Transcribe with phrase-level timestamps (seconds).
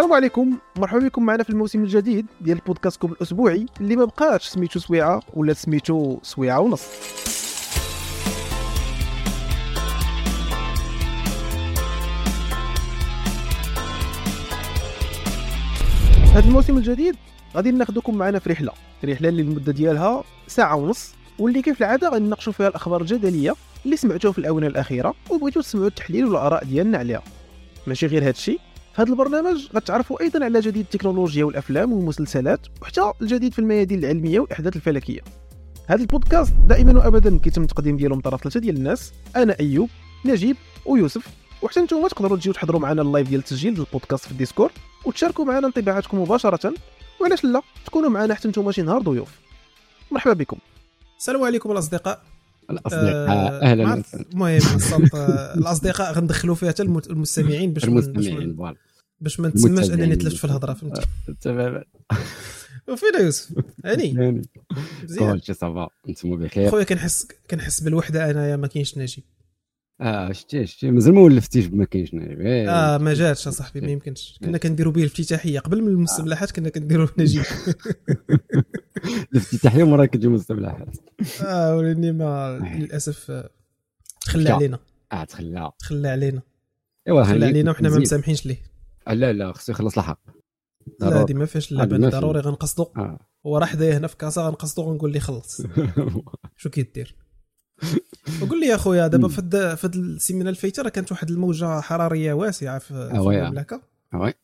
[0.00, 0.58] السلام عليكم.
[0.76, 5.52] مرحبا بكم معنا في الموسم الجديد ديال البودكاستكم الأسبوعي اللي ما بقاش سميتو سويعة ولا
[5.52, 6.82] سميتو سويعة ونص.
[16.32, 17.16] هذا الموسم الجديد
[17.56, 18.72] غادي ناخذكم معنا في رحلة.
[19.04, 23.54] رحلة اللي المدة ديالها ساعة ونص واللي كيف العادة غنناقشوا فيها الأخبار الجدلية
[23.84, 27.22] اللي سمعتوها في الآونة الأخيرة وبغيتو تسمعوا التحليل والآراء ديالنا عليها.
[27.86, 28.60] ماشي غير هذا الشيء
[28.94, 34.40] في هذا البرنامج غتعرفوا أيضا على جديد التكنولوجيا والأفلام والمسلسلات وحتى الجديد في الميادين العلمية
[34.40, 35.20] والأحداث الفلكية.
[35.86, 39.12] هذا البودكاست دائما وابدا كيتم التقديم ديالو من طرف ثلاثة ديال الناس.
[39.36, 39.88] أنا أيوب
[40.24, 41.26] نجيب ويوسف.
[41.62, 44.72] وحتى نتوما تقدروا تجيو تحضروا معنا ال live ديال التسجيل ديال البودكاست في ال Discord
[45.04, 46.74] وتشاركوا معنا انطباعاتكم مباشرة.
[47.20, 49.30] وعلاش لا؟ تكونوا معنا حتى نتوما شي نهار ضيوف.
[50.10, 50.56] مرحبا بكم.
[51.18, 52.22] السلام عليكم الاصدقاء
[52.70, 54.02] الأصدقاء آه، أهلا
[54.32, 58.76] المهم آه، الأصدقاء غندخلوا فيها حتى المستمعين باش المستمعين فوالا.
[59.20, 59.90] باش ما نتسماش.
[59.90, 61.02] أنني تلفت في الهضرة فهمتي
[61.40, 61.84] تماما
[62.88, 63.64] وفينا يوسف.
[63.84, 64.12] هاني.
[65.04, 66.70] مزيان كلشي صافا أنتم بخير.
[66.70, 69.24] خويا كنحس كنحس بالوحدة انايا ما كاينش ناجي.
[70.00, 72.70] آه شتي شتي مازال ما ولفتيش بما كاينش إيه.
[72.70, 74.38] آه ما جاتش اصاحبي ما يمكنش.
[74.44, 75.58] كنا كنديروا به الافتتاحية.
[75.58, 77.42] قبل من المستبلحات كنا كنديروا نجيب
[79.32, 80.96] الافتتاحية مرة كتجي مستبلحات
[81.46, 83.50] آه ولاني ما للأسف آه،
[84.20, 84.54] تخلى شا.
[84.54, 84.78] علينا.
[85.12, 85.70] آه تخلى.
[85.78, 86.42] تخلى علينا.
[87.08, 87.98] ايوا تخلى علينا وحنا ما.
[87.98, 88.62] مسامحينش ليه.
[89.08, 90.20] آه، لا لا خصو يخلص الحق.
[91.00, 91.22] لا.
[91.22, 92.08] هذه ما فيهاش اللعبه ما.
[92.08, 92.82] ضروري غنقصدو.
[92.96, 93.18] آه.
[93.46, 95.62] هو راه حدايا هنا في كاسا غنقصدو غنقول ليه خلص.
[96.56, 97.16] شو كيدير؟
[98.42, 99.28] وقول لي يا خويا دابا.
[99.28, 102.90] في في السيمانه الفايته راه كانت واحد الموجة حرارية واسعة في.
[103.46, 103.80] المملكة.
[104.14, 104.34] وي.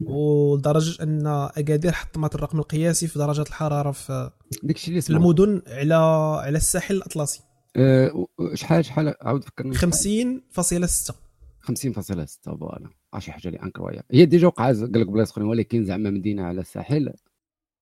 [0.00, 4.30] ولدرجة أن أكادير حطمت الرقم القياسي في درجات الحرارة في
[4.62, 5.94] داكشي اللي المدن على
[6.44, 7.40] على الساحل الأطلسي.
[7.78, 9.74] و- شحال شحال؟ عاود فكرني.
[9.74, 11.14] 50.6
[11.62, 12.88] 50.6 voilà.
[13.18, 16.60] شي حاجة اللي incroyable هي déjà وقعت قال لك بلايص أخرين ولكن زعما مدينة على
[16.60, 17.12] الساحل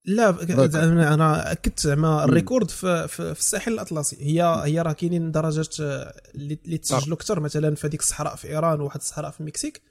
[0.05, 0.77] le record.
[0.77, 4.17] أنا أكدت زعما ال record في, في, في الساحل الأطلسي.
[4.21, 8.81] هي هي راه كاينين درجات آه، اللي تسجلوا أكثر مثلا في هذيك الصحراء في إيران
[8.81, 9.83] وواحد الصحراء في المكسيك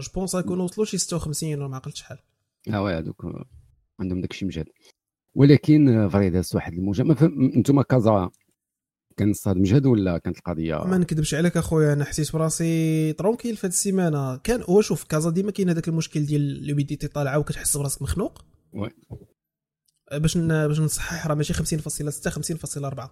[0.00, 2.18] je pense غيكونوا وصلوا شي 56 ولا ما عقلتش شحال.
[2.68, 3.44] ها oui هذوك آه،
[4.00, 4.66] عندهم داكشي مجهد.
[5.34, 7.02] ولكن آه، فريد هز واحد الموجه.
[7.56, 8.30] أنتم كازا
[9.16, 13.66] كان الصهد مجهد ولا كانت القضية؟ ما نكذبش عليك أخويا أنا حسيت براسي tranquille في
[13.66, 14.36] هذه السيمانة.
[14.36, 18.44] كان هو شوف كازا ديما كاين هذاك المشكل ديال l'humidité طالعة وكتحس براسك مخنوق.
[18.72, 18.90] oui.
[20.18, 21.58] باش باش نصحح راه ماشي 50.6
[22.30, 23.08] 50.4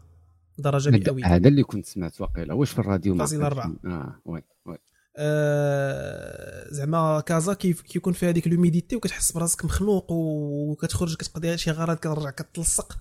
[0.59, 3.59] درجة مئوية هذا اللي كنت سمعت واقيلا واش في الراديو ما فاصلة عقلتش.
[3.59, 3.77] أربعة.
[3.87, 4.79] آه oui oui
[5.17, 11.97] آه، زعما كازا كيف كيكون فيها هذيك l'humidité وكتحس براسك مخنوق وكتخرج كتقضي شي غرض
[11.97, 12.99] كترجع كتلصق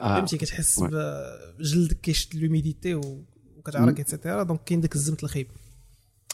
[0.00, 0.16] آه.
[0.16, 0.88] فهمتي كتحس oui.
[1.58, 5.46] بجلدك كيشد l'humidité وكتعرق et cetera donc كاين داك الزمت الخايب.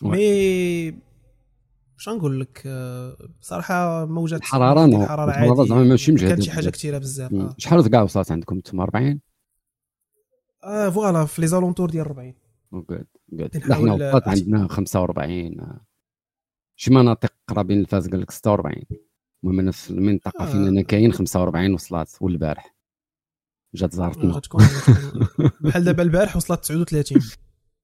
[0.02, 0.94] mais
[2.02, 6.28] واش غنقول لك آه، بصراحه موجات الحراره الحراره الحراره عادي زعما ماشي مجهد.
[6.28, 7.32] كانت شي حاجة كثيره بزاف.
[7.34, 9.20] آه, شحال كاع وصلت عندكم؟ أنتم 40
[10.64, 12.34] آه voilà في les alentours ديال 40
[12.72, 15.86] جود جود نحاول- حنا وصلت عندنا 45 آه.
[16.76, 18.82] شي مناطق قرابين لفاس قال لك 46
[19.44, 20.46] المهم أنا في المنطقة آه.
[20.52, 22.74] فين أنا كاين 45 وصلت والبارح.
[23.74, 24.64] جات زارتنا غتكون-
[25.64, 27.22] بحال دابا البارح وصلت 39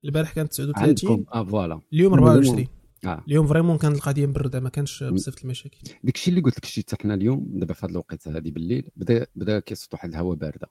[0.05, 1.81] البارح كانت 39 عندكم آه voilà.
[1.93, 2.69] اليوم المهم- 24
[3.05, 3.25] آه.
[3.29, 5.79] اليوم vraiment كانت القضية مبردة ما كانش بزاف المشاكل.
[6.05, 9.61] داكشي اللي قلت لك شتي حنا اليوم دابا في هذه الوقيتة هذه بالليل بدا بدا
[9.61, 10.71] كيصوت واحد الهواء باردة.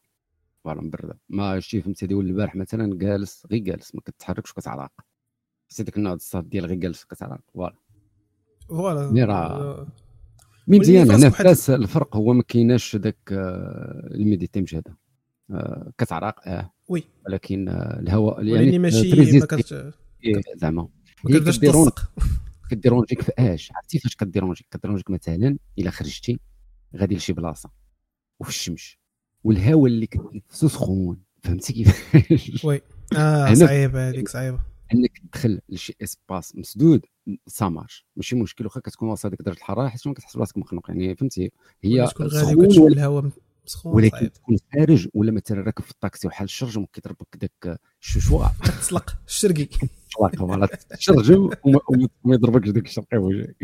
[0.64, 1.20] voilà مبردة.
[1.30, 4.92] ما شتي فهمتي ديال البارح مثلا جالس غير جالس ما كتحركش وكتعرق
[5.70, 7.76] حسيت ديك النوع الصهد ديال غير جالس وكتعرق voilà.
[8.70, 9.12] voilà.
[9.12, 9.88] mais راه- آه،
[10.68, 14.98] mais واللي مزيان هنا واحد- فاس الفرق هو ما كايناش داك آه، l'humidité مجهده
[15.52, 16.74] آه، كتعرق آه.
[16.88, 17.04] oui.
[17.28, 19.94] ولكن آه، الهواء يعني ماشي ما كت-
[20.56, 20.90] زعما.
[21.24, 22.12] ما كتبداش تلصق
[22.72, 26.40] ك déranger يك في اش عرفتي فاش كديرونجيك كديرونجيك مثلا إلا خرجتي
[26.96, 27.70] غادي لشي بلاصة
[28.40, 28.96] وفي الشمس
[29.44, 32.82] والهواء اللي كتنفسو سخون فهمتي كيفاش oui.
[33.18, 34.60] آه صعيبة هذيك صعيبة.
[34.94, 37.06] إنك تدخل لشي espace مسدود
[37.48, 37.92] ça marche.
[38.16, 41.52] ماشي مشكل واخا كتكون واصل ديك درجة الحرارة حيت ما كتحس براسك مخنوق يعني فهمتي؟
[41.84, 43.30] هي تكون غادي ولا- الهواء
[43.86, 44.34] ولكن صعيب.
[44.34, 49.68] تكون خارج ولا مثلا راكب في الطاكسي وحال الشرجم وكيضربك داك الشوشوع تسلق الشرقي.
[50.40, 53.56] ولا تشرجم وما يضربكش داك الشرقي جاي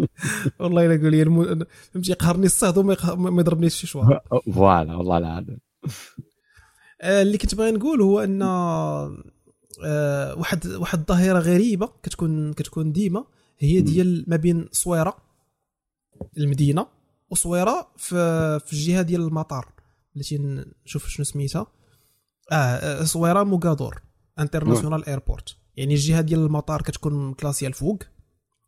[0.60, 4.20] والله إلا قول لي فهمتي يقهرني الصهد وما يضربنيش شوار
[4.54, 5.58] فوالا والله العظيم
[7.00, 8.42] آه، اللي كنت باغي نقول هو إن
[9.84, 13.24] آه، واحد واحد الظاهرة غريبة كتكون كتكون ديما
[13.58, 13.80] هي.
[13.80, 15.16] ديال ما بين صويرة
[16.38, 16.86] المدينة
[17.30, 19.72] وصويره في في الجهة ديال المطار.
[20.14, 21.66] بلاتي نشوف شنو سميتها.
[22.52, 24.02] آه آه، صويره موغادور
[24.38, 28.02] international airport يعني الجهة ديال المطار كتكون كلاسية الفوق.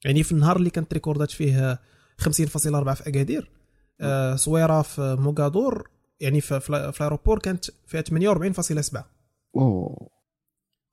[0.04, 1.80] يعني في النهار اللي كانت ريكوردات فيه
[2.18, 3.50] 50.4 في أكادير
[4.00, 5.90] آه صويره في موغادور
[6.20, 6.70] يعني في, في
[7.00, 9.02] ال aéroport كانت فيها 48.7
[9.56, 10.10] أوه.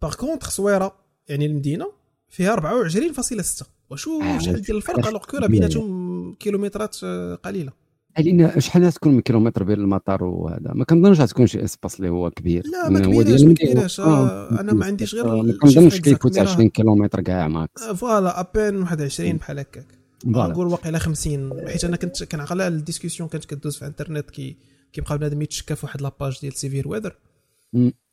[0.01, 0.95] par contre صويره
[1.27, 1.93] يعني المدينة
[2.29, 5.47] فيها 24.6 وشوف آه، شحال ديال الفرق فرق alors que.
[5.47, 7.71] بيناتهم كيلومترات آه، قليلة.
[8.19, 12.31] لأن شحال غتكون من كيلومتر بين المطار وهذا ما كنظنش غتكون شي espace اللي هو
[12.31, 12.63] كبير.
[12.68, 13.53] لا ما لأن هو كبيرش ما.
[13.53, 14.00] كبيرش.
[14.00, 17.83] آه، أنا ما عنديش غير ما كنظنش كيفوت mais راه- 20 كيلومتر كاع max.
[17.83, 19.85] آه، voilà à peine واحد 20 بحال هكاك.
[20.25, 24.57] نقول واقيلا 50 حيت أنا كنت كنعقل على ال discussion كانت كدوز في الإنترنت كي
[24.94, 27.15] كيبقى بنادم يتشكى في واحد la page ديال Severe Weather.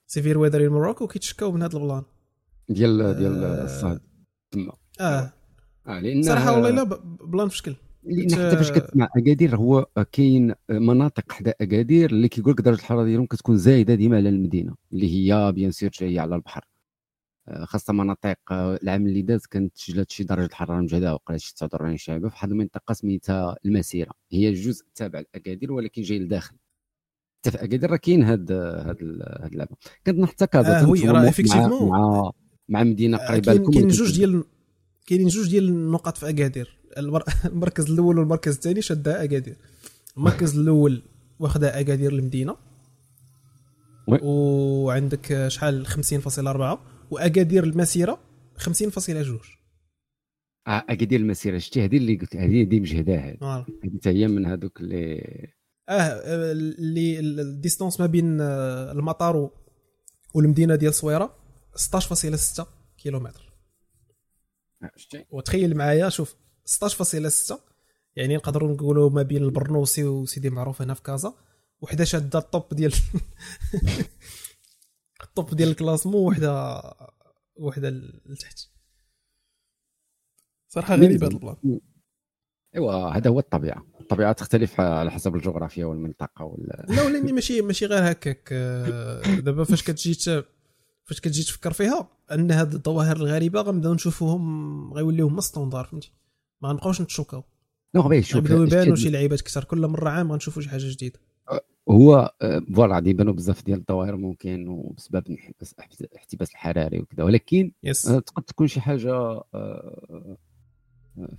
[0.07, 2.03] Severe Weather in Morocco كيتشكاو من هذا ال plan.
[2.69, 3.65] ديال ديال آه.
[3.65, 4.01] الصهد.
[4.51, 4.73] تما.
[5.01, 5.33] آه.
[5.87, 6.83] آه لأن صراحة والله لا
[7.25, 7.75] plan في شكل.
[8.07, 12.79] لأن كنت- حتى فاش كتسمع أكادير هو كاين مناطق حدا أكادير اللي كيقول لك درجة
[12.79, 16.65] الحرارة ديالهم كتكون زايدة ديما على المدينة اللي هي bien sûr جاية على البحر.
[17.49, 21.55] آه، خاصة مناطق آه، العام اللي داز كانت سجلت شي درجة الحرارة مجهدة وقيلا شي
[21.55, 24.11] 49 شعبه في واحد المنطقة سميتها المسيرة.
[24.33, 26.57] هي جزء تابع لأكادير ولكن جاي لداخل.
[27.41, 29.77] حتى في أكادير راه كاين هاد هاد ال- هاد اللعبة.
[30.07, 31.69] كنظن حتى كازا آه، وي، راه مع.
[31.89, 32.31] مع
[32.69, 34.45] مع مدينة آه، قريبة لكم كاين اللي جوج ديال
[35.07, 36.79] كاينين جوج ديال النقط في أكادير.
[37.47, 39.57] المركز الأول والمركز الثاني شادها أكادير.
[40.17, 41.03] المركز الأول
[41.39, 42.57] واخدها أكادير المدينة.
[44.09, 44.19] oui.
[44.23, 46.79] وعندك شحال؟ 50.4
[47.11, 48.21] وأكادير المسيرة
[48.59, 48.69] 50.2
[50.67, 51.59] آه أكادير المسيرة.
[51.59, 53.67] شتي هذه اللي قلت هذه دي مجهداها هذه.
[53.85, 55.23] هذه حتى هي من هذوك اللي
[55.89, 59.51] آه اللي ال distance ما بين آه، المطار
[60.35, 61.37] والمدينة ديال صويرة
[61.77, 62.67] 16.6
[62.99, 63.53] كيلومتر.
[64.83, 65.25] آه، شتي.
[65.31, 66.35] وتخيل معايا شوف
[66.69, 67.59] 16.6
[68.17, 71.35] يعني نقدروا نقولوا ما بين البرنوسي وسيدي معروف هنا في كازا
[71.81, 72.93] وحده شاده ال top ديال
[75.25, 76.83] ال top ديال ال classement وحده
[77.57, 77.91] وحده
[78.27, 78.61] لتحت.
[80.69, 81.81] صراحة غريبه هذا ال plan
[82.75, 83.87] ايوا هذا هو الطبيعة.
[84.01, 86.85] الطبيعة تختلف على حسب الجغرافيا والمنطقة وال...
[86.89, 88.49] لا ولاني ماشي ماشي غير هكاك.
[88.53, 90.43] آه، دابا فاش كتجي
[91.05, 96.13] فاش كتجي تفكر فيها أن هاد الظواهر الغريبة غنبداو نشوفوهم غيوليو هما standard فهمتي؟
[96.63, 97.45] ما غنبقاوش نت choquer او.
[97.95, 100.91] نو غبي شوف غنبداو يبانوا شتي- شي لعيبات كثر كل مرة عام غنشوفوا شي حاجة
[100.91, 101.19] جديدة.
[101.91, 105.37] هو آه، فوالا غادي يبانوا بزاف ديال الظواهر ممكن وبسبب
[106.01, 107.25] الاحتباس الحراري وكذا.
[107.25, 109.13] ولكن يس آه، تقد تكون شي حاجة
[109.55, 110.37] آه،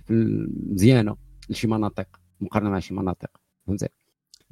[0.06, 1.16] في مزيانة
[1.50, 3.30] لشي مناطق مقارنة مع شي مناطق.
[3.66, 3.88] فهمتي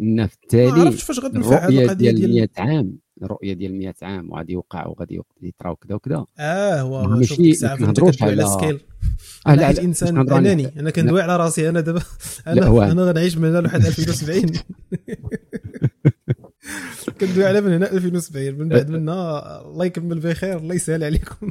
[0.00, 2.99] إن في ما التالي عرفتش فاش غتنفع الرؤية القضية ديال 100 ديال عام.
[3.22, 7.34] الرؤية ديال 100 عام وغادي يوقع وغادي يطرا وكذا وكذا آه هو ماشي-
[7.93, 8.81] كتدوي على scale.
[10.06, 12.00] لا نهضروا على- أناني أنا كندوي على راسي أنا دابا
[12.46, 14.52] أنا أنا غنعيش من هنا لواحد 2070
[17.20, 21.50] كندوي على من هنا 2070 من بعد منها الله يكمل بخير الله يسهل عليكم.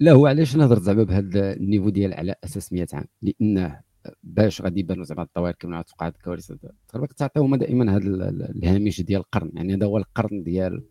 [0.00, 3.80] لا هو علاش نهضر زعما بهذا ال niveau ديال على أساس 100 عام؟ لأنه
[4.22, 6.52] باش غادي يبانوا زعما الطوارئ كما غتوقع هاد الكوارث.
[6.88, 9.50] تقريبا كتعطيو هما دائما هذا ال- ال- الهامش ديال القرن.
[9.54, 10.84] يعني هذا هو القرن ديال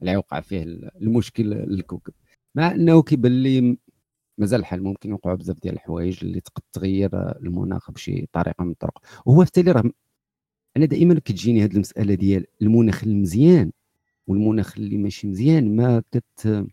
[0.00, 2.12] اللي وقع فيه ال- المشكل للكوكب.
[2.54, 3.78] مع أنه كيبان لي
[4.38, 7.10] مازال الحال ممكن يوقعوا بزاف ديال الحوايج اللي تقد تغير
[7.42, 8.98] المناخ بشي طريقة من الطرق.
[9.26, 9.82] وهو في التالي راه
[10.76, 13.72] أنا دائما كتجيني هذه المسألة ديال المناخ المزيان
[14.26, 16.66] والمناخ اللي ماشي مزيان ما كت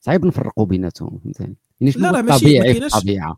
[0.00, 3.36] صعيب نفرقوا بيناتهم فهمتني؟ يعني شنو لا، لا، ماشي- الطبيعي ما في كايناش- الطبيعة؟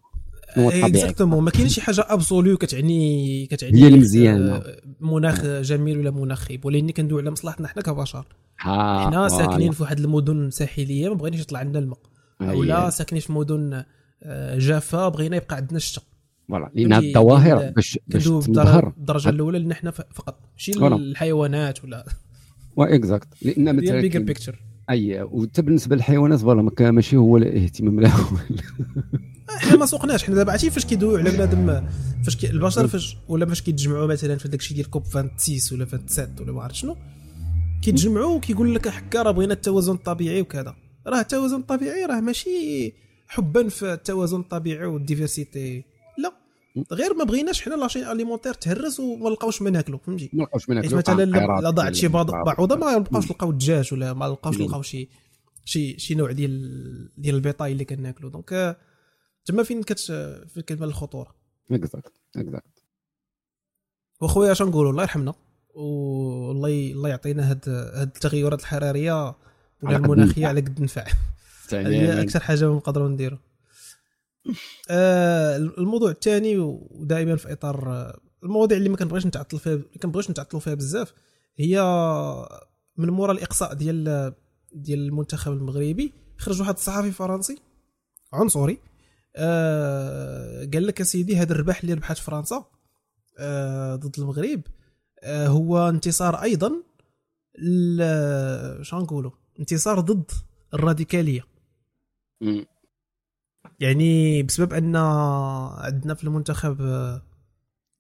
[0.57, 4.55] exactement ما كاينش شي حاجة absolue كتعني كتعني هي المزيانة.
[4.57, 8.27] آه، مناخ جميل ولا مناخ خايب ولكن كندوي على مصلحتنا حنا كبشر
[8.57, 9.29] حنا.
[9.29, 11.99] ساكنين في واحد المدن ساحلية ما بغيناش يطلع عندنا الماء
[12.41, 12.59] أييه.
[12.59, 13.85] ولا ساكنين في مدن
[14.23, 16.05] آه، جافة بغينا يبقى عندنا الشتاء
[16.49, 20.87] voilà لأن؟ الظواهر باش باش تظهر الدرجه الأولى لأن حنا فقط ماشي.
[20.87, 22.07] الحيوانات ولا
[22.77, 24.01] و exact لأن مثلا
[24.91, 28.39] أي وحتى بالنسبة للحيوانات voilà ماشي هو الاهتمام لهم
[29.49, 31.87] حنا ما سوقناش حنا دابا عرفتي فاش كيدويو على بنادم
[32.25, 36.37] فاش كي البشر فاش ولا فاش كيتجمعوا مثلا في داكشي ديال COP 26 ولا 27
[36.41, 36.97] ولا ما عرفت شنو
[37.83, 40.77] كيتجمعوا وكيقول لك حكا راه بغينا التوازن الطبيعي وكذا.
[41.07, 42.95] راه التوازن الطبيعي راه ماشي
[43.27, 45.77] حبا في التوازن الطبيعي وال diversité.
[45.77, 45.85] لا
[46.93, 50.69] غير ما بغيناش حنا la chaîne alimentaire تهرس وما نلقاوش ما ناكلو فهمتي ما لقاوش
[50.69, 52.09] من حيت هاك مثلا القيرات لا ضاعت شي.
[52.09, 54.63] بعوضة ما نبقاوش نلقاو الدجاج ولا ما نبقاوش مم.
[54.63, 55.09] نلقاو شي
[55.65, 58.77] شي شي نوع ديال ديال البيطاي اللي كناكلو donc آه،
[59.45, 59.99] تما فين كت
[60.49, 61.35] فين كتبان الخطورة
[61.71, 62.83] exact exact
[64.21, 65.35] وخويا اش نقولوا الله يرحمنا
[65.75, 69.35] والله الله يعطينا هاد هاد التغيرات الحرارية
[69.83, 70.47] ولا المناخيه.
[70.47, 71.07] على قد النفع
[71.73, 72.23] هذه.
[72.23, 73.39] أكثر حاجة نقدروا نديروا
[74.91, 80.31] آه الموضوع الثاني ودائما في إطار آه، المواضيع اللي ما كنبغيش نتعطل فيها ما كنبغيش
[80.31, 81.15] نتعطلوا فيها بزاف
[81.59, 81.81] هي
[82.97, 84.35] من مورا الإقصاء ديال
[84.73, 86.13] ديال المنتخب المغربي.
[86.39, 87.59] خرج واحد الصحفي فرنسي
[88.33, 88.79] عنصري
[89.37, 92.65] آه قال لك أسيدي هذا الرباح اللي ربحت فرنسا
[93.39, 94.61] آه ضد المغرب
[95.23, 96.73] آه هو انتصار أيضا
[98.83, 100.31] شنو نقولوا انتصار ضد
[100.75, 101.45] الراديكالية.
[103.81, 106.77] يعني بسبب أن عندنا في المنتخب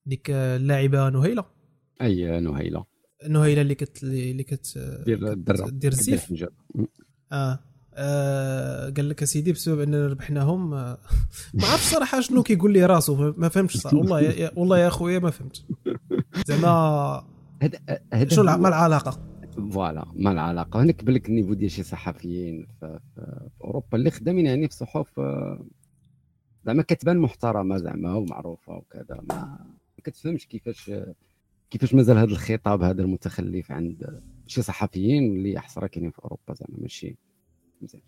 [0.06, 1.44] ديك اللاعبة نهيلة.
[2.02, 2.84] أي نهيلة.
[3.28, 5.34] نهيلة اللي كت اللي كت دير
[5.68, 6.44] دير الزيف
[7.32, 7.58] آه.
[7.94, 10.74] آه قال لك أسيدي بسبب أننا ربحناهم.
[10.74, 10.98] آه
[11.54, 13.96] ما عرفتش صراحة شنو كيقول لي راسو ما فهمتش صراحة.
[13.96, 15.64] والله يا والله يا خويا ما فهمت.
[16.48, 17.24] زعما
[18.28, 19.35] شنو ما العلاقة؟
[19.70, 24.46] voilà ما العلاقة؟ هناك بالك ال niveau ديال شي صحفيين في, في, أوروبا اللي خدامين
[24.46, 25.66] يعني في صحف آه،
[26.66, 29.66] زعما كتبان محترمة زعما ومعروفة وكذا ما
[30.04, 30.90] كتفهمش كيفاش
[31.70, 36.82] كيفاش مازال هذا الخطاب هذا المتخلف عند شي صحفيين اللي احسرا كاينين في أوروبا زعما
[36.82, 37.16] ماشي
[37.82, 38.02] مزيان.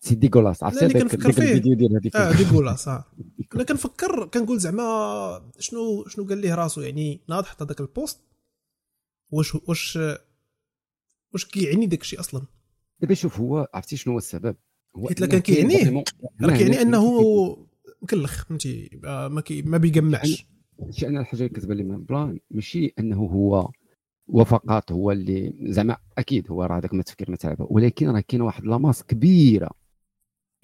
[0.00, 3.04] c'est dégueulasse عرفتي؟ ديك الفيديو ديال هذيك آه dégueulasse آه.
[3.54, 8.20] أنا كنفكر كنقول زعما شنو شنو قال ليه راسو يعني ناض حط هذاك ال post.
[9.32, 9.98] واش واش
[11.32, 12.42] واش كيعني داك الشيء أصلا؟
[13.00, 14.56] دابا شوف هو عرفتي شنو هو السبب؟
[14.96, 16.04] هو حيت كان كيعنيه
[16.42, 17.02] راه كيعني أنه
[18.02, 20.46] مكلخ فهمتي؟ ما كي ما بيجمعش.
[20.90, 23.70] شي أنا الحاجة اللي كتبان لي من plan ماشي أنه هو
[24.26, 28.40] وفقط هو اللي زعما أكيد هو راه هذاك ما تفكير ما تعب ولكن راه كاين
[28.40, 29.70] واحد la masse كبيرة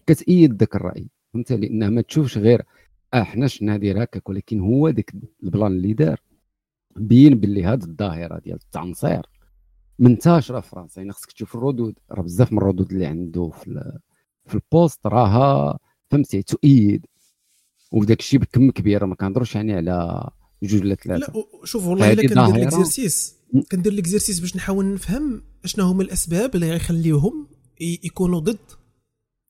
[0.07, 2.63] كتأيد ذاك الرأي فهمت؟ لانها ما تشوفش غير
[3.15, 6.21] آه حنا شنا داير هكاك ولكن هو ذاك ال plan اللي دار.
[6.97, 9.23] بين باللي هذه الظاهرة ديال التعنصير.
[9.99, 11.99] منتشره في فرنسا يعني خصك تشوف الردود.
[12.11, 13.99] راه بزاف من الردود اللي عنده في
[14.47, 15.79] في ال post راها
[16.11, 17.07] فهمتي تؤيد.
[17.93, 20.29] وداك الشيء بكم كبيره ما كنهضروش يعني على
[20.63, 21.33] جوج ولا ثلاثة.
[21.33, 23.39] لا شوف والله إلا كندير l'exercice
[23.73, 27.49] كندير l'exercice باش نحاول نفهم اشنا هما الأسباب اللي غيخليوهم
[27.81, 28.59] يكونوا ضد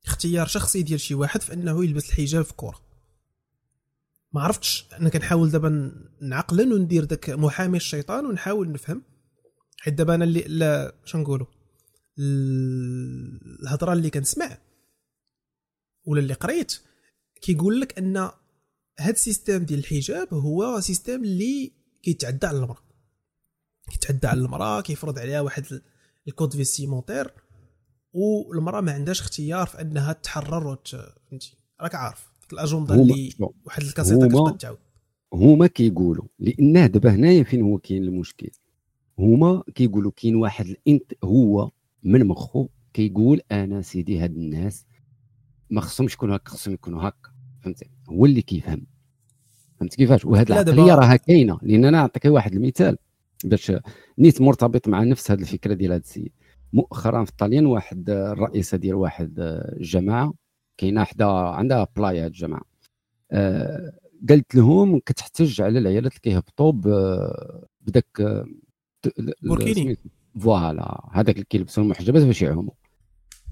[0.07, 2.88] اختيار شخصي ديال شي واحد في انه يلبس الحجاب في كره
[4.33, 4.89] ما عرفتش.
[4.93, 5.93] أنا كنحاول دابا
[6.23, 9.03] نعقلن وندير داك محامي الشيطان ونحاول نفهم.
[9.81, 11.47] حيت دابا أنا اللي لا شنو نقولوا
[12.19, 14.59] الهضرة اللي كنسمع
[16.07, 16.81] ولا اللي قريت
[17.43, 18.17] كيقول لك أن
[19.01, 22.83] هاد ال système ديال الحجاب هو système اللي كيتعدى على المرأة.
[23.91, 25.83] كيتعدى على المرأة كيفرض عليها واحد
[26.29, 27.33] ال code vestimentaire
[28.13, 30.79] والمرأة ما عندهاش اختيار في أنها تحرر
[31.31, 32.29] فهمتي؟ راك عارف.
[32.53, 33.31] الأجندة اللي
[33.65, 34.79] واحد الكاسيطه كتبقى تعاود.
[35.33, 38.51] هما كيقولوا لأنه دابا هنايا فين هو كاين المشكل؟
[39.19, 41.71] هما كيقولوا كاين واحد الانت هو
[42.03, 44.87] من مخه كيقول أنا سيدي هاد الناس
[45.71, 48.87] ما خصهمش يكونوا هكا خصهم يكونوا هكا فهمتي؟ هو اللي كيفهم.
[49.81, 52.97] فهمت كيفاش؟ وهاد العقلية راها كاينة لأن أنا نعطيك واحد المثال.
[53.45, 53.73] باش
[54.19, 56.33] نيت مرتبط مع نفس هذه الفكرة ديال هذا السيد.
[56.73, 60.35] مؤخرا في الطاليان واحد الرئيسة ديال واحد الجماعة
[60.79, 62.63] كاينة حدا عندها بلايا هاد الجماعة.
[63.33, 63.93] آه
[64.29, 66.73] قالت لهم كتحتج على العيالات اللي كيهبطوا
[67.81, 68.45] بداك
[69.43, 69.97] burkini.
[70.41, 72.75] voilà هذاك اللي كيلبسوا المحجبات باش يعوموا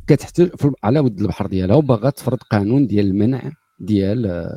[0.06, 0.50] كتحتج
[0.84, 4.56] على ود البحر ديالها وباغا تفرض قانون ديال المنع ديال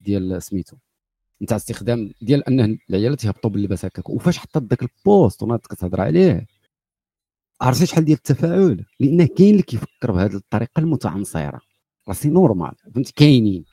[0.00, 0.76] ديال سميتو.
[1.42, 4.10] نتاع استخدام ديال أن العيالات يهبطوا باللباس هكاك.
[4.10, 6.46] وفاش حطت ذاك ال post وناضت كتهضر عليه؟
[7.60, 11.60] عرفتي شحال ديال التفاعل؟ لأن كاين اللي كيفكر بهذه الطريقة المتعنصرة.
[12.08, 13.64] راسي normal فهمت كاينين.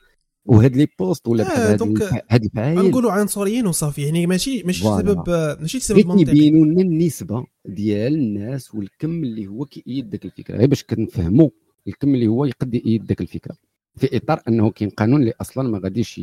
[0.44, 5.30] وهاد les posts ولا بحال هاد هاد الفعايل نقولوا عنصريين وصافي يعني ماشي ماشي سبب
[5.60, 6.22] ماشي سبب منطقي.
[6.22, 10.56] يبينوا لنا النسبة ديال الناس والكم اللي هو كيأيد ذاك الفكرة.
[10.56, 11.50] غير باش كنفهموا
[11.88, 13.56] الكم اللي هو يقد يأيد ذاك الفكرة.
[13.96, 16.20] في إطار أنه كاين قانون اللي أصلا ما غاديش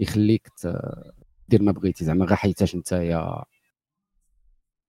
[0.00, 0.48] يخليك
[1.48, 2.04] دير ما بغيتي.
[2.04, 3.44] زعما غير حيتاش أنت يا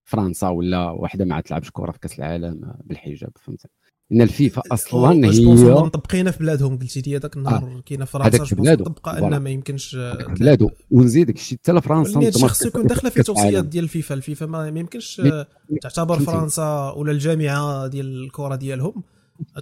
[0.04, 3.66] فرنسا ولا وحدة ما تلعبش كرة في كأس العالم بالحجاب فهمت؟
[4.12, 6.78] إن الفيفا أصلا هي مطبقينها في بلادهم.
[6.78, 7.82] قلتي لي هذاك النهار آه.
[7.86, 9.98] كاينة فرنسا مطبقه ان ما يمكنش
[10.40, 14.16] بلادو ونزيدك شي حتى فرنسا خصو يكون داخله في توصيات ديال الفيفا.
[14.16, 15.22] الفيفا ما يمكنش
[15.82, 19.04] تعتبر فرنسا ولا الجامعة ديال الكرة ديالهم.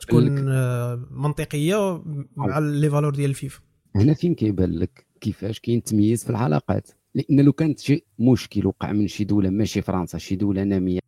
[0.01, 2.03] تكون آه، منطقية
[2.35, 3.59] مع les valeurs ديال الفيفا.
[3.95, 8.91] هنا فين كيبان لك كيفاش كاين تمييز في العلاقات؟ لأن لو كانت شي مشكل وقع
[8.91, 10.99] من شي دولة ماشي فرنسا شي دولة نامية.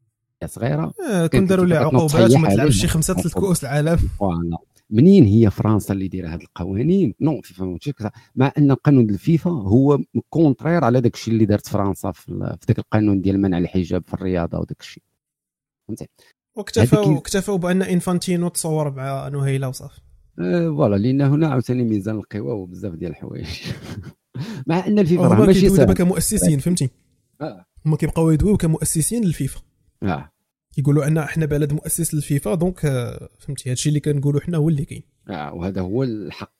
[0.48, 0.94] صغيرة.
[1.12, 4.00] آه كون داروا لها عقوبات وما تلعبش شي خمسة ثلاث كؤوس العالم.
[4.90, 10.00] منين هي فرنسا اللي دايره هذه القوانين؟ نو الفيفا مع أن قانون الفيفا هو
[10.30, 14.60] contraire على داك الشيء اللي دارت فرنسا في ذاك القانون ديال منع الحجاب في الرياضة
[14.60, 15.04] وداك الشيء.
[15.88, 16.08] فهمتي؟
[16.56, 20.02] واكتفوا اكتفوا بأن إنفانتينو تصور مع نهيله وصافي.
[20.40, 20.96] أه voilà.
[20.96, 23.48] لأن هنا عاوتاني ميزان القوى وبزاف ديال الحوايج.
[24.68, 26.90] مع أن الفيفا راه ماشي دابا كمؤسسين فهمتي؟
[27.42, 27.66] آه.
[27.86, 29.62] هما كيبقاو يدويو كمؤسسين للفيفا.
[30.04, 30.32] آه.
[30.78, 34.86] يقولوا أن إحنا بلد مؤسس للفيفا donc آه، فهمتي؟ هادشي اللي كنقولوا حنا هو اللي
[34.86, 35.04] كاين.
[35.30, 36.54] آه وهذا هو الحق.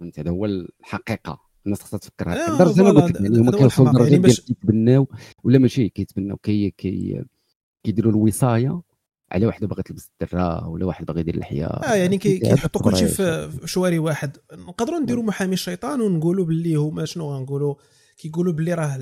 [0.00, 1.40] فهمت هذا هو الحقيقة.
[1.66, 2.52] الناس خصها تفكر هكا.
[2.52, 3.88] لدرجه أنا قلت لك يعني هما كيوصلوا.
[3.90, 5.08] لدرجة يعني باش- كيتبناو
[5.44, 7.24] ولا ماشي كيتبناو كي كي
[7.84, 8.82] كيديروا الوصاية
[9.32, 13.06] على واحد باغي تلبس الدره ولا واحد باغي يدير اللحيه آه يعني كيحطوا كل شيء
[13.08, 13.48] التبرير.
[13.50, 14.36] في في شواري واحد.
[14.52, 17.74] نقدروا نديروا محامي الشيطان ونقولوا باللي هما شنو غنقولوا؟
[18.18, 18.98] كيقولوا باللي راه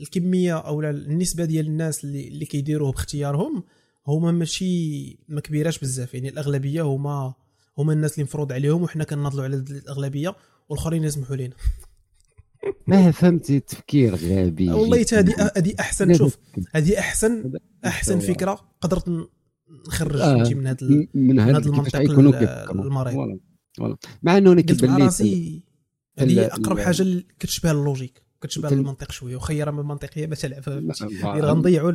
[0.00, 3.62] الكمية أو النسبة ديال الناس اللي اللي كيديروه باختيارهم
[4.06, 7.34] هما ماشي ما كبيراش بزاف يعني الأغلبية هما
[7.78, 10.36] هما الناس اللي مفروض عليهم وحنا كنناضلوا على الأغلبية
[10.68, 11.54] والآخرين يسمحوا لنا
[12.86, 15.06] ما فهمتي التفكير غبي والله.
[15.12, 16.38] هذه هذه أحسن شوف.
[16.74, 17.52] هذه أحسن
[17.84, 18.34] أحسن المستوى.
[18.34, 19.28] فكرة قدرت
[19.88, 21.96] نخرج آه، من هذا من هذا المنطق.
[22.00, 23.38] المريض.
[23.76, 25.62] voilà مع إنه أنا كيبان لي
[26.18, 30.92] هذه أقرب حاجة كتشبه ال logique كتشبه المنطق شوية وخير من المنطقيه ما تلعبها لا،
[30.92, 31.36] فهمتي؟ voilà.
[31.36, 31.92] يعني غنضيعوا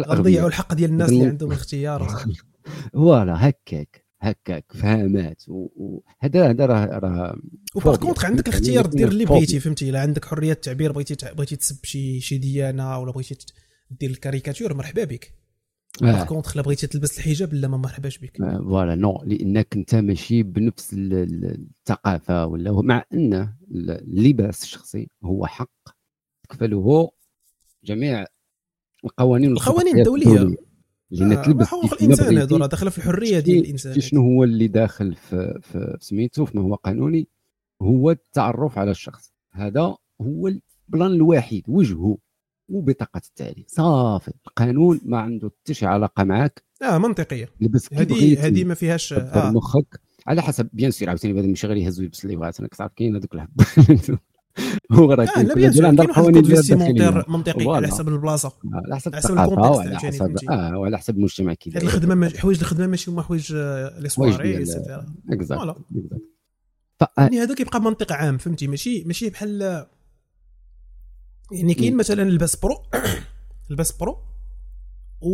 [0.00, 1.26] غنضيعوا الحق ديال الناس اللي.
[1.26, 2.08] عندهم الاختيار
[2.92, 7.36] voilà هكاك هكاك فهمات وهذا هذا راه راه
[7.74, 9.24] و par contre عندك يعني الاختيار يكون دير اللي.
[9.24, 13.36] بغيتي فهمتي إلا عندك حرية التعبير بغيتي بغيتي تسب شي شي ديانة ولا بغيتي
[13.90, 15.39] دير الكاريكاتور مرحبا بك
[16.02, 19.94] par contre الا بغيتي تلبس الحجاب لا ما مرحباش بك آه، voilà non لأنك أنت
[19.94, 25.70] ماشي بنفس ال- ال- الثقافة ولا مع أن اللباس الشخصي هو حق
[26.48, 27.10] تكفله
[27.84, 28.26] جميع
[29.04, 30.56] القوانين القوانين الدولية.
[31.10, 32.38] لأن آه، تلبس حقوق الإنسان.
[32.38, 36.44] هذو راه داخله في الحرية ديال الإنسان شنو هو اللي داخل في, في في سميتو
[36.44, 37.28] في ما هو قانوني
[37.82, 42.18] هو التعرف على الشخص هذا هو ال plan الوحيد وجهه
[42.70, 44.32] وبطاقة التعريف صافي.
[44.46, 47.48] القانون ما عنده حتى شي علاقة معك آه منطقية.
[47.92, 49.50] هذه هذه ما فيهاش آه.
[49.50, 52.92] مخك على حسب bien sûr عاوتاني بعد ماشي غير يهز ويلبس اللي بغات أنا كتعرف
[52.96, 53.50] كاين هذوك الحب
[54.92, 57.88] هو راه آه كاين لا bien sûr عندها القوانين vestimentaires منطقي على.
[57.88, 58.52] حسب البلاصة.
[58.74, 60.36] على حسب على حسب الثقافه وعلى حسب.
[60.50, 64.52] آه وعلى حسب المجتمع كي داير الخدمة حوايج الخدمة ماشي هما حوايج آه، les soirées
[64.64, 65.76] ديال- exact
[67.18, 69.86] يعني هذا كيبقى منطق عام فهمتي؟ ماشي ماشي بحال
[71.52, 71.96] يعني كاين.
[71.96, 72.82] مثلا لباس pro
[73.70, 74.18] لباس pro
[75.20, 75.30] و...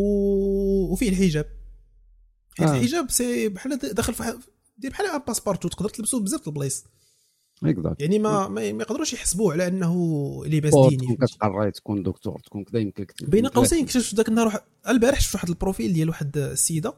[0.92, 1.46] وفيه الحجاب.
[2.58, 2.76] حيت آه.
[2.76, 4.38] الحجاب c'est بحال داخل في
[4.78, 6.84] دير بحال un passe-partout تقدر تلبسو بزاف د البلايص.
[7.64, 9.94] exact يعني ما ما يقدروش يحسبوه على أنه
[10.46, 11.06] لباس تكون ديني.
[11.06, 15.48] فهمتي؟ كتقري تكون دكتور تكون كذا يمكن بين قوسين اكتشفت ذاك النهار البارح شفت واحد
[15.48, 16.94] ال profil ديال واحد السيدة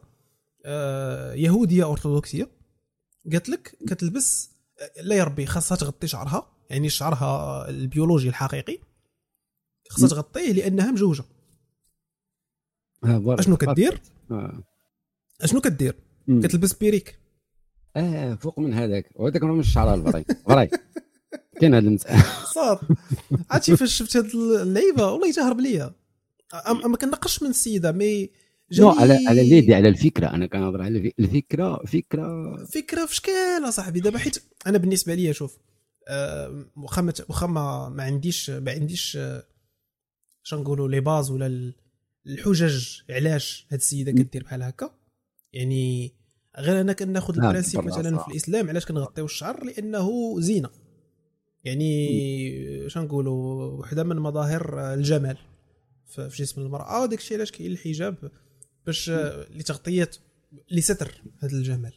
[0.66, 2.50] آه، يهودية ارثوذكسيه
[3.33, 4.50] قالت لك كتلبس
[5.02, 8.78] لا يا ربي خاصها تغطي شعرها يعني شعرها البيولوجي الحقيقي.
[9.88, 10.11] خاصها م.
[10.11, 11.24] تغطيه لأنها مجوجة.
[13.05, 13.37] آه،.
[13.38, 14.62] أشنو كدير؟ آه.
[15.40, 15.94] أشنو كدير.
[16.29, 17.18] كتلبس perruque.
[17.96, 19.11] آه فوق من هذاك.
[19.14, 20.25] وهذاك راه مش شعر ال vrai.
[20.47, 20.68] vrai
[21.61, 22.24] كاين هذا المسألة
[22.55, 22.79] صاد.
[23.51, 25.92] عرفتي فاش شفت هاد اللعيبة؟ والله تهرب ليا.
[26.85, 28.31] ما كنقش من السيدة mais
[28.79, 30.27] non على على l'idée على الفكرة.
[30.27, 32.57] أنا كنهضر على الف- الفكرة فكرة.
[32.64, 34.01] فكرة في شكال أصاحبي.
[34.01, 35.59] دابا حيت أنا بالنسبة لي شوف
[36.09, 39.42] آه، واخا واخا ما ما عنديش ما عنديش آه،
[40.49, 41.75] شنو نقولوا لي باز ولا ال-
[42.27, 44.91] الحجج علاش هاد السيدة كدير بحال هكا؟
[45.53, 46.13] يعني
[46.59, 48.19] غير أنا كناخذ نعم، البرانسيب مثلا.
[48.19, 50.71] في الإسلام علاش كنغطيو الشعر؟ لأنه زينة.
[51.65, 55.37] يعني شنو نقولوا؟ وحدة من مظاهر الجمال
[56.07, 58.31] في جسم المرأة وداك الشيء علاش كاين الحجاب
[58.87, 59.11] باش
[59.51, 60.11] لتغطية
[60.71, 61.93] لستر هذا الجمال.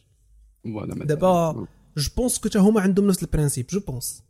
[1.04, 4.22] دابا je pense que هما عندهم نفس ال principe je pense.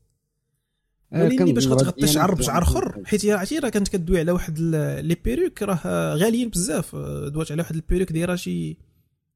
[1.13, 4.59] آه، وليني باش غتغطي يعني شعر بشعر اخر حيت عرفتي راه كانت كدوي على واحد
[5.01, 6.97] les perruques راه غاليين بزاف.
[6.97, 8.77] دوات على واحد ال perruque دايره شي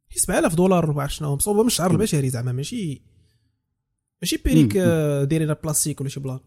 [0.09, 3.03] شي 7000 دولار ما عرفت شنو مصوبة من الشعر البشري زعما ماشي
[4.23, 4.77] ماشي perruque.
[4.77, 6.41] آه، دايرين بلاستيك ولا شي plan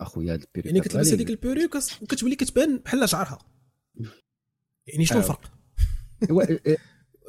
[0.00, 3.38] أخويا هاد ال période يعني كتلبس هذيك ال perruque وكتولي كتبان بحال شعرها.
[4.86, 5.22] يعني شنو آه.
[5.22, 5.40] الفرق؟
[6.66, 6.76] آه،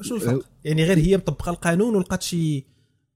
[0.02, 2.66] شنو الفرق؟ يعني غير هي مطبقة القانون ولقات شي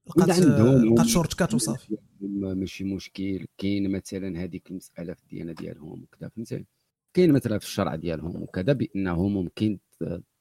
[0.06, 1.96] لقات عندهم- لقات shortcut وصافي.
[2.20, 3.46] ما- ماشي مشكل.
[3.58, 6.64] كاين مثلا هذيك المسألة في الديانة ديالهم وكذا فهمتي
[7.14, 9.78] كاين مثلا في الشرع ديالهم وكذا بانه ممكن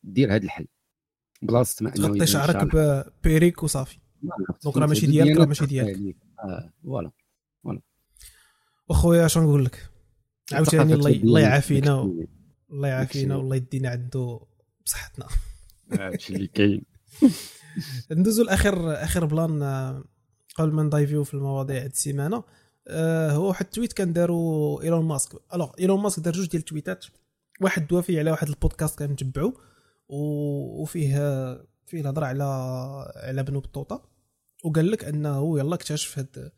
[0.03, 0.67] دير هذا الحل.
[1.41, 3.97] بلاصة ما أنه تغطي شعرك ب perruque وصافي.
[4.21, 6.15] ما عرفت، donc راه ماشي؟ ديالك، راه ماشي ديالك.
[6.39, 7.11] آه voilà
[8.89, 9.89] واخويا اش نقول لك؟
[10.53, 12.01] عاوتاني الله الله يعافينا
[12.71, 13.35] الله يعافينا.
[13.35, 14.39] والله يدينا عنده
[14.85, 15.27] بصحتنا.
[15.91, 16.81] هادشي اللي كاين.
[18.11, 20.03] ندوزو لاخر آخر plan آه،
[20.55, 22.43] قبل ما ن dive يو في المواضيع هاد السيمانة.
[22.87, 25.31] آه، هو واحد ال tweet كان دارو إيلون ماسك.
[25.53, 27.05] alors إيلون ماسك دار جوج ديال التويتات.
[27.61, 29.53] واحد دوا فيه على واحد البودكاست كنتبعو
[30.09, 31.15] و- وفيه
[31.85, 32.43] فيه الهضرة على
[33.15, 34.09] على بن بطوطة.
[34.65, 36.51] وقال لك أنه يلا اكتشف هاد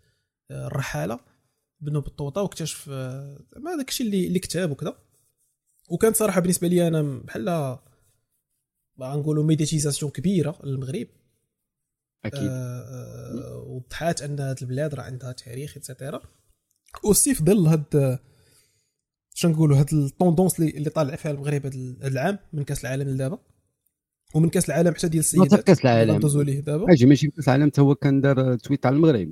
[0.51, 1.19] آه، الرحالة
[1.81, 4.97] بن بطوطة واكتشف زعما داك الشيء اللي اللي كتاب وكذا.
[5.89, 7.77] وكان صراحة بالنسبة لي أنا بحال
[9.01, 11.07] غنقولوا médiatisation كبيره للمغرب
[12.25, 12.49] أكيد.
[12.51, 16.21] آه، وضحات أن هاد البلاد راه عندها تاريخ et cetera
[17.03, 18.19] و c'est في ظل هاد
[19.33, 23.09] شنو نقولوا هاد ال tendance اللي, اللي طالع فيها المغرب هاد العام من كأس العالم
[23.09, 23.39] لدابا.
[24.35, 25.63] ومن كأس العالم حتى ديال السيدات.
[25.63, 26.19] كأس العالم.
[26.19, 26.93] دوزو ليه دابا.
[26.93, 29.31] أجي ماشي كأس العالم حتى هو كان دار tweet على المغرب.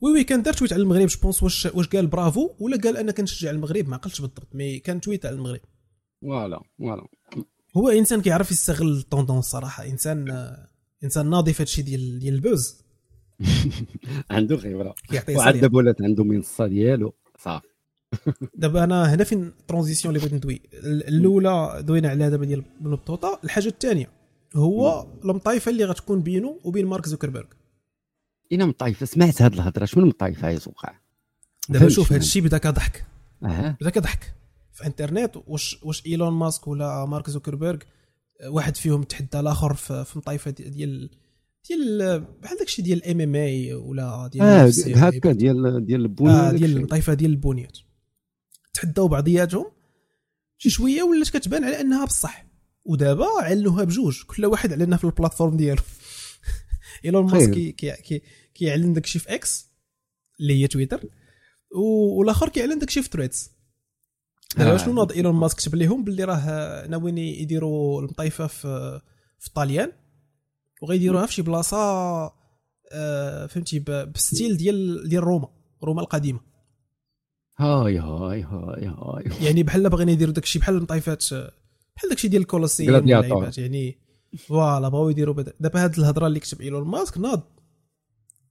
[0.00, 1.06] oui oui كان دار tweet على المغرب.
[1.06, 4.78] je pense واش واش قال برافو ولا قال أنا كنشجع المغرب ما عقلتش بالضبط mais
[4.78, 5.60] كان tweet على المغرب.
[6.22, 7.06] voilà voilà
[7.76, 10.28] هو إنسان كيعرف يستغل ال tendance صراحة إنسان
[11.04, 12.76] إنسان ناضي في هادشي ديال ديال ال buzz.
[14.30, 14.94] عنده خبرة.
[15.36, 17.14] وعاد ولات عنده منصة ديالو.
[17.38, 17.66] صافي.
[18.54, 22.90] دابا أنا هنا فين transition اللي بغيت ندوي ال- الأولى دوينا عليها دابا ديال بن
[22.90, 24.10] بطوطه الحاجة الثانية
[24.56, 27.46] هو المطايفة اللي غتكون بينه وبين مارك زوكربيرغ.
[28.52, 29.06] أنا مطايفة.
[29.06, 29.84] سمعت هاد الهضرة.
[29.84, 30.94] شنو مطايفه يا وقع
[31.68, 33.04] دابا شوف الشيء بدا كضحك
[33.80, 34.34] بدا كضحك
[34.76, 37.78] في انترنت واش واش إيلون ماسك ولا مارك زوكربيرغ
[38.46, 41.10] واحد فيهم تحدى الآخر في في مطايفة ديال
[41.68, 44.70] ديال بحال داكشي ديال ال MMA ولا ديال آه.
[44.86, 46.82] هكا ديال ديال آه وداك ديال الشيء.
[46.82, 47.78] الطائفه ديال البنيات
[48.74, 49.66] تحداو بعضياتهم
[50.58, 52.46] شي شوية ولات كتبان على أنها بصح
[52.84, 55.82] ودابا علنوها بجوج كل واحد علنها في ال plateforme ديالو
[57.04, 57.24] إيلون.
[57.32, 58.22] ماسك كي كي كي
[58.54, 59.66] كيعلن داكشي في X
[60.40, 61.04] اللي هي تويتر
[62.18, 63.55] والآخر كيعلن داكشي في Threads
[64.56, 64.76] دابا آه.
[64.76, 69.00] شنو ناض إيلون ماسك؟ كتب لهم باللي راه ناويين يديروا المطايفة في
[69.38, 69.92] في طاليان
[70.82, 71.76] وغيديروها في شي بلاصة
[72.92, 73.78] آه، فهمتي
[74.14, 75.48] ب style ديال ديال روما
[75.84, 76.40] روما القديمة.
[77.58, 79.44] هاي هاي هاي هاي.
[79.46, 81.24] يعني بحال باغيين يديروا داكشي بحال المطايفات
[81.96, 83.98] بحال داكشي ديال الكولوسيوم يعني
[84.38, 87.42] voilà بغاو يديروا دابا هاد الهضرة اللي كتب إيلون ماسك ناض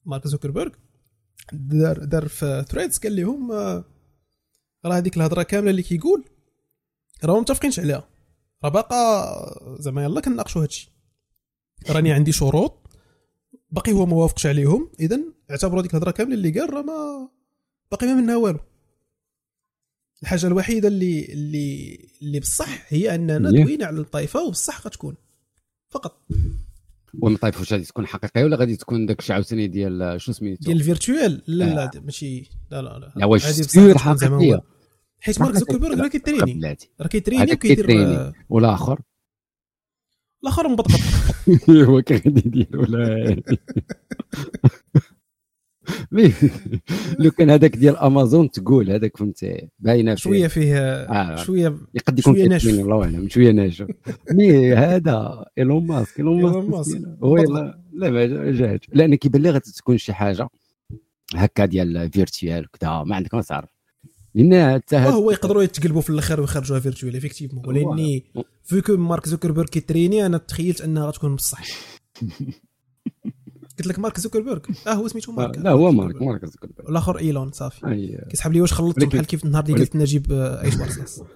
[0.05, 0.71] مارك زوكربيرغ
[1.53, 3.83] دار دار في Threads قال لهم آه،
[4.85, 6.23] راه هذيك الهضرة كاملة اللي كيقول
[7.23, 8.07] راهم متفقينش عليها.
[8.63, 10.91] راه باقا زعما يلا كنناقشوا هادشي.
[11.89, 12.89] راني عندي شروط
[13.71, 15.19] باقي هو ما وافقش عليهم اذا
[15.51, 17.29] اعتبروا هذيك الهضرة كاملة اللي قال راه ما
[17.91, 18.59] باقي ما منها والو.
[20.23, 23.53] الحاجة الوحيدة اللي اللي اللي بصح هي أننا Yeah.
[23.63, 25.15] دوينا على الطائفة وبصح غتكون.
[25.89, 26.27] فقط.
[27.21, 30.77] والمطايف واش غادي تكون حقيقية ولا غادي تكون داك الشيء عاوتاني ديال شنو سميتو ديال
[30.77, 31.99] ال virtuel؟ لا لا آه.
[31.99, 32.49] ماشي.
[32.71, 33.13] لا لا لا.
[33.15, 34.61] لا واش غتكون زعما حقيقية.
[35.21, 37.53] حيت مارك زوكربيرغ راه كيتريني راه كيتريني.
[37.53, 39.01] وكيدير والآخر؟
[40.43, 40.99] الآخر مبطبط
[41.89, 43.35] هو كان غادي يدير ولا
[46.11, 46.33] mais
[47.19, 50.15] لو كان هذاك ديال امازون تقول هذاك فهمتي باينة.
[50.15, 51.35] شوية فيه آه.
[51.35, 52.69] شوية يقد يكون شوية ناشف.
[52.69, 53.87] الله أعلم شوية ناشف.
[54.31, 57.01] mais هذا إيلون ماسك إيلون ماسك.
[57.23, 57.37] هو
[57.93, 60.47] لا ما جاهش لأن كيبان لي غادي تكون شي حاجة
[61.35, 63.74] هكا ديال virtuel وكذا ما عندك ما تعرف
[64.35, 68.23] لأن حتى هاد- هو يقدروا يتقلبوا في الآخر ويخرجوها virtuel effectivement ولأني
[68.63, 71.63] فيكو مارك زوكربيرغ كيتريني أنا تخيلت أنها غتكون بصح.
[73.77, 77.51] قلت لك مارك زوكربيرغ آه هو سميتو مارك لا هو مارك مارك زوكربيرغ والآخر إيلون
[77.51, 78.17] صافي.
[78.29, 81.21] كيسحب لي واش خلطتهم ولكن- بحال كيف النهار اللي قلت نجيب آه، إيش بارساس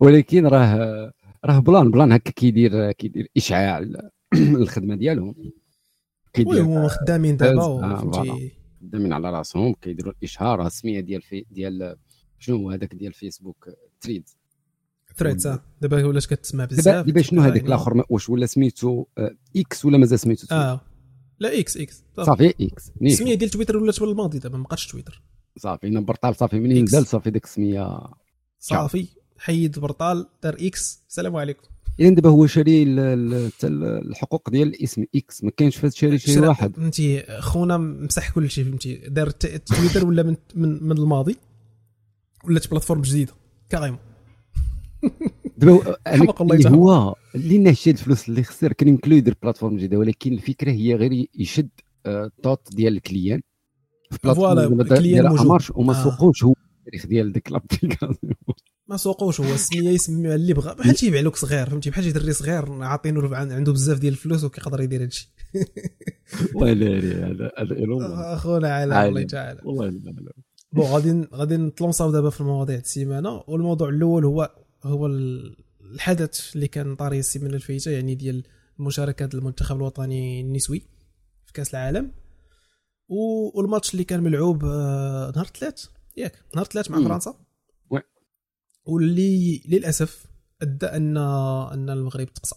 [0.00, 1.12] ولكن راه
[1.44, 3.78] راه بلان بلان هكا كيدير كيدير إشعاع
[4.34, 5.28] الخدمة ديالهم.
[5.38, 5.52] وي
[6.32, 11.96] كيدير هما خدامين دابا آه، فهمتي خدامين على راسهم كيديروا الإشهار السميه ديال في ديال
[12.38, 13.68] شنو هو هذاك ديال فيسبوك
[14.00, 14.28] تريد
[15.46, 15.62] آه.
[15.80, 19.84] دابا ولات كتسمع دابا بزاف دابا شنو هذاك يعني- الآخر؟ واش ولا سميتو آه، إكس
[19.84, 20.80] ولا مازال سميتو؟ آه.
[21.38, 22.54] لا إكس إكس صافي.
[22.60, 22.90] إكس.
[23.02, 25.22] السمية ديال تويتر ولات بالماضي دابا؟ ما بقاتش تويتر
[25.58, 26.84] صافي نبرطال صافي منين.
[26.84, 28.00] نزل صافي ديك السمية.
[28.58, 29.08] صافي.
[29.38, 31.68] حيد البرطال دار إكس السلام عليكم.
[32.00, 36.76] اذا دابا هو شاري الحقوق ديال الاسم إكس ما كاينش فهاد شاري شي واحد.
[36.76, 38.94] فهمتي خونا مسح كل شيء فهمتي.
[39.08, 41.36] دار تويتر ولا من من, من الماضي؟
[42.44, 43.32] ولات بلاتفورم جديدة؟
[43.68, 43.98] كاريمون
[45.56, 45.96] دابا
[46.42, 46.76] اللي يجعله.
[46.76, 50.94] هو اللي ناشي الفلوس اللي خسر كان يمكن له يدير بلاتفورم جديده ولكن الفكرة هي
[50.94, 51.68] غير يشد
[52.06, 53.40] آه، الطوط ديال الكليان.
[54.10, 54.92] في بلاتفورم موجود.
[55.40, 56.04] أمارش وما آه.
[56.04, 58.34] سوقوش هو التاريخ ديال ديك لابليكاسيون
[58.88, 62.12] ما سوقوش هو السميه يسميها اللي بغى بحال شي يبيع لك صغير فهمتي بحال شي
[62.12, 65.32] دري صغير عاطينه عنده بزاف ديال الفلوس وكيقدر يدير هادشي
[66.54, 68.14] ولا هذا هذا ايلون ماسك.
[68.18, 69.16] أخونا عالم عالم.
[69.16, 70.32] الله تعالى والله لا لا
[70.72, 74.50] bon غادي غادي نتلونساو دابا في المواضيع السيمانة والموضوع الأول هو
[74.84, 75.56] هو ال-
[75.94, 78.42] الحدث اللي كان طاري السيمانة الفايتة يعني ديال
[78.78, 80.82] مشاركة المنتخب الوطني النسوي
[81.46, 82.12] في كأس العالم
[83.08, 85.84] والماتش اللي كان ملعوب آه، نهار الثلاث
[86.16, 87.08] ياك نهار الثلاث مع.
[87.08, 87.34] فرنسا.
[88.84, 90.26] واللي للأسف
[90.62, 92.56] أدى ان أن المغرب تقصى.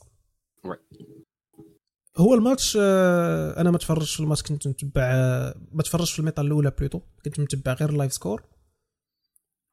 [2.18, 6.42] هو الماتش آه، أنا ما تفرجتش في الماتش كنت متبع آه، ما تفرجتش في الميطا
[6.42, 8.44] الأولى plutôt كنت متبع غير ال live score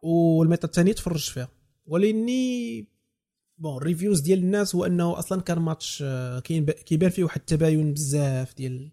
[0.02, 1.48] والميطا الثانية تفرجت فيها.
[1.86, 2.86] ولأني
[3.58, 7.40] bon ال reviews ديال الناس هو أنه أصلا كان ماتش آه، كاين كيبان فيه واحد
[7.40, 8.92] التباين بزاف ديال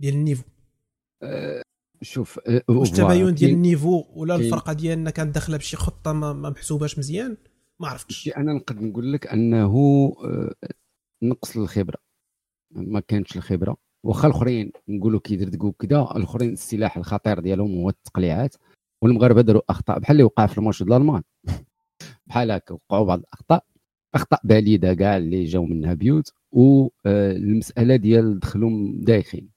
[0.00, 0.42] ديال ال niveau.
[1.22, 1.62] أه
[2.02, 5.76] شوف أه واش التباين ديال كاين- ال niveau ولا كاين- الفرقة ديالنا كانت داخلة بشي
[5.76, 7.36] خطة ما, ما محسوباش مزيان؟
[7.80, 8.28] ما عرفتش.
[8.36, 9.66] أنا نقدر نقول لك أنه
[10.24, 10.54] آه،
[11.22, 11.98] نقص الخبرة.
[12.74, 13.76] ما كانتش الخبرة.
[14.04, 18.54] واخا الأخرين نقولوا كيدردقوا كذا الأخرين السلاح الخطير ديالهم هو التقليعات
[19.02, 19.98] والمغاربة داروا أخطاء.
[19.98, 21.22] بحال اللي وقع في الماتش ديال الألمان.
[22.26, 23.64] بحال هكا وقعوا بعض الأخطاء.
[24.14, 29.48] أخطاء باليده كاع اللي جاو منها بيوت والمساله ديال دخلهم دايخين.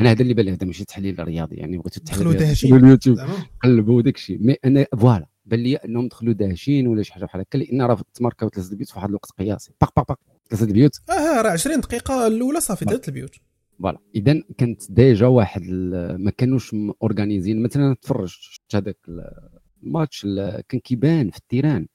[0.00, 2.76] أنا هذا اللي بان لي هذا ماشي تحليل رياضي يعني بغيتو التحليل داهشين.
[2.76, 3.18] اليوتيوب
[3.62, 5.26] قلبوا داك الشيء mais أنا voilà.
[5.46, 8.88] بان لي أنهم دخلوا داهشين ولا شي حاجة بحال هكا لأن راه تماركاو ثلاثة البيوت
[8.88, 9.72] في واحد الوقت قياسي.
[9.80, 10.18] باق باق باق.
[10.50, 10.92] ثلاثة البيوت.
[11.10, 13.34] آه راه 20 دقيقة الأولى صافي دارت البيوت.
[13.78, 13.98] voilà.
[14.14, 15.62] اذا كانت déjà واحد
[16.18, 18.98] ما كانوش organisés مثلا تفرج شفت هذاك
[19.82, 21.86] الماتش ال- كان كيبان في ال terrain.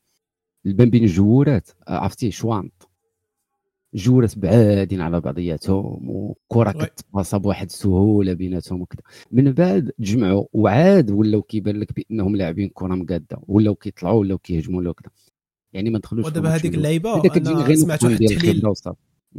[0.66, 1.70] البان بين ال joueurات.
[1.88, 2.85] عرفتي؟ شوانط.
[3.96, 6.72] joueurات بعادين على بعضياتهم وكرة.
[6.72, 9.02] كتباصا بواحد السهولة بيناتهم وكذا.
[9.32, 14.80] من بعد تجمعوا وعاد ولاو كيبان لك بأنهم لاعبين كرة مقادة ولاو كيطلعوا ولاو كيهجموا
[14.80, 15.12] ولاو كذا.
[15.74, 16.76] يعني ما دخلوش ودابا هذيك.
[16.76, 18.62] اللعيبة أنا سمعت واحد التحليل.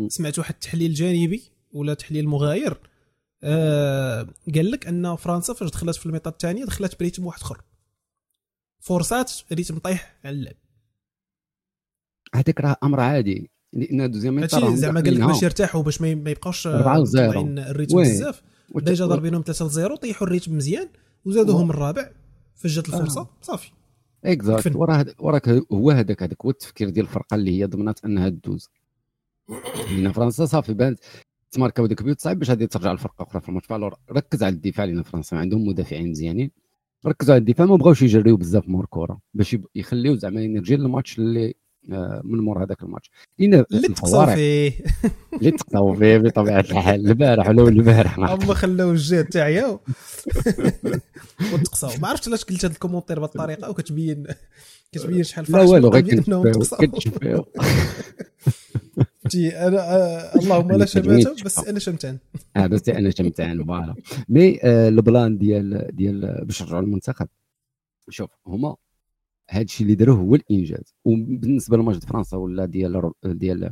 [0.09, 1.43] سمعت واحد التحليل جانبي
[1.73, 2.79] ولا تحليل مغاير
[3.43, 7.63] آه قال لك أن فرنسا فاش دخلت في الميطه الثانية دخلت ب rythme واحد آخر.
[8.81, 10.55] forçات rythme طايح على اللعب.
[12.35, 13.51] هذاك راه أمر عادي.
[13.77, 15.21] لأن deuxième هادشي زعما قال لك.
[15.27, 17.29] باش يرتاحوا باش ما يبقاوش آه، أربعة وزيرو.
[17.29, 18.05] مطلعين ال rythme oui.
[18.05, 18.43] بزاف
[18.75, 20.89] déjà ضاربينهم 3 0 طيحوا ال rythme مزيان
[21.25, 22.11] وزادوهم الرابع
[22.55, 23.29] فاش جات الفرصة آه.
[23.43, 23.71] صافي
[24.25, 24.77] exact.
[24.77, 28.69] وراه وراك هو هذاك هذاك هو التفكير ديال الفرقة اللي هي ضمنات أنها تدوز
[29.91, 30.99] لأن فرنسا صافي بانت
[31.51, 34.85] تماركاو ديك بيوت صعيب باش غادي ترجع الفرقه أخرى في الماتش فالور ركز على الدفاع
[34.85, 36.51] لأن فرنسا عندهم مدافعين مزيانين
[37.07, 41.49] ركزوا على الدفاع ما بغاوش يجريو بزاف مور كره باش يخليو زعما énergie للماتش اللي
[41.49, 41.53] آه،
[42.25, 43.11] من مور هذاك الماتش.
[43.41, 44.73] اللي تقصاو الفوارق فيه.
[45.35, 47.07] اللي تقصاو فيه بطبيعة الحال.
[47.07, 49.79] البارح ولا البارح ما هما خلاو الجهة تاعيا
[51.53, 54.27] وتقصاو ما عرفتش علاش قلت هذا ال commentaire بهذه الطريقة وكتبين
[54.93, 56.23] كتبين شحال لا والو غير
[56.81, 57.47] كنتشفيو
[59.23, 61.59] فهمتي أنا آه، اللهم لا شماتة بس.
[61.59, 62.19] أنا شمتان.
[62.57, 63.95] آه بس أنا شمتان voilà.
[64.29, 67.29] mais آه، ال plan ديال ديال باش نرجعوا للمنتخب.
[68.11, 68.77] شوف هما
[69.51, 70.95] هذا الشيء اللي داروه هو الإنجاز.
[71.05, 73.71] وبالنسبة لماتش فرنسا ولا ديال ديال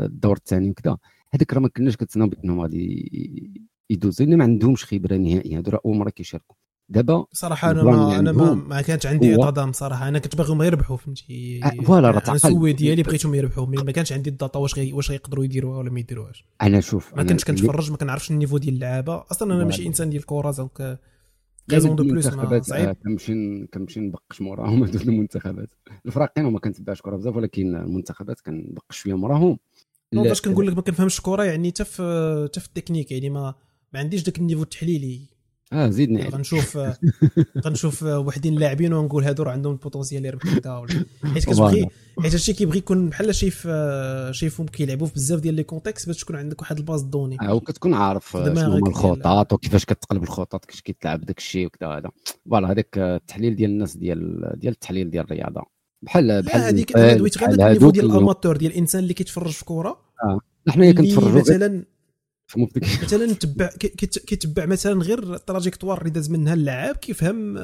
[0.00, 0.96] الدور الثاني وكذا
[1.30, 5.58] هذاك راه ما كناش كنتسناو بأنهم غادي يدوزوا لأن ما عندهمش خبرة نهائية.
[5.58, 6.56] هادو راه أول مرة كيشاركوا
[6.88, 10.96] دابا صراحة أنا ما أنا ما, ما كانش عندي اعتضام صراحة أنا كنت باغيهم يربحوا
[10.96, 12.34] فهمتي؟ آه، voilà، راه.
[12.34, 13.66] ال souhait ديالي بغيتهم يربحوا.
[13.66, 16.44] mais ما كانش عندي ال data واش غي واش غيقدروا يديروها ولا ما يديروهاش.
[16.62, 19.24] أنا شوف ما كنتش كنتفرج ما كنعرفش ال niveau ديال اللعابة.
[19.30, 19.64] أصلا أنا.
[19.64, 20.98] ماشي إنسان ديال الكره غير
[21.74, 22.28] raison de plus
[22.64, 22.88] صعيب.
[22.88, 25.68] آه، كنمشي كنمشي نبقش موراهم هادو المنتخبات.
[26.06, 29.58] الفراقين وما كنتبعش كره بزاف ولكن المنتخبات كنبقش شوية موراهم
[30.12, 33.54] باش كنقول لك ما كنفهمش الكرة يعني حتى في حتى في التكنيك يعني ما
[33.92, 35.39] ما عنديش داك ال niveau التحليلي.
[35.72, 36.30] آه زيدني يعني.
[36.30, 36.78] غنشوف
[37.64, 40.86] غنشوف وحدين لاعبين ونقول هادو راه عندهم ال potentiel يربحوا كذا
[41.24, 41.88] حيت كتبغي
[42.22, 43.68] حيت هادشي كيبغي يكون بحال شايف
[44.30, 47.36] شايفهم كيلعبوا في بزاف ديال les contextes باش تكون عندك واحد ال base de données.
[47.40, 51.88] آه وكتكون عارف آه، شنو هما الخطط وكيفاش كتقلب الخطط كيفاش كيتلعب داك الشيء وكذا
[51.88, 52.10] هذا
[52.50, 55.62] voilà هذاك آه، التحليل ديال الناس ديال ديال التحليل ديال الرياضة.
[56.02, 59.64] بحال بحال هذيك دويت غير ديال ال amateur ديال الإنسان اللي كيتفرج في
[60.68, 61.84] حنا هي اللي كنتفرجوا مثلا
[63.02, 67.58] مثلا تبع كي- كيت- كيتبع مثلا غير ال trajectoire اللي داز منها اللاعب كيفهم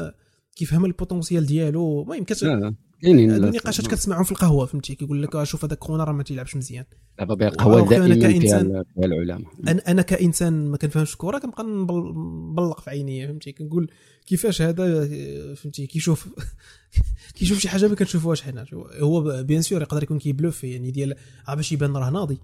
[0.57, 2.03] كيفهم ال potentiel ديالو.
[2.43, 2.77] المهم.
[3.03, 6.57] كاينين النقاشات كتسمعهم في القهوة فهمتي؟ كيقول لك آه، شوف هذاك خونا راه ما تيلعبش
[6.57, 6.85] مزيان.
[7.19, 9.51] دابا بها القهوه دائما فيها كإنسان- ال- فيها العلماء.
[9.69, 12.13] أنا أنا كإنسان ما كنفهمش الكره كنبقى نبل-
[12.53, 13.91] نبلق في عيني فهمتي؟ كنقول
[14.27, 16.29] كيفاش هذا؟ آه، فهمتي؟ كيشوف
[17.37, 18.65] كيشوف شي حاجة ما كنشوفوهاش حنا.
[19.01, 21.15] هو bien sûr يقدر يكون كي bluffer يعني ديال
[21.49, 22.39] آه باش يبان راه ناضي.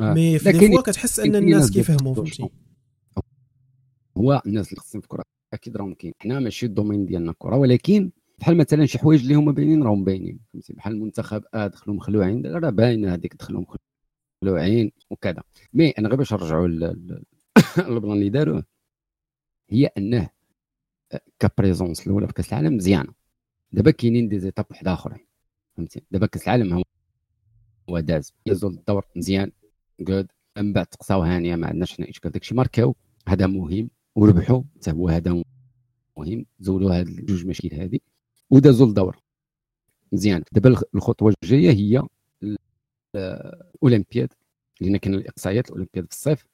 [0.00, 0.12] آه.
[0.14, 2.14] mais في des fois كتحس أن الناس كيفهموا.
[2.14, 2.48] فهمتي
[4.18, 6.12] هو الناس اللي خصهم في الكرة أكيد راهم كاين.
[6.18, 10.04] حنا ماشي ال domaine ديالنا الكرة ولكن بحال مثلا شي حوايج اللي هما باينين راهم
[10.04, 10.40] باينين.
[10.52, 13.64] فهمتي بحال المنتخب آه دخلوا مخلوعين راه باينة هذيك دخلوا
[14.42, 15.42] مخلوعين وكذا.
[15.74, 17.24] mais أنا غير باش نرجعوا لل-
[17.78, 18.64] ال plan اللي داروه
[19.70, 20.30] هي أنه
[21.12, 23.12] آه، ك présence الأولى في كأس العالم مزيانة.
[23.72, 25.26] دابا كاينين des étapes واحد آخرين.
[25.76, 26.82] فهمتي دابا كأس العالم هو
[27.90, 28.32] هو داز.
[28.46, 29.52] يزول الدور مزيان.
[30.04, 32.96] جود من بعد تقصاو هانيه ما عندناش حنا اشكال داكشي ماركاو
[33.28, 35.42] هذا مهم وربحوا حتى هو هذا
[36.16, 37.98] مهم زولوا هاد الجوج مشاكل هذه
[38.50, 39.16] ودازوا الدور
[40.12, 40.42] مزيان.
[40.52, 42.02] دابا الخ- الخطوة الجاية هي
[42.42, 42.58] ال-
[43.14, 44.32] الأولمبياد
[44.80, 46.46] لأن كاين الإقصائيات الأولمبياد في الصيف.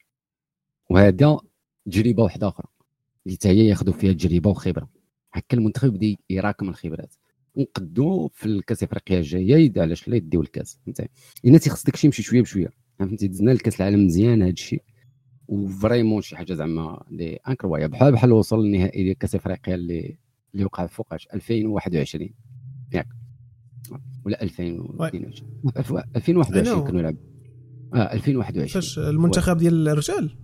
[0.89, 1.37] وهذا
[1.85, 2.67] تجربة واحدة أخرى
[3.25, 4.89] اللي حتى هي ياخذوا فيها تجربة وخبرة.
[5.33, 7.15] هكا المنتخب يبدا يراكم الخبرات.
[7.55, 11.07] ونقدو في الكأس إفريقيا الجاية علاش لا يديو الكأس فهمتي
[11.45, 12.69] إلا تيخص داكشي يمشي شوية بشوية.
[12.99, 14.83] فهمتي؟ دزنا الكاس العالم مزيان هذا الشيء.
[15.47, 20.17] وفريمون شي حاجة زعما اللي انكرويا بحال بحال وصل للنهائي ديال كأس إفريقيا اللي
[20.53, 22.29] اللي وقع فوقاش 2021
[22.93, 23.07] ياك.
[24.25, 25.49] ولا 2022
[26.15, 27.19] 2021 كانوا يلعبوا.
[27.93, 30.35] آه 2021 فاش المنتخب ديال الرجال؟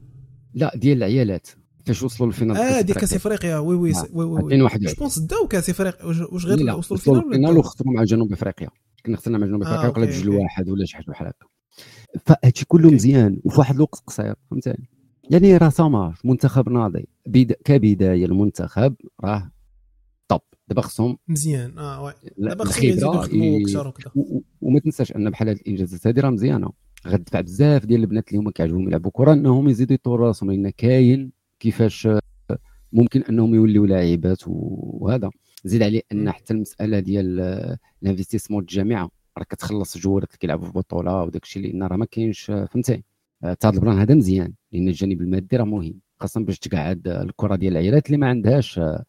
[0.53, 1.47] لا ديال العيالات.
[1.85, 3.57] فاش وصلوا لل finale آه ديال كأس إفريقيا.
[3.57, 4.53] oui oui oui oui.
[4.53, 6.05] 2021 جو داو كأس إفريقيا.
[6.05, 8.69] واش غير وصلوا لل finale وخسروا مع جنوب إفريقيا.
[9.05, 10.37] كنا خسرنا مع جنوب آه، افريقيا وقلب okay، جوج okay.
[10.37, 11.45] لواحد ولا شي حاجة بحال هكا.
[12.25, 12.91] فهادشي كله.
[12.91, 14.73] مزيان وفي واحد الوقت قصير فهمتي
[15.29, 17.07] يعني راه ça marche منتخب ناضي.
[17.27, 19.51] بدا كبداية المنتخب راه
[20.27, 22.13] طب دابا خصهم مزيان آه oui.
[22.37, 24.11] دابا خصهم يزيدوا يخدموا أكثر وكذا.
[24.61, 26.69] وما تنساش أن بحال هاد الإنجازات هذه راه مزيانة.
[27.07, 31.31] غتدفع بزاف ديال البنات اللي هما كيعجبهم يلعبوا كرة أنهم يزيدوا يطوروا راسهم لأن كاين
[31.59, 32.19] كيفاش آه،
[32.93, 35.29] ممكن أنهم يوليو لاعبات وهذا.
[35.65, 36.31] زيد عليه أن.
[36.31, 37.39] حتى المسألة ديال
[38.03, 42.05] ال investissement الجامعة راه كتخلص جوارات اللي كيلعبوا في بطولة وداك الشيء لأن راه ما
[42.05, 43.03] كاينش آه، فهمتي؟
[43.43, 47.21] آه، هذا ال plan هذا مزيان لأن الجانب المادي راه مهم خاصة باش تقعد آه،
[47.21, 49.05] الكرة ديال العيالات اللي ما عندهاش آه،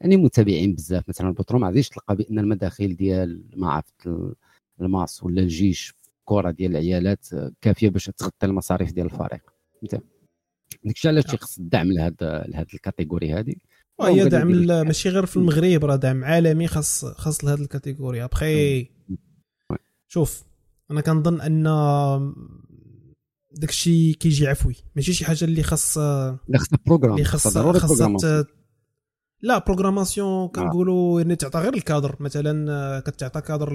[0.00, 1.08] يعني متابعين بزاف.
[1.08, 4.34] مثلا البطرو ما غاديش تلقى بأن المداخيل ديال ما عرفت ال-
[4.80, 5.94] الماس ولا الجيش
[6.24, 9.40] كره ديال العيالات آه، كافية باش تغطي المصاريف ديال الفريق.
[9.80, 10.00] فهمتي؟
[10.84, 13.54] داكشي علاش تيخص الدعم لهاد لهاد ال catégorie هذه
[13.98, 14.84] وهي وقادر دعم الشيء.
[14.84, 18.24] ماشي غير في المغرب راه دعم عالمي خاص خاص لهذه ال catégorie.
[18.24, 18.90] ابخي.
[20.12, 20.42] شوف
[20.90, 21.66] أنا كنظن أن
[23.52, 24.74] داكشي كيجي عفوي.
[24.96, 28.46] ماشي شي حاجة اللي خاص لا خصها programme اللي خاص خاصها
[29.42, 32.16] la programmation كنقولوا يعني تعطى غير الكادر.
[32.20, 33.72] مثلا آه، كتعطى كادر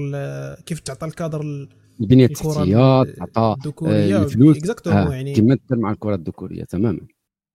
[0.66, 1.70] كيف تعطى الكادر ال-
[2.02, 4.24] البنية التحتية ال- تعطى الذكورية.
[4.24, 4.58] الفلوس.
[4.58, 7.00] exactement آه، يعني كما تدير مع الكرة الذكورية تماما.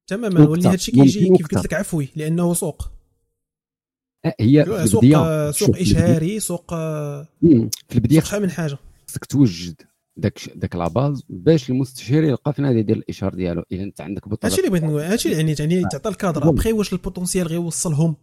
[0.06, 0.40] تماما.
[0.40, 0.72] ولكن وقتها.
[0.72, 1.64] هادشي كيجي كيف قلت.
[1.64, 2.82] لك عفوي لأنه سوق.
[2.82, 2.90] آه،
[4.40, 7.28] هي في سوق البداية آه، سوق البداية- إشهاري سوق آه،
[7.88, 8.78] في البداية سوق من حاجة.
[9.08, 9.74] خصك توجد
[10.16, 13.62] داك داك la base باش المستشير يلقى فين غادي يدير الإشهار ديالو.
[13.72, 14.38] إذا أنت عندك بطولة.
[14.44, 16.48] هادشي اللي بغيت نقول هادشي يعني يعني تعطى الكادر.
[16.48, 18.16] أبخي واش ال potentiel غيوصلهم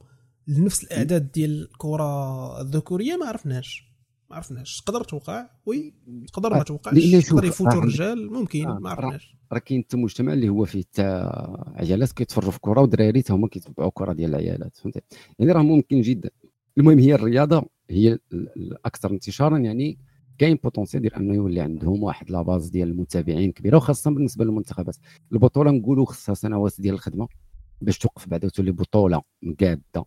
[0.48, 3.89] لنفس الأعداد ديال الكرة الذكورية ما عرفناش.
[4.30, 4.82] ما عرفناش.
[4.82, 5.94] تقدر توقع؟ oui
[6.34, 6.94] تقدر ما آه، توقعش.
[7.28, 9.36] تقدر يفوتوا آه، الرجال؟ ممكن آه، ما عرفناش.
[9.54, 11.04] راه كاين حتى مجتمع اللي هو فيه حتى
[11.76, 15.02] عيالات كيتفرجوا في كرة ودراري تا هما كيتبعوا كرة ديال العيالات فهمتي؟
[15.40, 16.30] يعني راه ممكن جدا.
[16.78, 19.98] المهم هي الرياضة هي ال- ال- الاكثر انتشارا يعني
[20.38, 24.96] كاين potentiel ديال أنه يولي عندهم واحد la base ديال المتابعين كبيرة وخاصة بالنسبة للمنتخبات.
[25.34, 27.28] البطولة نقولوا خصها سنوات ديال الخدمة
[27.82, 30.06] باش توقف بعدا وتولي بطولة مقادة.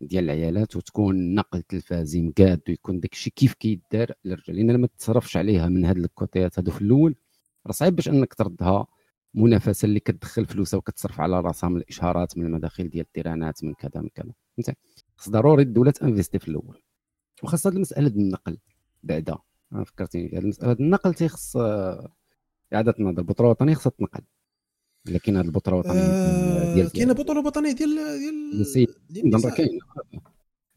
[0.00, 4.56] ديال العيالات وتكون نقل تلفازي مقاد ويكون داك الشيء كيف كيدار للرجال.
[4.56, 7.14] لأن لما تصرفش عليها من هاد ال côtéات هادو في الأول.
[7.66, 8.86] راه صعيب باش أنك تردها
[9.34, 14.00] منافسة اللي كتدخل فلوسها وكتصرف على راسها من الإشهارات من المداخيل ديال التيرانات من كذا
[14.02, 14.32] من كذا.
[14.56, 14.74] فهمتي؟
[15.16, 16.82] خص ضروري الدولة تـ investi في الأول.
[17.42, 18.58] وخاصه هاد المسألة ديال النقل
[19.02, 19.38] بعدا.
[19.86, 20.36] فكرتيني.
[20.36, 22.12] هاد المسألة ديال النقل تيخص آه،
[22.74, 23.18] إعادة النظر.
[23.18, 24.22] البطوله الوطنيه خصها تنقل.
[25.06, 27.94] لكن هاد البطوله الوطنية آه، ديال كاينة بطولة وطنيه ديال
[28.74, 28.86] ديال.
[29.10, 29.54] ديال النساء.
[29.54, 29.78] كاين.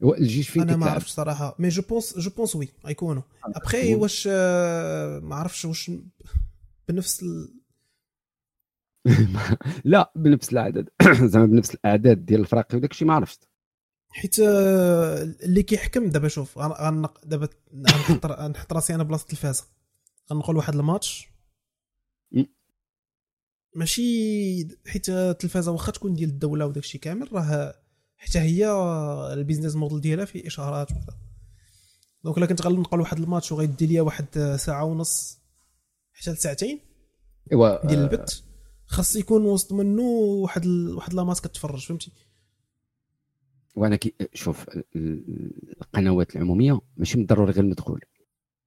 [0.02, 1.56] الجيش فين أنا ما عرفتش صراحة.
[1.58, 5.90] mais je pense je pense oui غيكونوا ابخي واش آه، ما عرفتش واش
[6.88, 7.54] بنفس ال...
[9.84, 10.88] لا بنفس العدد.
[11.32, 13.48] زعما بنفس الأعداد ديال الفراقي وداك الشيء ما عرفتش.
[14.08, 16.58] حيت آه، اللي كيحكم دابا شوف
[17.24, 17.48] دابا
[18.26, 19.64] غنحط راسي أنا بلاصة التلفازه
[20.32, 21.33] غنقول واحد الماتش.
[23.74, 27.74] ماشي حيت التلفازة واخا تكون ديال الدولة وداك الشيء كامل راه
[28.16, 28.70] حتى هي
[29.32, 31.18] البيزنس موديل ديالها فيه اشهارات وكذا.
[32.24, 35.38] donc إلا كنت غنقول واحد الماتش وغيدي ليا واحد ساعة ونص
[36.12, 36.80] حتى لساعتين
[37.52, 38.42] إيوا ديال آه، البت
[38.86, 40.94] خاص يكون وسط منه واحد ال...
[40.94, 42.12] واحد la masse كتفرج فهمتي؟
[43.76, 48.00] وأنا كي شوف ال- ال- القنوات العمومية ماشي من الضروري غير المدخول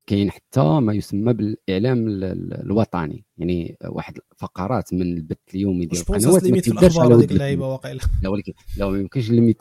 [0.07, 3.25] كاين حتى ما يسمى بالإعلام ال- ال- الوطني.
[3.37, 8.29] يعني واحد فقرات من البث اليومي ديال القنوات ما الأخبار على ود اللعيبة واقيلا؟ لا
[8.29, 9.53] ولكن لا ما يمكنش لنا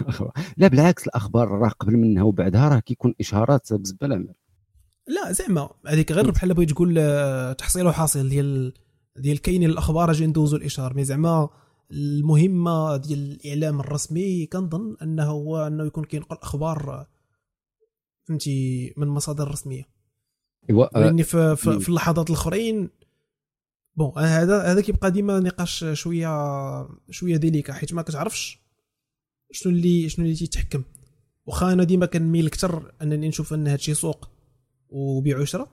[0.00, 0.32] الأخبار.
[0.56, 4.16] لا بالعكس الأخبار راه قبل منها وبعدها راه كيكون إشهارات بزبله
[5.08, 5.70] لا زعما.
[5.86, 8.72] هذيك غير بحال بغيت تقول آه، تحصيل وحاصل ديال
[9.16, 10.94] ديال كاينين الأخبار أجي ندوزو الإشهار.
[10.94, 11.48] مي زعما
[11.90, 17.06] المهمة ديال الإعلام الرسمي كنظن أنه هو أنه يكون كينقل أخبار
[18.28, 19.88] فهمتي من مصادر رسميه
[20.70, 21.80] إيوا لأني في, في.
[21.80, 22.90] في اللحظات الأخرين
[23.96, 26.28] بون هذا هذا كيبقى ديما نقاش شوية
[27.10, 28.58] شوية ديليكا حيت ما كتعرفش
[29.50, 30.82] شنو اللي شنو اللي تيتحكم.
[31.46, 34.28] واخا أنا ديما كنميل أكثر أنني نشوف أن هادشي سوق
[34.88, 35.68] وبيع وشراء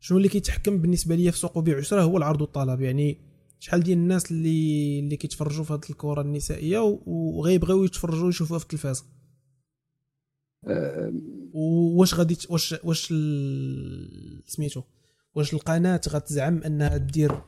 [0.00, 2.80] شنو اللي كيتحكم بالنسبة ليا في سوق وبيع وشراء هو العرض والطلب.
[2.80, 3.18] يعني
[3.58, 9.04] شحال ديال الناس اللي اللي كيتفرجوا في هذه الكره النسائية وغيبغيو يتفرجوا يشوفوها في التلفازه
[11.96, 13.06] واش غادي واش واش
[14.46, 14.82] سميتو
[15.34, 17.42] واش القناة غتزعم أنها دير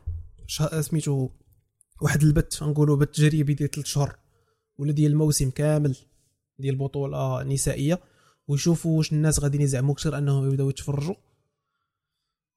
[0.81, 1.29] سميتو
[2.03, 4.19] واحد البث نقولوا بث تجريبي ديال 3 شهور
[4.79, 5.97] ولا ديال الموسم كامل
[6.59, 8.01] ديال بطولة نسائية
[8.49, 11.15] ويشوفوا واش الناس غادي يزعموا كثر أنهم يبداو يتفرجوا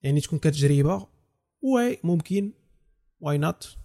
[0.02, 1.08] يعني تكون كتجربه
[1.62, 2.54] why ممكن
[3.20, 3.78] why not.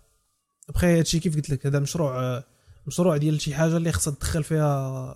[0.69, 2.45] بخي هادشي كيف قلت لك هذا مشروع
[2.87, 5.15] مشروع ديال شي حاجة اللي خصها تدخل فيها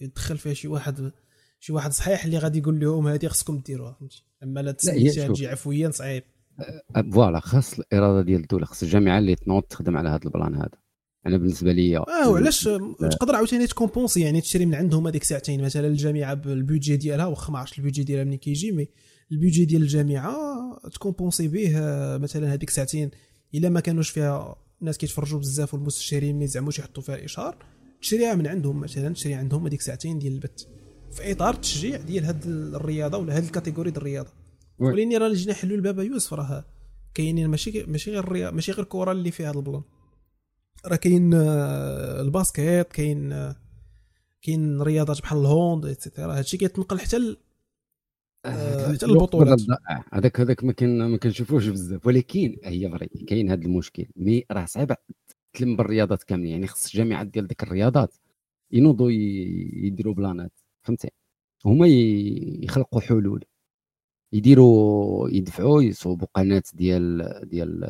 [0.00, 1.12] يدخل فيها شي واحد
[1.60, 5.90] شي واحد صحيح اللي غادي يقول لهم هذه خصكم ديروها فهمتي؟ أما لا تجي عفويا
[5.90, 6.22] صعيب.
[6.96, 10.54] أه، voilà خاص الإرادة ديال الدولة خاص الجامعة اللي تنوض تخدم على هذا ال plan
[10.54, 10.78] هذا.
[11.26, 12.64] أنا بالنسبة لي آه وعلاش
[13.10, 17.26] تقدر عاوتاني تـ compenser يعني تشري من عندهم هذيك ساعتين مثلا الجامعة بال budget ديالها
[17.26, 18.88] واخا ما عرفتش ال budget ديالها منين كيجي mais
[19.32, 20.34] ال budget ديال الجامعة
[20.92, 21.72] تـ compenser به
[22.18, 23.10] مثلا هذيك ساعتين
[23.54, 27.56] إلا ما كانوش فيها ناس كيتفرجوا بزاف والمستشارين ما يزعموش يحطوا فيها إشهار
[28.00, 30.64] تشريها من عندهم مثلا تشري عندهم هذيك ساعتين ديال البث.
[31.12, 34.30] في إطار التشجيع ديال هاد الرياضة ولا هاد ال catégorie ديال الرياضة.
[34.78, 36.64] وليني راه جينا نحلوا الباب يوسف راه
[37.14, 39.82] كاينين ماشي ماشي غير الرياضه ماشي غير الكره اللي فيها هذا ال plan
[40.86, 43.56] راه كاين آه، ال basket كاين آه،
[44.42, 47.36] كاين رياضات بحال ال hand et cetera هادشي كيتنقل حتى
[48.46, 49.60] حتى البطولات.
[50.12, 52.06] هذاك هذاك ما كان ما كنشوفوش بزاف.
[52.06, 54.06] ولكن هي vrai كاين هذا المشكل.
[54.16, 54.94] mais راه صعيب
[55.52, 56.50] تلم بالرياضات كاملين.
[56.52, 58.16] يعني خص الجامعات ديال ديك الرياضات
[58.72, 60.52] ينوضوا يديروا planات.
[60.82, 61.10] فهمتي؟
[61.64, 61.86] هما
[62.62, 63.44] يخلقوا حلول.
[64.32, 67.84] يديروا يدفعوا يصوبوا قناة ديال ديال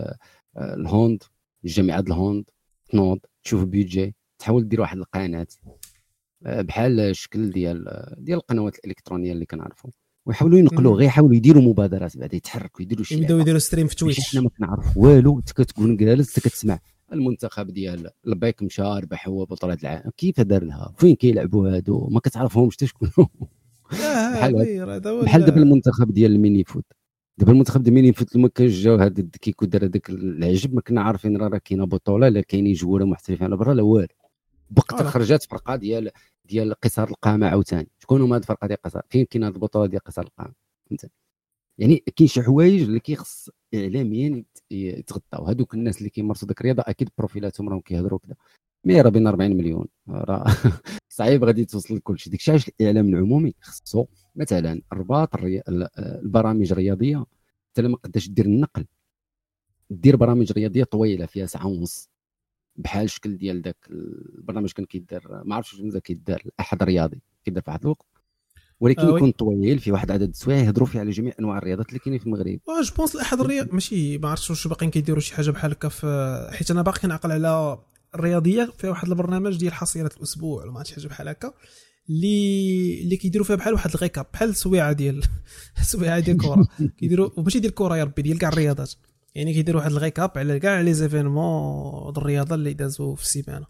[0.56, 1.22] آه، ال hand
[1.64, 2.44] الجامعات ال hand
[2.88, 5.46] تنوض تشوف budget تحاول دير واحد القناة.
[6.46, 7.84] آه، بحال الشكل ديال
[8.18, 9.90] ديال القنوات الإلكترونية اللي كنعرفوا
[10.26, 14.30] ويحاولوا ينقلوا غير يحاولوا يديروا مبادرات بعد يتحركوا يديروا شي يبداو يديروا stream في Twitch
[14.30, 16.78] حنا ما كنعرف والو انت كتكون جالس كتسمع
[17.12, 20.10] المنتخب ديال الباك مشى ربح هو بطولة العالم.
[20.16, 24.52] كيف دار لها؟ فين كيلعبوا هادو؟ ما كتعرفهمش حتى شكون آه، بحال
[25.22, 26.84] بحال دابا المنتخب ديال ال mini-foot.
[27.38, 30.74] دابا المنتخب ديال ال mini-foot لما كان هذا كيكون دار هذاك العجب.
[30.74, 34.06] ما كنا عارفين راه كاينة بطولة لا كاينين جوله محترفين على برا لا والو.
[34.70, 36.10] بقت خرجات فرقة ديال
[36.50, 40.04] ديال قصار القامة عاوتاني شكون هما هاد الفرقة ديال قصار؟ فين كاين هاد البطولة ديال
[40.04, 40.54] قصار القامة؟
[41.78, 45.46] يعني كاين شي حوايج اللي كيخص اعلاميا يتغطاو.
[45.46, 48.34] هذوك الناس اللي كيمارسوا ديك الرياضة أكيد profilاتهم راهم كيهضروا كذا
[48.84, 49.86] mais راه بين 40 مليون.
[50.08, 50.44] راه
[51.08, 55.62] صعيب غادي توصل لكل شيء داك الشيء علاش الإعلام العمومي خصو مثلا الرباط الري...
[55.68, 57.26] البرامج الرياضية.
[57.72, 58.86] حتى ما قداش دير النقل.
[59.90, 62.09] دير برامج رياضية طويلة فيها ساعة ونص.
[62.82, 67.70] بحال الشكل ديال ذاك البرنامج كان كيدار ما عرفتش واش كيدار الاحد الرياضي كيدار في
[67.70, 68.06] واحد الوقت.
[68.80, 71.98] ولكن آه يكون طويل في واحد عدد السوايع يهضروا فيه على جميع أنواع الرياضات اللي
[71.98, 72.58] كاينين في المغرب.
[72.68, 76.48] je pense الاحد الرياض ماشي ما عرفتش واش باقيين كيديروا شي حاجة بحال هكا في
[76.52, 77.78] حيت أنا باقي كنعقل على
[78.14, 81.52] الرياضية فيها واحد البرنامج ديال حصيلة الأسبوع ولا ما عرفتش حاجة بحال هكا
[82.10, 85.22] اللي اللي كيديروا فيها بحال واحد الغيكاب بحال السويعه ديال
[85.80, 86.68] السويعه ديال الكره
[86.98, 88.92] كيديروا وماشي ديال الكره يا ربي ديال كاع الرياضات.
[89.34, 93.66] يعني كيديروا واحد الغيكاب على كاع لي زيفينمون الرياضة اللي دازوا في السيمانة.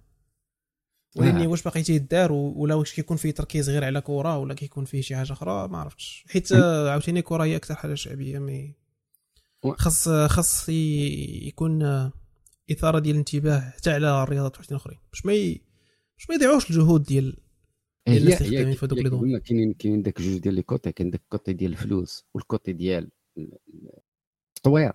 [1.16, 5.00] ولاني واش باقي تيدار ولا واش كيكون فيه تركيز غير على كرة ولا كيكون فيه
[5.00, 6.24] شي حاجة أخرى؟ ما عرفتش.
[6.28, 8.74] حيت عاوتاني الكره هي أكثر حاجة شعبية مي
[9.64, 11.82] خاص خاص يكون
[12.70, 14.98] إثارة ديال الانتباه حتى على الرياضات وحدين أخرين.
[15.12, 17.36] باش ما باش ما يضيعوش الجهود ديال
[18.06, 20.92] ديال الناس اللي خدامين في هذوك les domaines كاينين كاينين داك جوج ديال les côtés
[20.92, 23.10] كاين داك ال côté ديال الفلوس وال côté ديال
[24.56, 24.92] التطوير